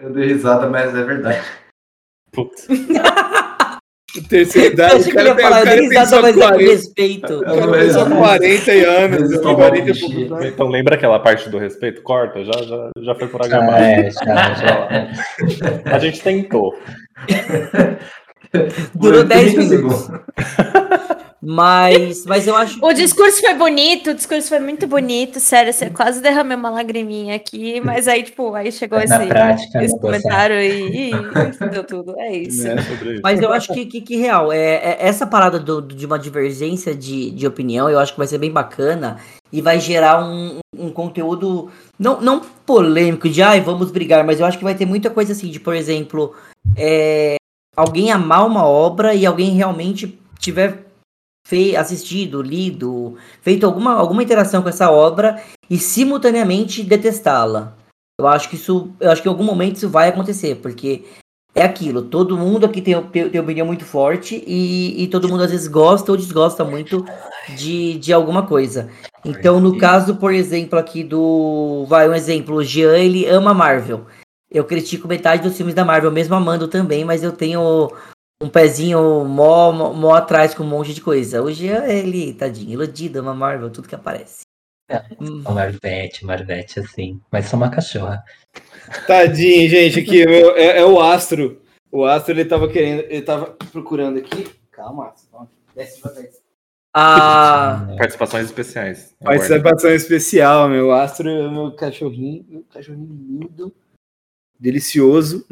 Eu 0.00 0.12
dei 0.12 0.28
risada, 0.28 0.68
mas 0.68 0.94
é 0.94 1.02
verdade. 1.02 1.42
Putz. 2.30 2.68
Terceira 4.28 4.72
idade, 4.72 4.92
eu 4.92 5.00
achei 5.00 5.12
que 5.12 5.18
ele 5.18 5.28
ia 5.28 5.36
falar, 5.36 5.58
eu 5.58 5.66
dei 5.66 5.80
risada, 5.88 6.22
mas 6.22 6.38
é 6.38 6.52
com 6.52 6.56
respeito. 6.56 7.32
Eu 7.32 8.16
40 8.16 8.72
anos. 8.72 9.40
40 9.40 10.46
então 10.46 10.68
lembra 10.68 10.94
aquela 10.94 11.18
parte 11.18 11.50
do 11.50 11.58
respeito? 11.58 12.00
Corta, 12.02 12.44
já, 12.44 12.52
já, 12.62 12.90
já 12.96 13.14
foi 13.16 13.26
programado. 13.26 13.82
É, 13.82 14.08
já, 14.24 14.54
já. 14.54 14.88
A 15.86 15.98
gente 15.98 16.22
tentou. 16.22 16.78
Durou 18.94 19.24
10 19.24 19.54
minutos. 19.54 20.08
Mas, 21.44 22.24
mas 22.24 22.46
eu 22.46 22.56
acho. 22.56 22.82
O 22.82 22.92
discurso 22.94 23.40
foi 23.40 23.54
bonito, 23.54 24.10
o 24.10 24.14
discurso 24.14 24.48
foi 24.48 24.58
muito 24.58 24.86
bonito, 24.86 25.38
sério. 25.38 25.72
Você 25.72 25.90
quase 25.90 26.22
derramei 26.22 26.56
uma 26.56 26.70
lagriminha 26.70 27.36
aqui, 27.36 27.80
mas 27.80 28.08
aí, 28.08 28.22
tipo, 28.22 28.54
aí 28.54 28.72
chegou 28.72 28.98
esse, 28.98 29.26
prática, 29.26 29.84
esse 29.84 29.98
comentário 29.98 30.56
e, 30.56 31.10
e, 31.10 31.70
deu 31.70 31.84
tudo. 31.84 32.18
É 32.18 32.34
isso. 32.34 32.66
É, 32.66 32.76
mas 33.22 33.42
eu 33.42 33.52
acho 33.52 33.74
que, 33.74 33.84
que, 33.84 34.00
que 34.00 34.16
real, 34.16 34.50
é, 34.50 34.74
é, 34.76 34.96
essa 35.00 35.26
parada 35.26 35.58
do, 35.58 35.82
de 35.82 36.06
uma 36.06 36.18
divergência 36.18 36.94
de, 36.94 37.30
de 37.30 37.46
opinião, 37.46 37.90
eu 37.90 37.98
acho 37.98 38.12
que 38.12 38.18
vai 38.18 38.26
ser 38.26 38.38
bem 38.38 38.50
bacana 38.50 39.18
e 39.52 39.60
vai 39.60 39.78
gerar 39.78 40.24
um, 40.24 40.58
um 40.76 40.90
conteúdo 40.90 41.70
não, 41.98 42.20
não 42.20 42.40
polêmico 42.40 43.28
de 43.28 43.42
ai, 43.42 43.60
vamos 43.60 43.90
brigar, 43.90 44.24
mas 44.24 44.40
eu 44.40 44.46
acho 44.46 44.56
que 44.56 44.64
vai 44.64 44.74
ter 44.74 44.86
muita 44.86 45.10
coisa 45.10 45.32
assim, 45.32 45.50
de, 45.50 45.60
por 45.60 45.74
exemplo, 45.74 46.34
é, 46.74 47.36
alguém 47.76 48.10
amar 48.10 48.46
uma 48.46 48.66
obra 48.66 49.14
e 49.14 49.26
alguém 49.26 49.50
realmente 49.50 50.18
tiver 50.38 50.84
fe 51.46 51.76
assistido, 51.76 52.40
lido, 52.40 53.16
feito 53.40 53.66
alguma, 53.66 53.94
alguma 53.94 54.22
interação 54.22 54.62
com 54.62 54.68
essa 54.68 54.90
obra 54.90 55.42
e 55.68 55.78
simultaneamente 55.78 56.82
detestá-la. 56.82 57.76
Eu 58.18 58.26
acho 58.26 58.48
que 58.48 58.56
isso, 58.56 58.90
eu 59.00 59.10
acho 59.10 59.22
que 59.22 59.28
em 59.28 59.30
algum 59.30 59.44
momento 59.44 59.76
isso 59.76 59.88
vai 59.88 60.08
acontecer, 60.08 60.56
porque 60.56 61.04
é 61.54 61.62
aquilo, 61.62 62.02
todo 62.02 62.36
mundo 62.36 62.66
aqui 62.66 62.80
tem, 62.80 63.00
tem 63.02 63.40
opinião 63.40 63.66
muito 63.66 63.84
forte 63.84 64.42
e, 64.46 65.04
e 65.04 65.06
todo 65.06 65.28
mundo 65.28 65.44
às 65.44 65.50
vezes 65.50 65.68
gosta 65.68 66.10
ou 66.10 66.18
desgosta 66.18 66.64
muito 66.64 67.04
de, 67.56 67.98
de 67.98 68.12
alguma 68.12 68.46
coisa. 68.46 68.90
Então, 69.24 69.60
no 69.60 69.78
caso, 69.78 70.16
por 70.16 70.32
exemplo, 70.32 70.78
aqui 70.78 71.04
do. 71.04 71.86
Vai, 71.88 72.08
um 72.08 72.14
exemplo, 72.14 72.56
o 72.56 72.64
Jean, 72.64 72.96
ele 72.98 73.26
ama 73.26 73.54
Marvel. 73.54 74.06
Eu 74.50 74.64
critico 74.64 75.08
metade 75.08 75.42
dos 75.42 75.56
filmes 75.56 75.74
da 75.74 75.84
Marvel, 75.84 76.10
mesmo 76.10 76.34
amando 76.34 76.68
também, 76.68 77.04
mas 77.04 77.22
eu 77.22 77.32
tenho 77.32 77.90
um 78.42 78.48
pezinho 78.48 79.24
mó, 79.24 79.72
mó, 79.72 80.14
atrás 80.14 80.54
com 80.54 80.62
um 80.62 80.68
monte 80.68 80.92
de 80.92 81.00
coisa. 81.00 81.42
Hoje 81.42 81.68
é 81.68 81.98
ele, 81.98 82.34
tadinho, 82.34 82.72
iludido, 82.72 83.20
uma 83.20 83.34
Marvel, 83.34 83.70
tudo 83.70 83.88
que 83.88 83.94
aparece. 83.94 84.42
É, 84.88 85.02
uma 85.18 85.50
Marvete, 85.52 86.24
Marvete, 86.24 86.80
assim. 86.80 87.20
Mas 87.30 87.46
só 87.46 87.56
uma 87.56 87.70
cachorra. 87.70 88.22
Tadinho, 89.06 89.68
gente, 89.68 90.00
aqui 90.00 90.22
é, 90.22 90.78
é, 90.78 90.84
o 90.84 91.00
Astro. 91.00 91.62
O 91.90 92.04
Astro, 92.04 92.32
ele 92.32 92.44
tava 92.44 92.68
querendo, 92.68 93.00
ele 93.08 93.22
tava 93.22 93.46
procurando 93.72 94.18
aqui. 94.18 94.46
Calma, 94.70 95.08
Astro, 95.08 95.48
desce 95.74 95.96
devagar. 95.96 96.24
Ah, 96.96 97.88
participações 97.98 98.44
especiais. 98.46 99.16
Participação 99.20 99.90
especial, 99.90 100.68
meu 100.68 100.92
Astro, 100.92 101.50
meu 101.50 101.74
cachorrinho, 101.74 102.44
meu 102.48 102.64
cachorrinho 102.72 103.08
lindo, 103.08 103.74
delicioso. 104.60 105.44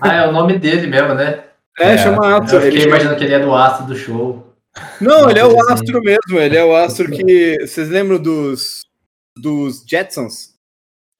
Ah, 0.00 0.14
é 0.14 0.28
o 0.28 0.32
nome 0.32 0.58
dele 0.58 0.86
mesmo, 0.86 1.14
né? 1.14 1.44
É, 1.78 1.92
é 1.92 1.98
chama 1.98 2.38
Astro. 2.38 2.56
Eu 2.56 2.62
fiquei 2.62 2.80
ele 2.80 2.88
imaginando 2.88 3.16
que 3.16 3.24
ele 3.24 3.34
é 3.34 3.38
do 3.38 3.54
Astro 3.54 3.86
do 3.86 3.96
show. 3.96 4.54
Não, 5.00 5.30
ele 5.30 5.38
é 5.38 5.46
o 5.46 5.60
Astro 5.70 6.00
mesmo. 6.00 6.38
Ele 6.38 6.56
é 6.56 6.64
o 6.64 6.74
Astro 6.74 7.10
que. 7.10 7.58
Vocês 7.60 7.88
lembram 7.88 8.18
dos, 8.18 8.82
dos 9.36 9.84
Jetsons? 9.86 10.54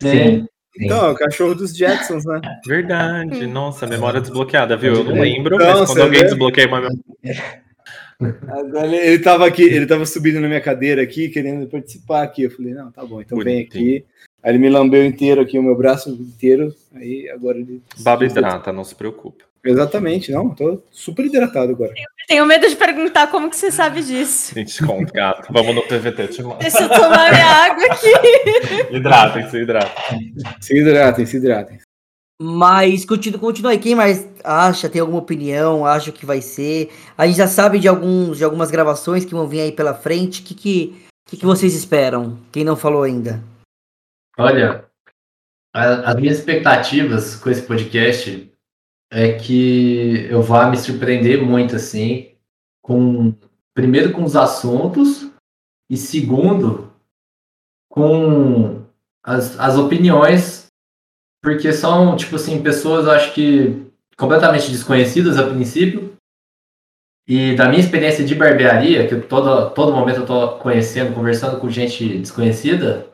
Sim. 0.03 0.47
Então, 0.79 1.07
é 1.07 1.11
o 1.11 1.15
cachorro 1.15 1.55
dos 1.55 1.75
Jetsons, 1.75 2.25
né? 2.27 2.41
Verdade. 2.67 3.47
Nossa, 3.47 3.87
memória 3.87 4.21
desbloqueada, 4.21 4.77
viu? 4.77 4.95
Eu 4.95 5.05
não 5.05 5.15
lembro, 5.15 5.57
então, 5.57 5.81
mas 5.81 5.87
quando 5.89 6.03
alguém 6.03 6.21
vê? 6.21 6.27
desbloqueia 6.27 6.69
uma 6.69 6.81
memória. 6.81 7.67
Ele 9.03 9.19
tava 9.19 9.47
aqui, 9.47 9.63
ele 9.63 9.87
tava 9.87 10.07
subindo 10.07 10.41
na 10.41 10.49
minha 10.49 10.61
cadeira 10.61 11.03
aqui, 11.03 11.29
querendo 11.29 11.67
participar 11.67 12.23
aqui. 12.23 12.43
Eu 12.43 12.51
falei, 12.51 12.75
não, 12.75 12.91
tá 12.91 13.05
bom, 13.05 13.21
então 13.21 13.37
Bonitinho. 13.37 13.45
vem 13.57 13.65
aqui. 13.65 14.05
Aí 14.43 14.53
ele 14.53 14.59
me 14.59 14.69
lambeu 14.69 15.05
inteiro 15.05 15.41
aqui, 15.41 15.59
o 15.59 15.63
meu 15.63 15.77
braço 15.77 16.11
inteiro. 16.11 16.75
Aí 16.95 17.29
agora 17.31 17.59
ele. 17.59 17.83
Baba 17.99 18.25
hidrata, 18.25 18.73
não 18.73 18.85
se 18.85 18.95
preocupe. 18.95 19.45
Exatamente, 19.67 20.31
não, 20.33 20.55
tô 20.55 20.83
super 20.91 21.27
hidratado 21.27 21.73
agora. 21.73 21.93
Tenho 22.29 22.47
medo 22.47 22.69
de 22.69 22.77
perguntar 22.77 23.29
como 23.29 23.51
que 23.51 23.57
você 23.57 23.71
sabe 23.71 24.03
disso. 24.03 24.55
Gato. 25.13 25.53
Vamos 25.53 25.75
no 25.75 25.83
PVT, 25.83 26.29
te 26.29 26.43
mando. 26.43 26.59
Deixa 26.59 26.83
eu 26.83 26.89
tomar 26.89 27.31
minha 27.31 27.47
água 27.47 27.85
aqui. 27.87 28.91
hidratem, 28.97 29.49
se 29.49 29.59
hidratem. 29.59 30.35
Se 30.61 30.77
hidratem, 30.77 31.27
se 31.27 31.37
hidratem. 31.37 31.79
Mas 32.41 33.05
continua, 33.05 33.39
continua 33.39 33.73
aí. 33.73 33.79
Quem 33.79 33.95
mais 33.95 34.29
acha, 34.45 34.89
tem 34.89 35.01
alguma 35.01 35.21
opinião, 35.21 35.87
acha 35.87 36.13
que 36.13 36.27
vai 36.27 36.43
ser? 36.43 36.91
A 37.17 37.27
gente 37.27 37.37
já 37.37 37.47
sabe 37.49 37.79
de, 37.79 37.89
alguns, 37.89 38.39
de 38.39 38.45
algumas 38.45 38.71
gravações 38.71 39.25
que 39.25 39.35
vão 39.35 39.49
vir 39.49 39.61
aí 39.61 39.73
pela 39.73 39.95
frente. 39.95 40.43
O 40.43 40.45
que, 40.45 40.55
que, 40.55 41.07
que, 41.29 41.37
que 41.39 41.47
vocês 41.47 41.75
esperam? 41.75 42.39
Quem 42.53 42.65
não 42.65 42.77
falou 42.77 43.05
ainda? 43.05 43.43
Olha, 44.37 44.85
as 45.73 46.17
minhas 46.17 46.39
expectativas 46.39 47.37
com 47.37 47.51
esse 47.51 47.63
podcast 47.63 48.53
é 49.17 49.33
que 49.33 50.27
eu 50.29 50.43
vá 50.43 50.69
me 50.69 50.77
surpreender 50.77 51.43
muito, 51.43 51.75
assim, 51.75 52.33
com 52.83 53.35
primeiro 53.75 54.13
com 54.13 54.23
os 54.23 54.37
assuntos 54.37 55.31
e 55.91 55.97
segundo 55.97 56.93
com 57.91 58.85
as, 59.25 59.59
as 59.59 59.79
opiniões, 59.79 60.67
porque 61.43 61.73
são, 61.73 62.15
tipo 62.15 62.37
assim, 62.37 62.63
pessoas, 62.63 63.09
acho 63.09 63.33
que 63.33 63.87
completamente 64.19 64.71
desconhecidas 64.71 65.39
a 65.39 65.49
princípio, 65.49 66.15
e 67.27 67.57
da 67.57 67.69
minha 67.71 67.81
experiência 67.81 68.23
de 68.23 68.35
barbearia, 68.35 69.09
que 69.09 69.19
todo, 69.23 69.71
todo 69.71 69.95
momento 69.95 70.21
eu 70.21 70.27
tô 70.27 70.59
conhecendo, 70.59 71.15
conversando 71.15 71.59
com 71.59 71.71
gente 71.71 72.19
desconhecida, 72.19 73.09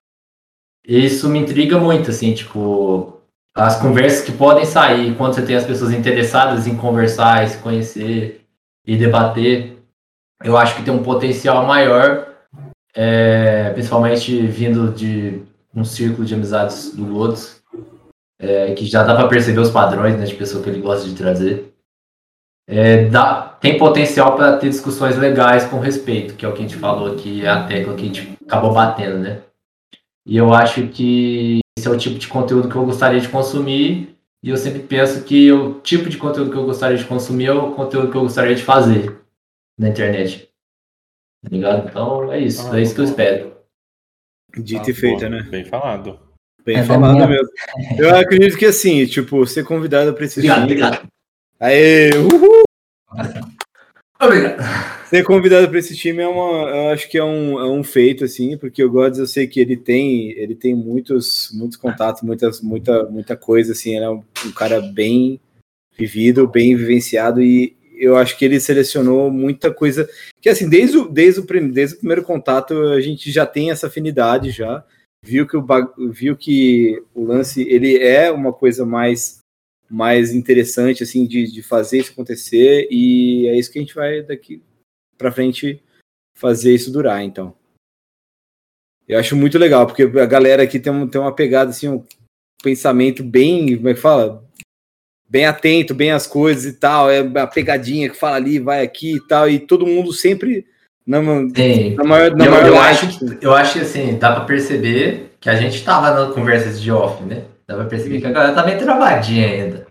isso 0.85 1.29
me 1.29 1.39
intriga 1.39 1.79
muito, 1.79 2.11
assim, 2.11 2.35
tipo, 2.35 3.22
as 3.55 3.81
conversas 3.81 4.25
que 4.25 4.33
podem 4.33 4.65
sair 4.65 5.15
quando 5.17 5.35
você 5.35 5.43
tem 5.43 5.57
as 5.57 5.67
pessoas 5.67 5.93
interessadas 5.93 6.67
em 6.67 6.77
conversar, 6.77 7.47
se 7.47 7.59
conhecer 7.59 8.45
e 8.87 8.97
debater, 8.97 9.79
eu 10.43 10.57
acho 10.57 10.77
que 10.77 10.83
tem 10.83 10.93
um 10.93 11.03
potencial 11.03 11.65
maior, 11.67 12.29
é, 12.95 13.71
principalmente 13.71 14.47
vindo 14.47 14.93
de 14.93 15.43
um 15.75 15.85
círculo 15.85 16.25
de 16.27 16.35
amizades 16.35 16.95
do 16.95 17.05
Lodos, 17.05 17.63
é, 18.41 18.73
que 18.75 18.87
já 18.87 19.05
dá 19.05 19.15
para 19.15 19.29
perceber 19.29 19.61
os 19.61 19.71
padrões 19.71 20.17
né, 20.17 20.25
de 20.25 20.35
pessoa 20.35 20.63
que 20.63 20.71
ele 20.71 20.81
gosta 20.81 21.09
de 21.09 21.15
trazer. 21.15 21.73
é, 22.67 23.07
dá, 23.09 23.57
tem 23.61 23.79
potencial 23.79 24.35
para 24.35 24.57
ter 24.57 24.71
discussões 24.71 25.17
legais 25.17 25.65
com 25.65 25.79
respeito, 25.79 26.35
que 26.35 26.45
é 26.45 26.49
o 26.49 26.53
que 26.53 26.61
a 26.61 26.63
gente 26.63 26.77
falou 26.77 27.13
aqui, 27.13 27.45
é 27.45 27.49
a 27.49 27.65
tecla 27.65 27.95
que 27.95 28.03
a 28.03 28.07
gente 28.07 28.39
acabou 28.47 28.73
batendo, 28.73 29.19
né? 29.19 29.43
E 30.27 30.37
eu 30.37 30.53
acho 30.55 30.87
que 30.89 31.62
esse 31.79 31.87
é 31.89 31.91
o 31.91 31.99
tipo 31.99 32.19
de 32.19 32.29
conteúdo 32.29 32.69
que 32.69 32.77
eu 32.77 32.85
gostaria 32.85 33.21
de 33.21 33.29
consumir, 33.29 34.17
e 34.43 34.51
eu 34.51 34.57
sempre 34.57 34.81
penso 34.81 35.23
que 35.25 35.51
o 35.53 35.81
tipo 35.81 36.09
de 36.09 36.17
conteúdo 36.19 36.51
que 36.51 36.57
eu 36.57 36.65
gostaria 36.67 36.97
de 36.99 37.05
consumir 37.05 37.47
é 37.47 37.53
o 37.53 37.73
conteúdo 37.73 38.11
que 38.11 38.17
eu 38.17 38.23
gostaria 38.23 38.55
de 38.55 38.63
fazer 38.63 39.19
na 39.79 39.89
internet. 39.89 40.49
Tá 41.43 41.49
ligado? 41.51 41.89
Então 41.89 42.33
é 42.33 42.39
isso, 42.41 42.71
Ah, 42.71 42.79
é 42.79 42.83
isso 42.83 42.95
que 42.95 43.01
eu 43.01 43.05
espero. 43.05 43.53
Dito 44.57 44.83
Ah, 44.87 44.91
e 44.91 44.95
feito, 44.95 45.29
né? 45.29 45.43
Bem 45.51 45.65
falado. 45.65 46.19
Bem 46.65 46.77
É 46.79 46.83
falado 46.85 47.15
minha- 47.15 47.27
mesmo. 47.27 47.49
Eu 47.99 48.15
acredito 48.17 48.57
que 48.57 48.67
assim, 48.67 49.05
tipo, 49.07 49.45
ser 49.47 49.65
convidado 49.65 50.13
para 50.15 50.25
esse 50.25 50.39
Obrigado, 50.41 50.63
obrigado. 50.65 51.09
Aê, 51.59 52.11
uhul! 52.17 52.63
Obrigado. 54.21 54.63
Ser 55.13 55.25
convidado 55.25 55.69
para 55.69 55.79
esse 55.79 55.95
time 55.95 56.23
é 56.23 56.27
uma, 56.27 56.71
eu 56.71 56.89
acho 56.89 57.07
que 57.07 57.19
é 57.19 57.23
um, 57.23 57.61
é 57.61 57.71
um 57.71 57.85
feito 57.85 58.25
assim, 58.25 58.57
porque 58.57 58.83
o 58.83 58.91
Gods 58.91 59.19
eu 59.19 59.27
sei 59.27 59.47
que 59.47 59.61
ele 59.61 59.77
tem, 59.77 60.31
ele 60.31 60.55
tem 60.55 60.75
muitos, 60.75 61.51
muitos 61.53 61.77
contatos, 61.77 62.23
muitas, 62.23 62.63
muita, 62.63 63.05
muita 63.11 63.37
coisa 63.37 63.73
assim, 63.73 63.95
ele 63.95 64.07
é 64.07 64.09
um, 64.09 64.25
um 64.47 64.53
cara 64.53 64.81
bem 64.81 65.39
vivido, 65.99 66.49
bem 66.49 66.75
vivenciado 66.75 67.43
e 67.43 67.77
eu 67.95 68.17
acho 68.17 68.39
que 68.39 68.45
ele 68.47 68.59
selecionou 68.59 69.31
muita 69.31 69.71
coisa 69.71 70.09
que 70.41 70.49
assim 70.49 70.67
desde 70.67 70.97
o, 70.97 71.07
desde 71.07 71.41
o, 71.41 71.71
desde 71.71 71.97
o 71.97 71.99
primeiro 71.99 72.23
contato 72.23 72.75
a 72.75 73.01
gente 73.03 73.31
já 73.31 73.45
tem 73.45 73.71
essa 73.71 73.89
afinidade 73.89 74.51
já. 74.51 74.83
Viu 75.23 75.47
que 75.47 75.59
o 75.59 75.67
viu 76.11 76.35
que 76.35 77.03
o 77.15 77.23
lance 77.23 77.61
ele 77.69 77.99
é 77.99 78.31
uma 78.31 78.51
coisa 78.51 78.87
mais 78.87 79.41
mais 79.91 80.33
interessante 80.33 81.03
assim 81.03 81.27
de, 81.27 81.53
de 81.53 81.63
fazer 81.63 81.99
isso 81.99 82.13
acontecer 82.13 82.89
e 82.91 83.47
é 83.49 83.59
isso 83.59 83.71
que 83.71 83.79
a 83.79 83.83
gente 83.83 83.95
vai 83.95 84.23
daqui 84.23 84.63
para 85.23 85.33
frente 85.33 85.83
fazer 86.37 86.75
isso 86.75 86.93
durar 86.93 87.23
então 87.23 87.55
eu 89.09 89.19
acho 89.19 89.37
muito 89.37 89.59
legal 89.59 89.87
porque 89.87 90.03
a 90.03 90.27
galera 90.27 90.63
aqui 90.63 90.79
tem, 90.79 90.93
um, 90.93 91.07
tem 91.07 91.21
uma 91.21 91.35
pegada 91.35 91.71
assim 91.71 91.89
um 91.89 92.05
pensamento 92.63 93.23
bem 93.23 93.77
como 93.77 93.89
é 93.89 93.95
que 93.95 94.01
fala 94.01 94.45
bem 95.29 95.47
atento 95.47 95.95
bem 95.95 96.11
às 96.11 96.27
coisas 96.27 96.65
e 96.65 96.73
tal 96.75 97.11
é 97.11 97.21
a 97.21 97.47
pegadinha 97.47 98.11
que 98.11 98.17
fala 98.17 98.37
ali 98.37 98.59
vai 98.59 98.83
aqui 98.83 99.17
e 99.17 99.27
tal 99.27 99.49
e 99.49 99.59
todo 99.59 99.87
mundo 99.87 100.13
sempre 100.13 100.67
na, 101.07 101.19
Sim. 101.55 101.95
na 101.97 102.05
maior, 102.05 102.37
na 102.37 102.45
eu, 102.45 102.51
maior 102.51 102.67
eu 102.67 102.81
acho 102.81 103.19
que, 103.19 103.39
eu 103.45 103.55
acho 103.55 103.73
que 103.75 103.81
assim, 103.81 104.19
dá 104.19 104.33
pra 104.33 104.45
perceber 104.45 105.35
que 105.41 105.51
a 105.51 105.57
gente 105.57 105.83
tava 105.85 106.11
na 106.13 106.33
conversas 106.33 106.81
de 106.81 106.93
off, 106.93 107.23
né? 107.25 107.45
Dá 107.67 107.75
pra 107.75 107.87
perceber 107.87 108.21
que 108.21 108.27
a 108.27 108.31
galera 108.31 108.55
tá 108.55 108.63
bem 108.63 108.79
travadinha 108.79 109.49
ainda. 109.49 109.87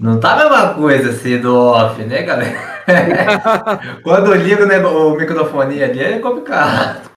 Não 0.00 0.18
tá 0.18 0.32
a 0.32 0.36
mesma 0.36 0.74
coisa 0.74 1.10
assim 1.10 1.40
do 1.40 1.54
off, 1.56 2.02
né, 2.02 2.22
galera? 2.22 2.77
Quando 4.02 4.34
eu 4.34 4.40
ligo 4.40 4.64
né, 4.66 4.78
o 4.78 5.14
microfone 5.16 5.82
ali 5.82 6.00
é 6.02 6.18
complicado. 6.18 7.08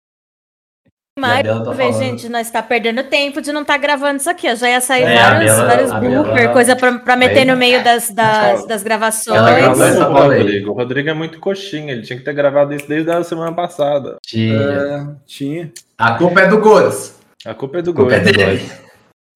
Mas, 1.20 1.44
tá 1.46 1.92
gente, 1.92 2.30
nós 2.30 2.50
tá 2.50 2.64
perdendo 2.64 3.04
tempo 3.04 3.42
de 3.42 3.52
não 3.52 3.62
estar 3.62 3.78
gravando 3.78 4.18
isso 4.18 4.30
aqui. 4.30 4.50
ó. 4.50 4.56
Já 4.56 4.70
ia 4.70 4.82
sair 4.82 5.04
É, 5.04 5.16
vários, 5.22 5.52
Bela- 5.52 5.66
vários 5.68 5.92
a 5.92 6.00
Bela- 6.00 6.24
blooper, 6.24 6.54
coisa 6.54 6.76
pra, 6.76 7.00
pra 7.00 7.16
meter 7.18 7.40
Aí- 7.40 7.46
no 7.46 7.58
meio 7.58 7.84
das, 7.84 8.10
das, 8.10 8.66
das 8.66 8.82
gravações. 8.82 9.38
Ela 9.38 10.08
o. 10.10 10.14
Rodrigo, 10.14 10.72
o 10.72 10.74
Rodrigo 10.74 11.10
é 11.10 11.14
muito 11.14 11.38
coxinha, 11.40 11.92
ele 11.92 12.02
tinha 12.04 12.18
que 12.18 12.24
ter 12.26 12.34
gravado 12.34 12.74
isso 12.74 12.88
desde 12.88 13.12
a 13.12 13.24
semana 13.24 13.54
passada. 13.54 14.16
Tinha. 14.26 14.56
É, 14.62 15.06
tinha 15.28 15.72
A 15.98 16.14
culpa 16.14 16.42
é 16.42 16.48
do 16.48 16.58
Godes. 16.60 17.14
A 17.46 17.54
culpa 17.54 17.80
é 17.80 17.82
do 17.82 17.92
é 17.92 17.94
Gomes. 17.94 18.82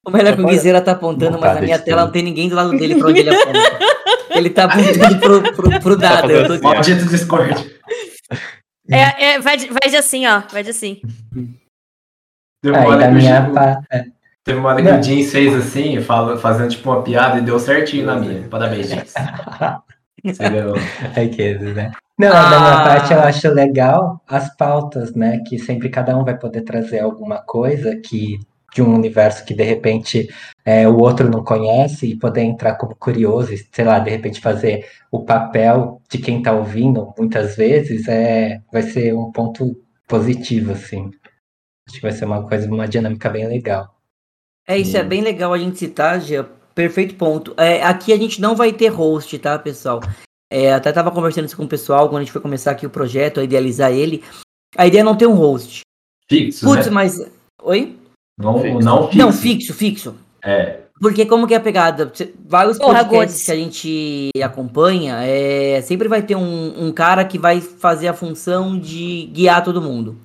O 0.08 0.12
melhor 0.12 0.36
que 0.36 0.42
o 0.42 0.46
Guizeira 0.48 0.82
tá 0.82 0.94
apontando, 0.94 1.38
mas 1.40 1.56
na 1.56 1.62
minha 1.62 1.78
tela 1.80 2.06
não 2.06 2.12
tem 2.12 2.24
ninguém 2.24 2.48
do 2.48 2.56
lado 2.56 2.72
dele 2.78 2.96
pra 2.96 3.10
onde 3.10 3.20
ele 3.20 3.30
aponta. 3.36 3.60
Ele 4.30 4.50
tá 4.50 4.66
apontando 4.66 5.20
pro, 5.54 5.54
pro, 5.70 5.80
pro 5.80 5.98
dado. 5.98 6.32
eu 6.32 6.60
tô. 6.60 6.68
Maldito 6.68 7.06
Discord. 7.06 7.74
É, 8.90 9.26
é, 9.34 9.40
vai, 9.40 9.58
de, 9.58 9.68
vai 9.68 9.90
de 9.90 9.96
assim, 9.98 10.26
ó. 10.28 10.42
Vai 10.52 10.64
de 10.64 10.70
assim. 10.70 11.02
Teve 12.62 12.76
Aí 12.78 12.84
uma 12.86 12.90
hora 12.90 12.98
da 13.00 13.06
que 13.08 13.12
o 13.12 13.16
minha 13.16 13.52
pa- 13.52 13.82
é, 13.92 14.06
Teve 14.44 14.60
uma 14.60 14.70
hora 14.70 14.82
que 14.82 14.90
o 14.90 15.02
Jeans 15.02 15.32
fez 15.32 15.54
assim, 15.56 16.00
fala- 16.02 16.38
fazendo 16.38 16.70
tipo 16.70 16.90
uma 16.92 17.02
piada 17.02 17.40
e 17.40 17.42
deu 17.42 17.60
certinho 17.60 18.06
na 18.06 18.16
minha. 18.16 18.48
Parabéns, 18.48 18.90
Jeans. 18.90 19.14
Você 20.24 20.50
ganhou. 20.50 20.76
riquezas, 21.16 21.76
né? 21.76 21.92
Não, 22.18 22.30
da 22.30 22.48
minha 22.60 22.74
Ah. 22.80 22.84
parte 22.84 23.14
eu 23.14 23.20
acho 23.20 23.48
legal 23.50 24.22
as 24.28 24.56
pautas, 24.56 25.14
né? 25.14 25.40
Que 25.48 25.60
sempre 25.60 25.90
cada 25.90 26.18
um 26.18 26.24
vai 26.24 26.38
poder 26.38 26.62
trazer 26.62 27.00
alguma 27.00 27.40
coisa 27.40 27.96
que 27.98 28.40
de 28.76 28.82
um 28.82 28.94
universo 28.94 29.46
que 29.46 29.54
de 29.54 29.64
repente 29.64 30.30
é, 30.66 30.86
o 30.86 30.98
outro 30.98 31.32
não 31.32 31.46
conhece 31.46 32.08
e 32.08 32.20
poder 32.20 32.42
entrar 32.42 32.76
como 32.76 32.94
curioso, 32.94 33.54
e, 33.54 33.58
sei 33.58 33.86
lá, 33.86 34.00
de 34.00 34.10
repente 34.10 34.42
fazer 34.42 34.86
o 35.10 35.24
papel 35.24 36.02
de 36.10 36.18
quem 36.18 36.42
tá 36.42 36.52
ouvindo, 36.52 37.14
muitas 37.18 37.56
vezes, 37.56 38.06
é, 38.10 38.62
vai 38.74 38.82
ser 38.82 39.16
um 39.16 39.32
ponto 39.32 39.82
positivo, 40.06 40.74
assim. 40.74 41.10
Acho 41.88 41.96
que 41.96 42.02
vai 42.02 42.12
ser 42.12 42.26
uma 42.26 42.46
coisa, 42.46 42.70
uma 42.70 42.86
dinâmica 42.86 43.30
bem 43.30 43.48
legal. 43.48 43.96
É, 44.68 44.78
isso 44.78 44.98
é 44.98 45.04
bem 45.04 45.22
legal 45.22 45.54
a 45.54 45.58
gente 45.58 45.80
citar, 45.80 46.20
Gia. 46.20 46.44
Perfeito 46.74 47.16
ponto. 47.16 47.54
É, 47.56 47.82
aqui 47.82 48.12
a 48.12 48.18
gente 48.18 48.42
não 48.42 48.58
vai 48.58 48.74
ter 48.74 48.90
host, 48.90 49.40
tá, 49.40 49.58
pessoal? 49.58 50.02
É, 50.52 50.74
até 50.74 50.92
tava 50.92 51.12
conversando 51.12 51.46
isso 51.46 51.56
com 51.56 51.64
o 51.64 51.70
pessoal 51.70 52.10
quando 52.10 52.18
a 52.18 52.24
gente 52.26 52.34
foi 52.34 52.42
começar 52.42 52.72
aqui 52.72 52.86
o 52.86 52.90
projeto, 52.90 53.40
a 53.40 53.44
idealizar 53.44 53.94
ele. 53.94 54.22
A 54.76 54.86
ideia 54.86 55.00
é 55.00 55.04
não 55.04 55.16
ter 55.16 55.28
um 55.28 55.36
host. 55.36 55.82
Fixo, 56.28 56.66
Putz, 56.66 56.88
né? 56.88 56.92
mas. 56.92 57.32
Oi? 57.64 57.98
Não, 58.38 58.60
Fixo. 58.60 58.80
não 58.80 59.04
fixo. 59.08 59.18
Não, 59.18 59.32
fixo, 59.34 59.74
fixo. 59.74 60.16
É. 60.44 60.80
Porque 61.00 61.26
como 61.26 61.46
que 61.48 61.54
é 61.54 61.58
a 61.58 61.62
pegada? 61.62 62.12
Vários 62.48 62.78
Porra, 62.78 63.04
podcasts 63.04 63.10
Godes. 63.42 63.46
que 63.46 63.52
a 63.52 63.56
gente 63.56 64.30
acompanha, 64.44 65.18
é, 65.24 65.82
sempre 65.82 66.08
vai 66.08 66.22
ter 66.22 66.36
um, 66.36 66.86
um 66.88 66.92
cara 66.92 67.26
que 67.26 67.38
vai 67.38 67.60
fazer 67.60 68.08
a 68.08 68.14
função 68.14 68.80
de 68.80 69.30
guiar 69.34 69.64
todo 69.64 69.82
mundo. 69.82 70.18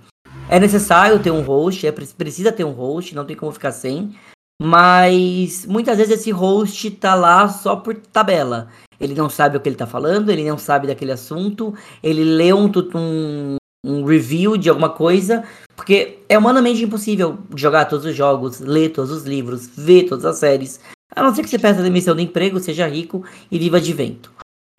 É 0.49 0.59
necessário 0.61 1.19
ter 1.19 1.31
um 1.31 1.43
host, 1.43 1.87
é, 1.87 1.93
pre- 1.93 2.07
precisa 2.17 2.53
ter 2.53 2.65
um 2.65 2.71
host, 2.73 3.15
não 3.15 3.25
tem 3.25 3.37
como 3.37 3.51
ficar 3.53 3.73
sem. 3.73 4.15
Mas 4.63 5.65
muitas 5.67 5.97
vezes 5.99 6.21
esse 6.21 6.31
host 6.31 6.91
tá 6.93 7.15
lá 7.15 7.49
só 7.49 7.77
por 7.77 7.95
tabela. 7.97 8.69
Ele 9.01 9.15
não 9.15 9.31
sabe 9.31 9.57
o 9.57 9.61
que 9.61 9.69
ele 9.69 9.77
tá 9.77 9.87
falando, 9.87 10.29
ele 10.31 10.47
não 10.49 10.59
sabe 10.59 10.87
daquele 10.87 11.13
assunto, 11.13 11.75
ele 12.03 12.23
lê 12.23 12.53
um, 12.53 12.71
um, 12.95 13.57
um 13.85 14.05
review 14.05 14.57
de 14.59 14.69
alguma 14.69 14.91
coisa, 14.91 15.43
porque 15.81 16.19
é 16.29 16.37
humanamente 16.37 16.85
impossível 16.85 17.39
jogar 17.57 17.87
todos 17.87 18.05
os 18.05 18.15
jogos, 18.15 18.61
ler 18.61 18.91
todos 18.91 19.11
os 19.11 19.25
livros, 19.25 19.67
ver 19.75 20.03
todas 20.03 20.27
as 20.27 20.37
séries. 20.37 20.79
A 21.17 21.23
não 21.23 21.35
ser 21.35 21.43
que 21.43 21.49
você 21.49 21.59
peça 21.59 21.83
demissão 21.83 22.15
do 22.15 22.21
emprego, 22.21 22.61
seja 22.61 22.87
rico 22.87 23.25
e 23.51 23.59
viva 23.59 23.81
de 23.81 23.95
vento. 23.95 24.31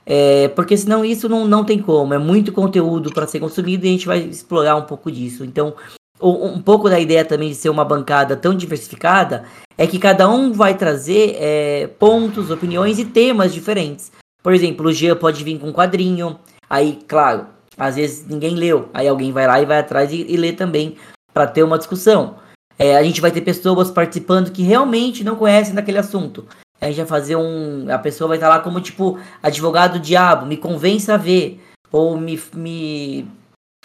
É, 0.05 0.49
porque 0.49 0.77
senão 0.77 1.03
isso 1.03 1.27
não, 1.27 1.47
não 1.47 1.65
tem 1.65 1.79
como. 1.79 2.13
É 2.13 2.19
muito 2.19 2.51
conteúdo 2.51 3.11
para 3.11 3.25
ser 3.25 3.39
consumido 3.39 3.83
e 3.83 3.89
a 3.89 3.91
gente 3.93 4.05
vai 4.05 4.19
explorar 4.19 4.75
um 4.75 4.83
pouco 4.83 5.11
disso. 5.11 5.43
Então, 5.43 5.73
um 6.21 6.61
pouco 6.61 6.87
da 6.87 6.99
ideia 6.99 7.25
também 7.25 7.49
de 7.49 7.55
ser 7.55 7.69
uma 7.69 7.83
bancada 7.83 8.37
tão 8.37 8.53
diversificada 8.53 9.45
é 9.79 9.87
que 9.87 9.97
cada 9.97 10.29
um 10.29 10.53
vai 10.53 10.77
trazer 10.77 11.35
é, 11.39 11.87
pontos, 11.97 12.51
opiniões 12.51 12.99
e 12.99 13.05
temas 13.05 13.51
diferentes. 13.51 14.11
Por 14.43 14.53
exemplo, 14.53 14.87
o 14.87 14.93
Jean 14.93 15.15
pode 15.15 15.43
vir 15.43 15.57
com 15.57 15.69
um 15.69 15.73
quadrinho, 15.73 16.37
aí, 16.69 16.99
claro, 17.07 17.47
às 17.77 17.95
vezes 17.95 18.25
ninguém 18.27 18.55
leu, 18.55 18.89
aí 18.93 19.07
alguém 19.07 19.31
vai 19.31 19.47
lá 19.47 19.61
e 19.61 19.65
vai 19.65 19.79
atrás 19.79 20.11
e, 20.11 20.25
e 20.27 20.37
lê 20.37 20.53
também 20.53 20.97
para 21.33 21.47
ter 21.47 21.63
uma 21.63 21.77
discussão. 21.77 22.35
É, 22.77 22.97
a 22.97 23.03
gente 23.03 23.21
vai 23.21 23.31
ter 23.31 23.41
pessoas 23.41 23.91
participando 23.91 24.51
que 24.51 24.63
realmente 24.63 25.23
não 25.23 25.35
conhecem 25.35 25.73
daquele 25.75 25.99
assunto. 25.99 26.47
A 26.79 26.87
gente 26.87 26.97
vai 26.97 27.05
fazer 27.05 27.35
um. 27.35 27.85
A 27.93 27.99
pessoa 27.99 28.29
vai 28.29 28.37
estar 28.37 28.49
lá 28.49 28.59
como 28.59 28.81
tipo 28.81 29.19
advogado 29.41 29.99
diabo, 29.99 30.47
me 30.47 30.57
convença 30.57 31.13
a 31.13 31.17
ver. 31.17 31.61
Ou 31.91 32.17
me, 32.17 32.41
me 32.55 33.27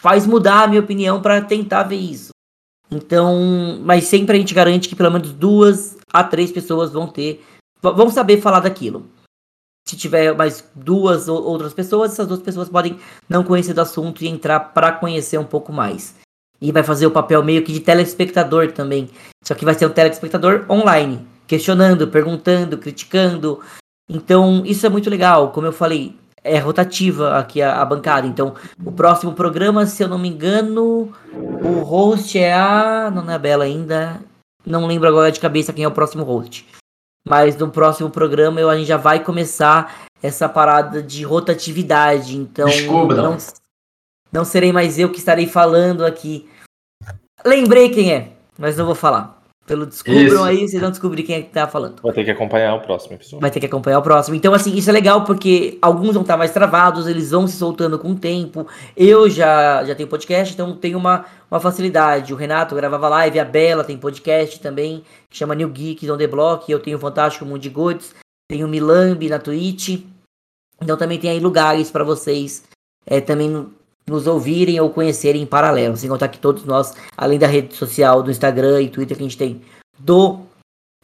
faz 0.01 0.27
mudar 0.27 0.63
a 0.63 0.67
minha 0.67 0.81
opinião 0.81 1.21
para 1.21 1.43
tentar 1.43 1.83
ver 1.83 1.97
isso. 1.97 2.31
Então, 2.91 3.81
mas 3.83 4.05
sempre 4.05 4.37
a 4.37 4.39
gente 4.39 4.55
garante 4.55 4.89
que 4.89 4.97
pelo 4.97 5.11
menos 5.11 5.33
duas 5.33 5.99
a 6.13 6.23
três 6.23 6.53
pessoas 6.53 6.93
vão 6.93 7.07
ter, 7.07 7.45
vão 7.83 8.09
saber 8.09 8.41
falar 8.41 8.61
daquilo. 8.61 9.07
Se 9.89 9.97
tiver 9.97 10.35
mais 10.35 10.65
duas 10.75 11.29
ou 11.29 11.43
outras 11.45 11.73
pessoas, 11.73 12.13
essas 12.13 12.27
duas 12.27 12.41
pessoas 12.41 12.69
podem 12.69 12.99
não 13.29 13.45
conhecer 13.45 13.73
do 13.73 13.81
assunto 13.81 14.25
e 14.25 14.29
entrar 14.29 14.59
para 14.59 14.91
conhecer 14.91 15.39
um 15.39 15.45
pouco 15.45 15.73
mais. 15.73 16.17
E 16.61 16.73
vai 16.73 16.83
fazer 16.83 17.07
o 17.07 17.11
papel 17.11 17.45
meio 17.45 17.63
que 17.63 17.73
de 17.73 17.81
telespectador 17.81 18.73
também. 18.73 19.09
Só 19.45 19.55
que 19.55 19.65
vai 19.65 19.75
ser 19.75 19.87
um 19.87 19.91
telespectador 19.91 20.67
online, 20.69 21.25
questionando, 21.47 22.09
perguntando, 22.09 22.79
criticando. 22.79 23.61
Então, 24.11 24.63
isso 24.65 24.85
é 24.85 24.89
muito 24.89 25.09
legal. 25.09 25.53
Como 25.53 25.67
eu 25.67 25.73
falei, 25.73 26.17
é 26.43 26.59
rotativa 26.59 27.37
aqui 27.37 27.63
a, 27.63 27.81
a 27.81 27.85
bancada. 27.85 28.27
Então, 28.27 28.55
o 28.85 28.91
próximo 28.91 29.35
programa, 29.35 29.87
se 29.87 30.03
eu 30.03 30.09
não 30.09 30.19
me 30.19 30.29
engano, 30.29 31.13
o 31.33 31.83
host 31.83 32.37
é 32.39 32.55
a. 32.55 33.11
Não 33.15 33.31
é 33.31 33.35
a 33.35 33.39
Bela 33.39 33.65
ainda. 33.65 34.21
Não 34.65 34.87
lembro 34.87 35.09
agora 35.09 35.31
de 35.31 35.39
cabeça 35.39 35.73
quem 35.73 35.85
é 35.85 35.89
o 35.89 35.93
próximo 35.93 36.25
host. 36.25 36.67
Mas 37.29 37.57
no 37.57 37.71
próximo 37.71 38.09
programa 38.09 38.61
eu, 38.61 38.71
a 38.71 38.77
gente 38.77 38.87
já 38.87 38.97
vai 38.97 39.23
começar 39.23 40.07
essa 40.23 40.49
parada 40.49 41.03
de 41.03 41.25
rotatividade. 41.25 42.37
Então, 42.37 42.67
Descubram. 42.67 43.33
não, 43.33 43.37
não 44.33 44.45
serei 44.45 44.73
mais 44.73 44.99
eu 44.99 45.11
que 45.11 45.19
estarei 45.19 45.47
falando 45.47 46.05
aqui. 46.05 46.49
Lembrei 47.45 47.91
quem 47.91 48.13
é, 48.13 48.33
mas 48.57 48.77
não 48.77 48.87
vou 48.87 48.95
falar. 48.95 49.36
Pelo 49.67 49.85
descubram 49.85 50.25
Isso. 50.25 50.45
aí, 50.45 50.69
vocês 50.69 50.81
vão 50.81 50.91
descobrir 50.91 51.25
quem 51.25 51.37
é 51.37 51.43
que 51.43 51.51
tá 51.51 51.67
falando. 51.67 52.01
Vou 52.01 52.13
ter 52.13 52.25
que 52.25 52.31
acompanhar 52.31 52.75
o 52.77 52.81
próximo 52.81 53.15
episódio. 53.15 53.41
Vai 53.41 53.51
ter 53.51 53.59
que 53.59 53.67
acompanhar 53.67 53.99
o 53.99 54.03
próximo. 54.03 54.37
Então, 54.37 54.55
assim, 54.55 54.73
isso 54.77 54.89
é 54.89 54.93
legal 54.93 55.25
porque 55.25 55.77
alguns 55.83 56.13
vão 56.13 56.23
estar 56.23 56.37
mais 56.37 56.53
travados, 56.53 57.09
eles 57.09 57.33
vão 57.33 57.49
se 57.49 57.57
soltando 57.57 57.99
com 57.99 58.13
o 58.13 58.15
tempo. 58.15 58.67
Eu 58.97 59.29
já, 59.29 59.85
já 59.85 59.95
tenho 59.97 60.09
podcast, 60.09 60.55
então 60.55 60.77
tenho 60.77 60.97
uma, 60.97 61.25
uma 61.51 61.59
facilidade. 61.59 62.33
O 62.33 62.37
Renato 62.37 62.77
gravava 62.77 63.09
live, 63.09 63.41
a 63.41 63.45
Bela 63.45 63.83
tem 63.83 63.99
podcast 63.99 64.61
também, 64.61 65.03
que 65.29 65.37
chama 65.37 65.55
New 65.55 65.69
Geeks 65.69 66.09
on 66.09 66.17
the 66.17 66.29
Block. 66.29 66.71
Eu 66.71 66.79
tenho 66.79 66.97
o 66.97 67.01
Fantástico 67.01 67.45
Mundo 67.45 67.61
de 67.61 67.69
Goods, 67.69 68.15
tenho 68.49 68.69
o 68.69 68.71
Milambi 68.71 69.29
na 69.29 69.41
Twitch. 69.41 70.01
Então 70.81 70.97
também 70.97 71.19
tem 71.19 71.31
aí 71.31 71.41
lugares 71.41 71.91
para 71.91 72.05
vocês 72.05 72.63
é, 73.05 73.21
também 73.21 73.67
nos 74.09 74.27
ouvirem 74.27 74.79
ou 74.81 74.91
conhecerem 74.91 75.43
em 75.43 75.47
paralelo. 75.47 75.97
Sem 75.97 76.09
contar 76.09 76.29
que 76.29 76.39
todos 76.39 76.65
nós, 76.65 76.95
além 77.17 77.39
da 77.39 77.47
rede 77.47 77.75
social 77.75 78.23
do 78.23 78.31
Instagram 78.31 78.83
e 78.83 78.89
Twitter 78.89 79.17
que 79.17 79.23
a 79.23 79.27
gente 79.27 79.39
tem 79.39 79.63
do 79.99 80.41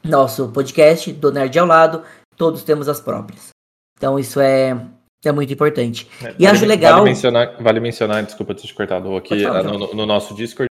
nosso 0.04 0.48
podcast, 0.50 1.12
do 1.12 1.32
Nerd 1.32 1.58
ao 1.58 1.66
Lado, 1.66 2.02
todos 2.36 2.62
temos 2.62 2.88
as 2.88 3.00
próprias. 3.00 3.48
Então 3.96 4.18
isso 4.18 4.40
é, 4.40 4.76
é 5.24 5.32
muito 5.32 5.52
importante. 5.52 6.08
É, 6.24 6.34
E 6.38 6.46
acho 6.46 6.64
legal- 6.66 6.94
Vale 6.98 7.04
mencionar, 7.10 7.62
vale 7.62 7.80
mencionar 7.80 8.22
desculpa 8.24 8.54
ter 8.54 8.62
te 8.66 8.74
cortado 8.74 9.14
aqui, 9.16 9.42
falar, 9.42 9.60
ah, 9.60 9.62
no, 9.62 9.78
no- 9.78 9.94
no 9.94 10.06
nosso 10.06 10.34
Discord, 10.34 10.68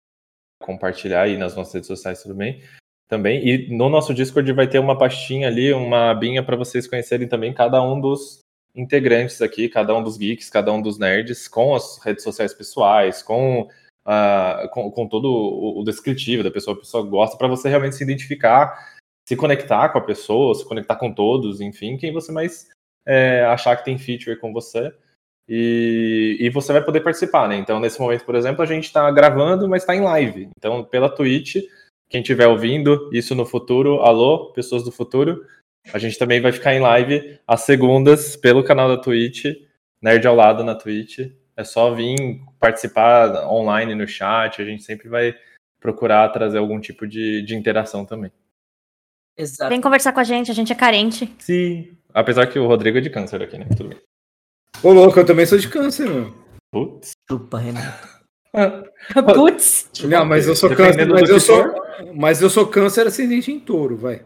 compartilhar 0.63 1.23
aí 1.23 1.37
nas 1.37 1.55
nossas 1.57 1.75
redes 1.75 1.87
sociais 1.89 2.23
tudo 2.23 2.35
bem. 2.35 2.63
Também, 3.09 3.45
e 3.45 3.77
no 3.77 3.89
nosso 3.89 4.15
Discord 4.15 4.53
vai 4.53 4.69
ter 4.69 4.79
uma 4.79 4.97
pastinha 4.97 5.49
ali, 5.49 5.73
uma 5.73 6.11
abinha 6.13 6.45
para 6.45 6.57
vocês 6.57 6.87
conhecerem 6.87 7.27
também 7.27 7.53
cada 7.53 7.83
um 7.83 8.01
dos 8.01 8.39
integrantes 8.75 9.43
aqui, 9.43 9.69
cada 9.69 9.95
um 9.95 10.03
dos 10.03 10.17
geeks, 10.17 10.51
cada 10.51 10.73
um 10.73 10.81
dos 10.81 10.99
nerds, 10.99 11.49
com 11.49 11.75
as 11.75 11.99
redes 12.05 12.25
sociais 12.25 12.55
pessoais, 12.55 13.23
com, 13.23 13.69
ah, 14.05 14.69
com, 14.73 14.91
com 14.91 15.07
todo 15.07 15.27
o, 15.27 15.81
o 15.81 15.85
descritivo 15.85 16.43
da 16.43 16.51
pessoa, 16.51 16.77
a 16.77 16.81
pessoa 16.81 17.05
gosta, 17.05 17.37
para 17.37 17.49
você 17.49 17.69
realmente 17.69 17.97
se 17.97 18.05
identificar, 18.05 18.99
se 19.29 19.37
conectar 19.37 19.89
com 19.91 19.99
a 19.99 20.05
pessoa, 20.05 20.55
se 20.55 20.65
conectar 20.65 20.97
com 20.97 21.13
todos, 21.13 21.61
enfim, 21.61 21.97
quem 21.97 22.13
você 22.13 22.33
mais 22.33 22.69
é, 23.07 23.45
achar 23.45 23.77
que 23.77 23.85
tem 23.85 23.99
feature 23.99 24.39
com 24.39 24.53
você. 24.53 24.93
E, 25.49 26.37
e 26.39 26.49
você 26.51 26.73
vai 26.73 26.85
poder 26.85 27.01
participar, 27.01 27.49
né? 27.49 27.57
Então, 27.57 27.81
nesse 27.81 28.01
momento, 28.01 28.25
por 28.25 28.37
exemplo, 28.37 28.63
a 28.63 28.67
gente 28.67 28.85
está 28.85 29.11
gravando, 29.11 29.69
mas 29.69 29.83
está 29.83 29.97
em 29.97 30.01
live. 30.01 30.49
Então, 30.57 30.85
pela 30.85 31.09
Twitch, 31.09 31.57
quem 32.09 32.21
estiver 32.21 32.47
ouvindo 32.47 33.11
isso 33.13 33.35
no 33.35 33.45
futuro, 33.45 34.01
alô, 34.01 34.53
pessoas 34.53 34.85
do 34.85 34.93
futuro, 34.93 35.45
a 35.93 35.99
gente 35.99 36.19
também 36.19 36.41
vai 36.41 36.53
ficar 36.53 36.75
em 36.75 36.81
live 36.81 37.39
às 37.47 37.63
segundas 37.63 38.37
pelo 38.37 38.65
canal 38.65 38.89
da 38.89 39.01
Twitch, 39.01 39.45
Nerd 40.01 40.27
ao 40.27 40.35
lado 40.35 40.65
na 40.65 40.75
Twitch. 40.75 41.19
É 41.57 41.65
só 41.65 41.93
vir 41.95 42.41
participar 42.59 43.47
online 43.49 43.95
no 43.95 44.07
chat, 44.07 44.61
a 44.61 44.65
gente 44.65 44.83
sempre 44.83 45.09
vai 45.09 45.35
procurar 45.81 46.29
trazer 46.31 46.59
algum 46.59 46.81
tipo 46.81 47.07
de, 47.07 47.43
de 47.43 47.55
interação 47.55 48.05
também. 48.05 48.31
Exato. 49.37 49.71
Vem 49.71 49.81
conversar 49.81 50.13
com 50.13 50.21
a 50.21 50.25
gente, 50.25 50.51
a 50.51 50.55
gente 50.55 50.73
é 50.73 50.77
carente. 50.77 51.35
Sim. 51.39 51.97
Apesar 52.13 52.47
que 52.47 52.59
o 52.59 52.67
Rodrigo 52.67 52.99
é 52.99 53.01
de 53.01 53.11
câncer 53.11 53.43
aqui, 53.43 53.59
né? 53.59 53.67
Tudo 53.77 53.91
bem. 53.91 53.99
Ô, 54.83 54.93
louco, 54.93 55.19
eu 55.19 55.27
também 55.27 55.47
sou 55.47 55.59
de 55.59 55.69
câncer, 55.69 56.09
meu. 56.09 56.35
Putz. 56.73 57.13
Chupa, 57.29 57.59
Renato. 57.59 58.09
Putz. 59.35 59.91
Não, 60.05 60.25
mas 60.25 60.47
eu 60.47 60.57
sou 60.57 60.69
Dependendo 60.69 61.15
câncer, 61.15 61.21
mas 61.21 61.31
eu 61.31 61.41
sou, 61.41 61.63
for. 61.63 62.15
mas 62.15 62.43
eu 62.43 62.51
sou 62.51 62.67
câncer 62.67 63.07
ascendente 63.07 63.51
em 63.53 63.61
touro, 63.61 63.97
vai. 63.97 64.25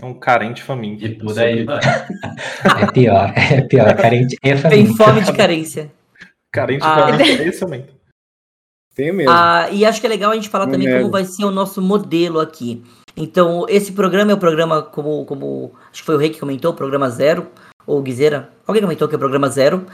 É 0.00 0.04
um 0.06 0.14
carente 0.14 0.62
faminto. 0.62 1.04
E 1.04 1.14
por 1.18 1.38
aí, 1.38 1.64
vai. 1.64 1.78
É 2.82 2.86
pior, 2.92 3.32
é 3.36 3.60
pior. 3.62 3.94
Carente 3.96 4.34
e 4.36 4.38
Tem 4.40 4.56
família. 4.56 4.94
fome 4.96 5.20
de 5.22 5.32
carência. 5.32 5.92
Carente 6.50 6.82
Ah. 6.84 7.08
faminto 7.08 7.22
é 7.42 7.48
esse 7.48 7.62
aumento. 7.62 7.92
Tenho 8.94 9.14
mesmo. 9.14 9.32
Ah, 9.32 9.68
e 9.70 9.84
acho 9.84 10.00
que 10.00 10.06
é 10.06 10.10
legal 10.10 10.30
a 10.30 10.34
gente 10.34 10.48
falar 10.48 10.66
Não 10.66 10.72
também 10.72 10.86
nego. 10.88 11.00
como 11.00 11.12
vai 11.12 11.24
ser 11.24 11.44
o 11.44 11.50
nosso 11.50 11.80
modelo 11.80 12.40
aqui. 12.40 12.82
Então, 13.16 13.66
esse 13.68 13.92
programa 13.92 14.30
é 14.32 14.34
o 14.34 14.38
programa, 14.38 14.82
como, 14.82 15.24
como 15.26 15.72
acho 15.90 16.00
que 16.00 16.06
foi 16.06 16.14
o 16.14 16.18
Rei 16.18 16.30
que 16.30 16.40
comentou, 16.40 16.72
o 16.72 16.76
programa 16.76 17.08
zero, 17.10 17.48
ou 17.86 17.98
o 17.98 18.02
Guizeira. 18.02 18.50
Alguém 18.66 18.82
comentou 18.82 19.08
que 19.08 19.14
é 19.14 19.16
o 19.16 19.18
programa 19.18 19.48
zero. 19.48 19.86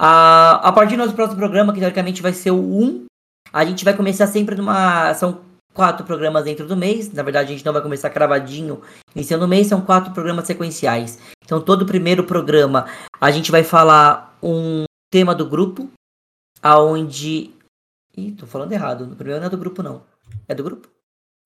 Ah, 0.00 0.60
a 0.62 0.72
partir 0.72 0.96
do 0.96 1.02
nosso 1.02 1.14
próximo 1.14 1.38
programa, 1.38 1.72
que 1.72 1.78
teoricamente 1.80 2.20
vai 2.22 2.32
ser 2.32 2.50
o 2.50 2.56
1, 2.58 3.04
a 3.52 3.64
gente 3.64 3.84
vai 3.84 3.94
começar 3.94 4.26
sempre 4.26 4.56
numa. 4.56 5.14
São 5.14 5.40
quatro 5.74 6.06
programas 6.06 6.44
dentro 6.44 6.66
do 6.66 6.76
mês. 6.76 7.12
Na 7.12 7.22
verdade, 7.22 7.48
a 7.48 7.52
gente 7.52 7.66
não 7.66 7.72
vai 7.72 7.82
começar 7.82 8.08
cravadinho 8.08 8.80
iniciando 9.14 9.44
o 9.44 9.48
mês, 9.48 9.66
são 9.66 9.80
quatro 9.80 10.14
programas 10.14 10.46
sequenciais. 10.46 11.18
Então, 11.44 11.60
todo 11.60 11.84
primeiro 11.84 12.24
programa 12.24 12.86
a 13.20 13.30
gente 13.30 13.50
vai 13.50 13.64
falar 13.64 14.38
um 14.42 14.84
tema 15.10 15.34
do 15.34 15.46
grupo, 15.46 15.90
aonde. 16.62 17.50
Ih, 18.16 18.32
tô 18.32 18.46
falando 18.46 18.72
errado. 18.72 19.06
No 19.06 19.16
primeiro 19.16 19.40
não 19.40 19.48
é 19.48 19.50
do 19.50 19.58
grupo, 19.58 19.82
não. 19.82 20.02
É 20.48 20.54
do 20.54 20.62
grupo? 20.62 20.88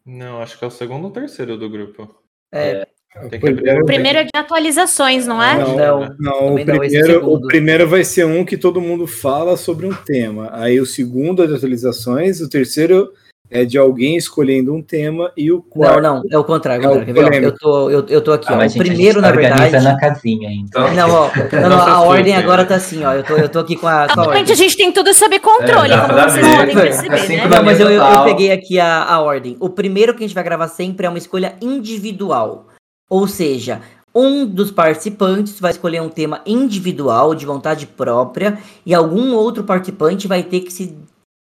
Não, 0.05 0.41
acho 0.43 0.59
que 0.59 0.65
é 0.65 0.69
o 0.69 0.71
segundo 0.71 1.05
ou 1.05 1.11
terceiro 1.11 1.57
do 1.57 1.69
grupo. 1.69 2.15
É. 2.53 2.87
Que 3.29 3.37
abrir. 3.37 3.83
O 3.83 3.87
primeiro 3.87 4.19
é 4.19 4.25
de 4.25 4.31
atualizações, 4.35 5.27
não 5.27 5.43
é? 5.43 5.59
Não, 5.59 5.77
Não. 5.77 6.17
Não, 6.19 6.47
o 6.47 6.49
Também 6.49 6.65
não, 6.65 6.75
é 6.75 6.77
o 6.77 6.81
primeiro, 6.81 7.41
primeiro 7.47 7.89
vai 7.89 8.05
ser 8.05 8.27
um 8.27 8.45
que 8.45 8.57
todo 8.57 8.81
mundo 8.81 9.07
fala 9.07 9.57
sobre 9.57 9.87
um 9.87 9.95
tema. 9.95 10.51
Aí 10.53 10.79
o 10.79 10.87
segundo 10.87 11.43
é 11.43 11.47
de 11.47 11.55
atualizações, 11.55 12.41
o 12.41 12.49
terceiro 12.49 13.13
é 13.51 13.65
de 13.65 13.79
alguém 13.79 14.17
escolhendo 14.17 14.75
um 14.75 14.83
tema 14.83 15.33
e 15.37 15.51
o 15.51 15.57
Não, 15.57 15.63
quarto. 15.63 16.03
não, 16.03 16.23
é 16.31 16.39
o 16.39 16.45
contrário. 16.45 16.85
É 16.85 16.89
o 16.89 17.07
contrário. 17.07 17.45
Eu, 17.49 17.57
tô, 17.57 17.91
eu, 17.91 18.07
eu 18.09 18.21
tô 18.21 18.33
aqui, 18.33 18.47
Ah, 18.53 18.57
ó. 18.57 18.59
O 18.59 18.61
gente, 18.69 18.79
primeiro, 18.79 19.21
na 19.21 19.31
tá 19.31 19.37
verdade. 19.37 19.87
a 19.87 19.97
casinha 19.97 20.49
ainda. 20.49 20.65
Então, 20.69 20.95
Não, 20.95 21.11
ó. 21.11 21.31
Não, 21.53 21.61
não, 21.63 21.69
Não 21.71 21.81
a 21.81 22.01
ordem 22.03 22.37
agora 22.37 22.65
tá 22.65 22.75
assim, 22.75 23.05
ó. 23.05 23.13
Eu 23.15 23.23
tô, 23.25 23.37
eu 23.37 23.49
tô 23.49 23.59
aqui 23.61 23.77
com 23.77 23.87
a, 23.89 24.07
com 24.09 24.21
a 24.21 24.25
ordem. 24.27 24.39
Gente, 24.47 24.53
a 24.53 24.57
gente 24.57 24.77
tem 24.77 24.93
tudo 24.93 25.13
sob 25.15 25.39
controle, 25.41 25.93
É, 25.95 25.99
como 26.01 26.13
vocês 26.15 26.47
ver. 26.47 26.57
podem 26.57 26.77
É 26.77 26.81
perceber, 26.83 27.15
assim 27.15 27.37
né? 27.37 27.49
Não, 27.49 27.63
mas 27.63 27.81
eu, 27.81 27.91
eu- 27.91 28.03
eu 28.03 28.25
peguei 28.25 28.53
aqui 28.53 28.79
a, 28.79 29.05
a 29.05 29.21
ordem. 29.21 29.57
O 29.61 29.71
primeiro 29.71 30.13
que 30.15 30.25
a 30.25 30.27
gente 30.27 30.35
vai 30.35 30.45
gravar 30.45 30.69
sempre 30.69 31.07
é 31.07 31.09
uma 31.09 31.19
escolha 31.19 31.55
individual. 31.63 32.67
Ou 33.11 33.27
seja, 33.27 33.81
um 34.15 34.45
dos 34.47 34.71
participantes 34.71 35.59
vai 35.61 35.71
escolher 35.71 36.01
um 36.03 36.09
tema 36.09 36.41
individual, 36.47 37.35
de 37.35 37.47
vontade 37.47 37.87
própria, 37.87 38.59
e 38.85 38.95
algum 38.95 39.35
outro 39.35 39.65
participante 39.65 40.27
vai 40.29 40.43
ter 40.43 40.61
que 40.61 40.73
se 40.73 40.95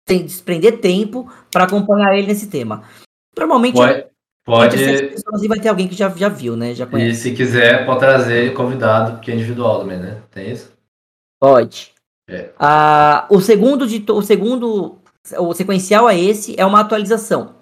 tem- 0.05 0.25
desprender 0.25 0.79
tempo 0.79 1.31
para 1.51 1.63
acompanhar 1.65 2.15
ele 2.17 2.27
nesse 2.27 2.47
tema. 2.47 2.83
Normalmente, 3.37 3.75
Pode, 3.75 4.05
pode 4.45 4.77
pessoas 4.77 5.43
e 5.43 5.47
vai 5.47 5.59
ter 5.59 5.69
alguém 5.69 5.87
que 5.87 5.95
já, 5.95 6.09
já 6.09 6.29
viu, 6.29 6.55
né? 6.55 6.73
Já 6.73 6.85
e 6.85 6.87
conhece. 6.87 7.21
se 7.21 7.31
quiser, 7.33 7.85
pode 7.85 7.99
trazer 7.99 8.53
convidado, 8.53 9.13
porque 9.13 9.31
é 9.31 9.35
individual 9.35 9.79
também, 9.79 9.99
né? 9.99 10.21
Tem 10.31 10.51
isso? 10.51 10.71
Pode. 11.39 11.93
É. 12.29 12.51
Ah, 12.57 13.27
o 13.29 13.41
segundo 13.41 13.85
de 13.85 14.03
o 14.09 14.21
segundo 14.21 14.97
o 15.37 15.53
sequencial 15.53 16.09
é 16.09 16.19
esse, 16.19 16.55
é 16.59 16.65
uma 16.65 16.79
atualização. 16.81 17.55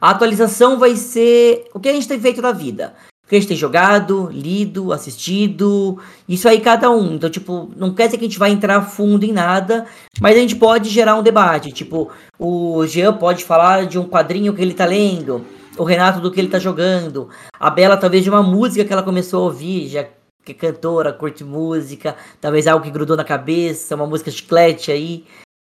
A 0.00 0.10
atualização 0.10 0.78
vai 0.78 0.96
ser 0.96 1.66
o 1.72 1.80
que 1.80 1.88
a 1.88 1.92
gente 1.92 2.08
tem 2.08 2.20
feito 2.20 2.42
na 2.42 2.52
vida. 2.52 2.94
Que 3.28 3.36
a 3.36 3.38
gente 3.38 3.48
tem 3.48 3.56
jogado, 3.56 4.28
lido, 4.32 4.92
assistido, 4.92 5.98
isso 6.28 6.48
aí 6.48 6.60
cada 6.60 6.90
um. 6.90 7.14
Então, 7.14 7.28
tipo, 7.28 7.70
não 7.76 7.92
quer 7.92 8.06
dizer 8.06 8.18
que 8.18 8.24
a 8.24 8.28
gente 8.28 8.38
vai 8.38 8.50
entrar 8.50 8.80
fundo 8.82 9.24
em 9.24 9.32
nada, 9.32 9.86
mas 10.20 10.36
a 10.36 10.40
gente 10.40 10.54
pode 10.54 10.88
gerar 10.88 11.16
um 11.16 11.22
debate. 11.22 11.72
Tipo, 11.72 12.10
o 12.38 12.86
Jean 12.86 13.12
pode 13.14 13.44
falar 13.44 13.86
de 13.86 13.98
um 13.98 14.04
quadrinho 14.04 14.54
que 14.54 14.62
ele 14.62 14.74
tá 14.74 14.84
lendo, 14.84 15.44
o 15.76 15.84
Renato 15.84 16.20
do 16.20 16.30
que 16.30 16.40
ele 16.40 16.48
tá 16.48 16.58
jogando, 16.58 17.28
a 17.58 17.68
Bela 17.68 17.96
talvez 17.96 18.22
de 18.22 18.30
uma 18.30 18.42
música 18.42 18.84
que 18.84 18.92
ela 18.92 19.02
começou 19.02 19.42
a 19.42 19.44
ouvir, 19.46 19.88
já 19.88 20.04
que 20.44 20.52
é 20.52 20.54
cantora, 20.54 21.12
curte 21.12 21.42
música, 21.42 22.14
talvez 22.40 22.68
algo 22.68 22.84
que 22.84 22.90
grudou 22.90 23.16
na 23.16 23.24
cabeça, 23.24 23.96
uma 23.96 24.06
música 24.06 24.30
chiclete 24.30 24.92
aí. 24.92 25.24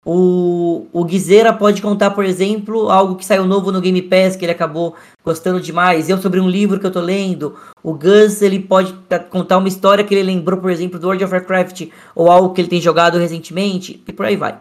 O, 0.10 0.88
o 0.94 1.04
Guizeira 1.04 1.52
pode 1.52 1.82
contar, 1.82 2.12
por 2.12 2.24
exemplo, 2.24 2.90
algo 2.90 3.18
que 3.18 3.26
saiu 3.26 3.46
novo 3.46 3.74
no 3.74 3.82
Game 3.82 4.02
Pass, 4.02 4.38
que 4.38 4.46
ele 4.46 4.54
acabou 4.54 4.96
gostando 5.22 5.60
demais. 5.60 6.10
Eu 6.10 6.18
sobre 6.18 6.40
um 6.40 6.48
livro 6.50 6.80
que 6.80 6.86
eu 6.86 6.92
tô 6.92 7.02
lendo. 7.02 7.56
O 7.84 7.94
Gus, 7.94 8.42
ele 8.42 8.58
pode 8.58 8.94
ta- 9.10 9.20
contar 9.20 9.58
uma 9.58 9.68
história 9.68 10.06
que 10.06 10.16
ele 10.16 10.24
lembrou, 10.24 10.62
por 10.62 10.72
exemplo, 10.72 10.98
do 10.98 11.08
World 11.08 11.26
of 11.26 11.34
Warcraft, 11.34 11.90
ou 12.16 12.32
algo 12.32 12.54
que 12.54 12.62
ele 12.62 12.70
tem 12.70 12.80
jogado 12.80 13.18
recentemente, 13.18 14.02
e 14.08 14.14
por 14.14 14.26
aí 14.26 14.38
vai. 14.38 14.58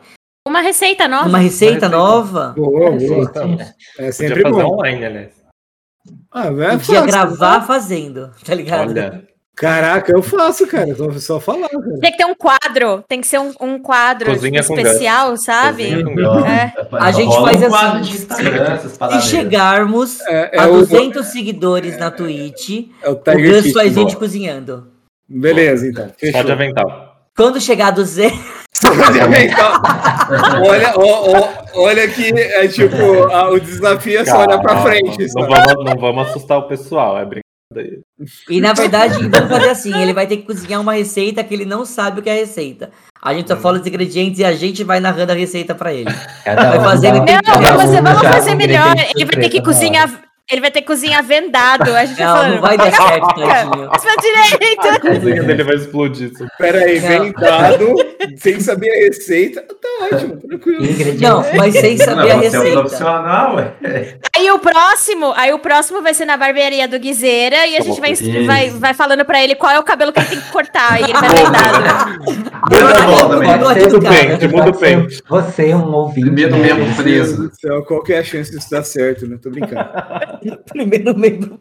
Uma 0.49 0.61
receita 0.61 1.07
nova. 1.07 1.29
Uma 1.29 1.39
receita 1.39 1.75
receita. 1.75 1.89
nova, 1.97 2.53
Boa, 2.57 2.91
boa. 2.91 3.23
Estamos. 3.23 3.63
É 4.01 4.11
sempre 4.11 4.43
fazer 4.43 4.63
bom. 4.65 4.75
online, 4.75 5.05
aliás. 5.05 5.33
Ah, 6.33 6.47
é 6.47 6.51
podia 6.51 6.79
fácil. 6.79 7.07
gravar 7.07 7.61
fazendo, 7.63 8.31
tá 8.45 8.53
ligado? 8.53 8.91
Olha, 8.91 9.25
Caraca, 9.57 10.13
eu 10.15 10.23
faço, 10.23 10.67
cara. 10.67 10.95
Só, 10.95 11.11
só 11.13 11.41
falar, 11.41 11.69
cara. 11.71 11.99
Tem 12.01 12.11
que 12.13 12.19
ter 12.19 12.27
um 12.27 12.35
quadro, 12.35 13.03
tem 13.09 13.21
que 13.23 13.27
ser 13.27 13.39
um, 13.41 13.53
um 13.59 13.79
quadro 13.79 14.31
Cozinha 14.31 14.63
com 14.63 14.75
especial, 14.77 15.35
sabe? 15.39 16.05
Com 16.05 16.21
É. 16.47 16.75
A 16.93 17.11
gente 17.11 17.29
Rola 17.35 17.49
faz 17.53 17.63
um 17.63 17.65
assim, 17.65 17.71
quadro 17.71 18.01
de 18.03 18.11
Instagram, 18.17 18.73
essas 18.75 19.23
Se 19.23 19.31
chegarmos 19.31 20.21
É, 20.27 20.57
é 20.59 20.61
a 20.61 20.69
o, 20.69 20.73
200 20.81 21.27
seguidores 21.27 21.99
na 21.99 22.11
Twitch, 22.11 22.89
é 23.03 23.09
o 23.09 23.13
o 23.13 23.15
Gus 23.17 23.73
faz 23.73 23.93
boa. 23.95 24.05
vídeo 24.07 24.19
cozinhando. 24.19 24.89
Beleza, 25.27 25.87
então. 25.89 26.07
só 26.09 26.15
Fechou. 26.19 26.45
de 26.45 26.53
avental. 26.53 27.17
Quando 27.35 27.59
chegar 27.61 27.89
a 27.89 27.91
200, 27.93 28.39
Pode 28.83 29.21
aventar. 29.21 29.81
olha, 30.69 30.93
ó, 30.97 31.31
ó, 31.31 31.81
olha 31.81 32.07
que 32.09 32.29
é 32.31 32.69
tipo, 32.69 32.95
a- 33.33 33.49
o 33.51 33.59
desafio 33.59 34.21
é 34.21 34.25
só 34.27 34.43
olhar 34.45 34.61
pra 34.61 34.83
frente. 34.83 35.19
Não 35.35 35.49
sabe? 35.51 35.55
vamos, 35.55 35.85
não 35.85 35.99
vamos 35.99 36.29
assustar 36.29 36.59
o 36.59 36.69
pessoal, 36.69 37.19
é 37.19 37.25
brincadeira. 37.25 38.03
E 38.49 38.61
na 38.61 38.73
verdade, 38.73 39.29
vamos 39.29 39.49
fazer 39.51 39.69
assim: 39.69 39.95
ele 40.01 40.13
vai 40.15 40.27
ter 40.27 40.39
que 40.39 40.45
cozinhar 40.45 40.81
uma 40.81 40.95
receita 40.95 41.45
que 41.45 41.53
ele 41.53 41.65
não 41.67 41.85
sabe 41.85 42.21
o 42.21 42.23
que 42.23 42.31
é 42.31 42.33
a 42.33 42.37
receita. 42.37 42.91
A 43.21 43.35
gente 43.35 43.49
só 43.49 43.57
fala 43.57 43.79
os 43.81 43.87
ingredientes 43.87 44.39
e 44.41 44.45
a 44.45 44.53
gente 44.55 44.83
vai 44.85 45.01
narrando 45.01 45.33
a 45.33 45.35
receita 45.35 45.75
pra 45.75 45.93
ele. 45.93 46.11
Cada 46.45 46.71
Vai 46.71 46.79
um 46.79 46.83
fazer 46.83 47.11
dá- 47.13 47.17
ele 47.17 47.27
Não, 47.27 47.77
vamos, 47.77 48.21
um 48.21 48.33
fazer 48.33 48.55
melhor. 48.55 48.95
Ele 49.15 49.25
vai 49.25 49.41
ter 49.43 49.49
que 49.51 49.61
cozinhar. 49.61 50.09
Ele 50.49 50.61
vai 50.61 50.71
ter 50.71 50.81
que 50.81 50.87
cozinhar 50.87 51.25
vendado. 51.25 51.93
A 51.93 52.05
gente 52.05 52.17
vai 52.19 52.27
Não, 52.27 52.37
falando. 52.37 52.55
não 52.55 52.61
vai 52.61 52.77
dar 52.79 52.93
certo, 52.93 53.27
tadinho. 53.35 54.51
Direita. 54.53 54.89
A 54.93 55.01
cozinha 55.01 55.43
dele 55.43 55.65
vai 55.65 55.75
explodir. 55.75 56.31
Pera 56.57 56.79
aí, 56.85 57.01
Não. 57.01 57.09
vem 57.09 57.33
dado, 57.33 57.95
sem 58.37 58.61
saber 58.61 58.91
a 58.91 58.95
receita, 59.07 59.63
tá 59.63 59.89
ótimo, 60.15 60.37
tranquilo. 60.37 60.85
Ingredientes. 60.85 61.21
Não, 61.21 61.45
mas 61.57 61.75
sem 61.75 61.97
saber 61.99 62.31
a 62.31 62.35
Não, 62.37 62.43
você 62.43 62.47
é 62.47 62.51
receita. 62.61 62.79
profissional, 62.81 63.57
ué. 63.57 63.73
Aí 64.37 64.51
o 64.53 64.59
próximo, 64.61 65.33
aí 65.37 65.53
o 65.53 65.59
próximo 65.59 66.01
vai 66.01 66.15
ser 66.15 66.25
na 66.27 66.37
barbearia 66.37 66.87
do 66.87 66.99
Guiseira 67.01 67.67
e 67.67 67.77
a 67.77 67.81
gente 67.81 68.01
vai, 68.01 68.15
vai, 68.47 68.71
vai 68.71 68.95
falando 68.95 69.25
pra 69.25 69.43
ele 69.43 69.57
qual 69.57 69.73
é 69.73 69.81
o 69.81 69.83
cabelo 69.83 70.13
que 70.13 70.21
ele 70.21 70.29
tem 70.29 70.41
que 70.41 70.53
cortar. 70.53 71.01
E 71.01 71.05
ele 71.05 71.13
vai 71.13 71.29
vendado. 71.29 72.19
Deu 72.69 72.87
a 72.87 72.93
volta, 72.93 73.35
Eu 73.35 73.39
velho. 73.41 73.59
tô 73.59 73.67
Você- 73.67 73.87
Muda 73.87 73.99
o 73.99 74.03
cara. 74.03 74.15
pente, 74.15 74.49
muda 74.49 74.71
o 74.71 74.73
Pode 74.73 74.79
ser 74.79 74.97
pente. 74.97 75.23
Você, 75.29 75.75
um 75.75 75.93
ouvinte. 75.93 76.31
Né? 76.31 76.47
mesmo 76.47 76.57
Meu 76.59 76.77
Deus 76.77 76.97
preso. 76.97 77.49
do 77.49 77.53
céu, 77.61 77.83
qual 77.85 78.03
que 78.03 78.13
é 78.13 78.19
a 78.19 78.25
chance 78.25 78.51
disso 78.51 78.71
dar 78.71 78.85
certo, 78.85 79.27
né? 79.27 79.37
Tô 79.43 79.51
brincando. 79.51 79.87
Primeiro 80.69 81.17
meio 81.19 81.41
do 81.41 81.61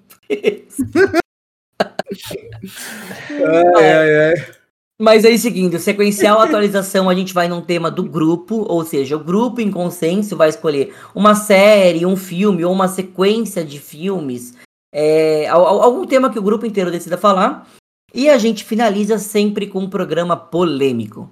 Ai, 3.77 3.91
ai, 3.91 4.27
ai. 4.29 4.55
Mas 4.99 5.25
aí, 5.25 5.37
seguindo, 5.37 5.77
sequencial 5.77 6.39
atualização, 6.39 7.09
a 7.09 7.15
gente 7.15 7.33
vai 7.33 7.49
num 7.49 7.61
tema 7.61 7.91
do 7.91 8.01
grupo, 8.03 8.65
ou 8.69 8.85
seja, 8.85 9.17
o 9.17 9.23
grupo 9.23 9.59
em 9.59 9.69
consenso 9.69 10.37
vai 10.37 10.47
escolher 10.47 10.95
uma 11.13 11.35
série, 11.35 12.05
um 12.05 12.15
filme 12.15 12.63
ou 12.63 12.71
uma 12.71 12.87
sequência 12.87 13.65
de 13.65 13.77
filmes, 13.77 14.53
é, 14.93 15.47
al- 15.49 15.67
al- 15.67 15.81
algum 15.83 16.05
tema 16.07 16.31
que 16.31 16.39
o 16.39 16.43
grupo 16.43 16.65
inteiro 16.65 16.89
decida 16.89 17.17
falar, 17.17 17.67
e 18.13 18.29
a 18.29 18.37
gente 18.37 18.63
finaliza 18.63 19.19
sempre 19.19 19.67
com 19.67 19.79
um 19.79 19.89
programa 19.89 20.37
polêmico. 20.37 21.29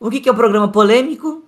O 0.00 0.08
que, 0.10 0.18
que 0.18 0.28
é 0.28 0.32
o 0.32 0.36
programa 0.36 0.72
polêmico? 0.72 1.44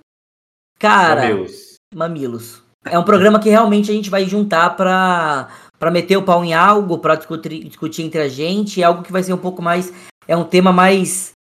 Cara, 0.78 1.22
Mamilos. 1.28 1.74
Mamilos. 1.95 2.62
É 2.85 2.99
um 2.99 3.05
programa 3.05 3.41
que 3.41 3.49
realmente 3.49 3.91
a 3.91 3.95
gente 3.95 4.11
vai 4.11 4.24
juntar 4.26 4.76
pra, 4.76 5.49
pra 5.78 5.91
meter 5.91 6.16
o 6.16 6.22
pau 6.22 6.45
em 6.45 6.55
algo, 6.55 6.99
pra 6.99 7.14
discutir, 7.14 7.64
discutir 7.64 8.03
entre 8.03 8.20
a 8.20 8.28
gente, 8.28 8.80
é 8.80 8.85
algo 8.85 9.03
que 9.03 9.12
vai 9.12 9.22
ser 9.22 9.32
um 9.32 9.39
pouco 9.39 9.62
mais. 9.62 9.93
É 10.28 10.37
um 10.37 10.45
tema 10.45 10.72
mais. 10.72 11.32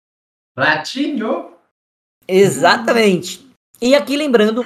Ratinho. 0.56 1.50
Exatamente. 2.28 3.46
E 3.80 3.94
aqui 3.94 4.16
lembrando, 4.16 4.64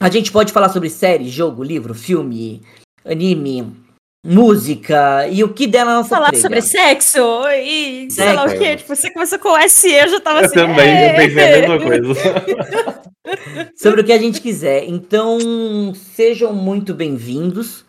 a 0.00 0.10
gente 0.10 0.32
pode 0.32 0.52
falar 0.52 0.68
sobre 0.68 0.90
série, 0.90 1.28
jogo, 1.28 1.62
livro, 1.62 1.94
filme, 1.94 2.62
anime, 3.04 3.76
música 4.24 5.26
e 5.28 5.42
o 5.44 5.52
que 5.52 5.66
der 5.66 5.84
na 5.84 5.96
nossa 5.96 6.08
Falar 6.08 6.30
telha. 6.30 6.42
sobre 6.42 6.60
sexo 6.62 7.18
e 7.50 8.10
sei 8.10 8.32
lá 8.32 8.44
o 8.44 8.58
quê. 8.58 8.76
Tipo, 8.76 8.94
você 8.94 9.10
começou 9.10 9.38
com 9.38 9.56
S 9.56 9.88
e 9.88 9.94
eu 9.94 10.08
já 10.08 10.20
tava 10.20 10.40
Eu 10.40 10.44
assim. 10.46 10.54
também, 10.54 10.88
"É". 10.88 11.10
eu 11.12 11.16
pensei 11.16 11.64
a 11.64 11.68
mesma 11.68 11.78
coisa. 11.86 12.14
Sobre 13.76 14.00
o 14.00 14.04
que 14.04 14.12
a 14.12 14.18
gente 14.18 14.40
quiser. 14.40 14.84
Então, 14.88 15.38
sejam 15.94 16.52
muito 16.52 16.94
bem-vindos. 16.94 17.84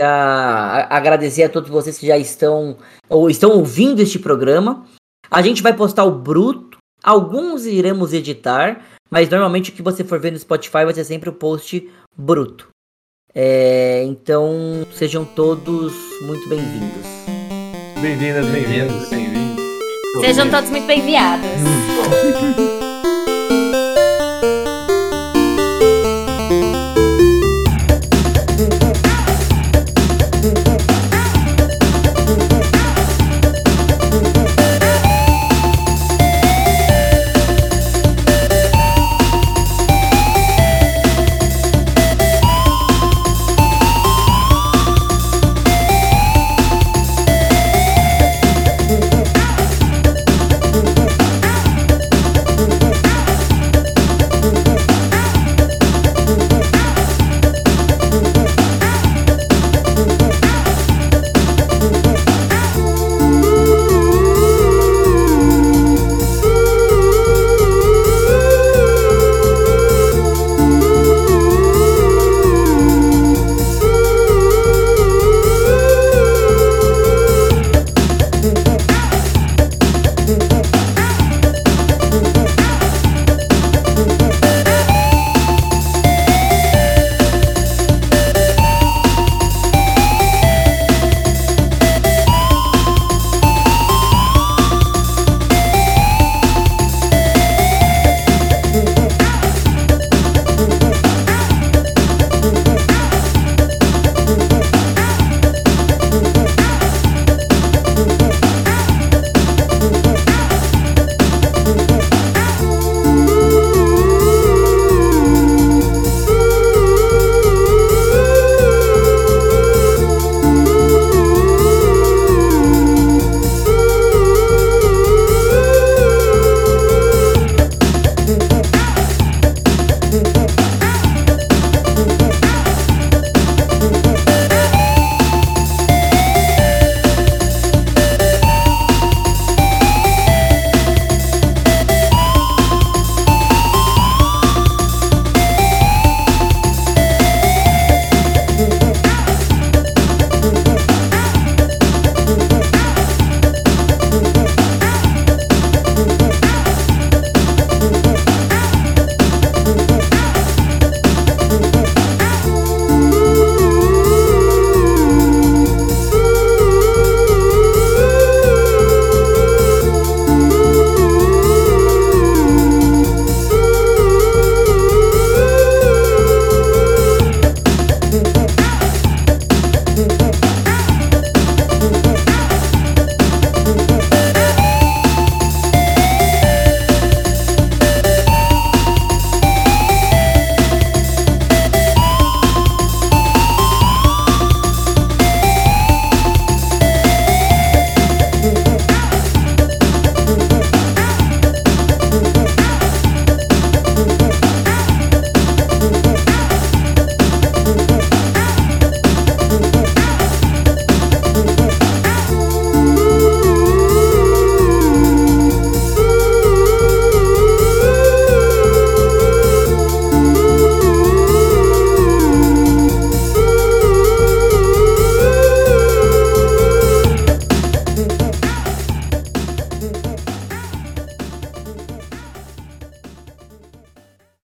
A- 0.00 0.88
agradecer 0.96 1.44
a 1.44 1.48
todos 1.48 1.70
vocês 1.70 1.96
que 1.98 2.06
já 2.06 2.18
estão 2.18 2.76
ou 3.08 3.30
estão 3.30 3.50
ouvindo 3.52 4.00
este 4.02 4.18
programa. 4.18 4.84
A 5.30 5.40
gente 5.42 5.62
vai 5.62 5.72
postar 5.74 6.04
o 6.04 6.10
bruto, 6.10 6.76
alguns 7.02 7.64
iremos 7.66 8.12
editar, 8.12 8.84
mas 9.10 9.28
normalmente 9.28 9.70
o 9.70 9.72
que 9.72 9.80
você 9.82 10.02
for 10.04 10.18
ver 10.18 10.32
no 10.32 10.38
Spotify 10.38 10.84
vai 10.84 10.92
ser 10.92 11.04
sempre 11.04 11.28
o 11.30 11.32
post 11.32 11.88
bruto. 12.16 12.68
É, 13.34 14.04
então, 14.06 14.86
sejam 14.94 15.24
todos 15.24 15.94
muito 16.26 16.48
bem-vindos. 16.50 17.06
Bem-vindas, 18.00 18.46
bem-vindos, 18.46 19.08
bem-vindos. 19.08 19.62
Sejam 20.20 20.50
todos 20.50 20.68
muito 20.68 20.86
bem-viados. 20.86 21.48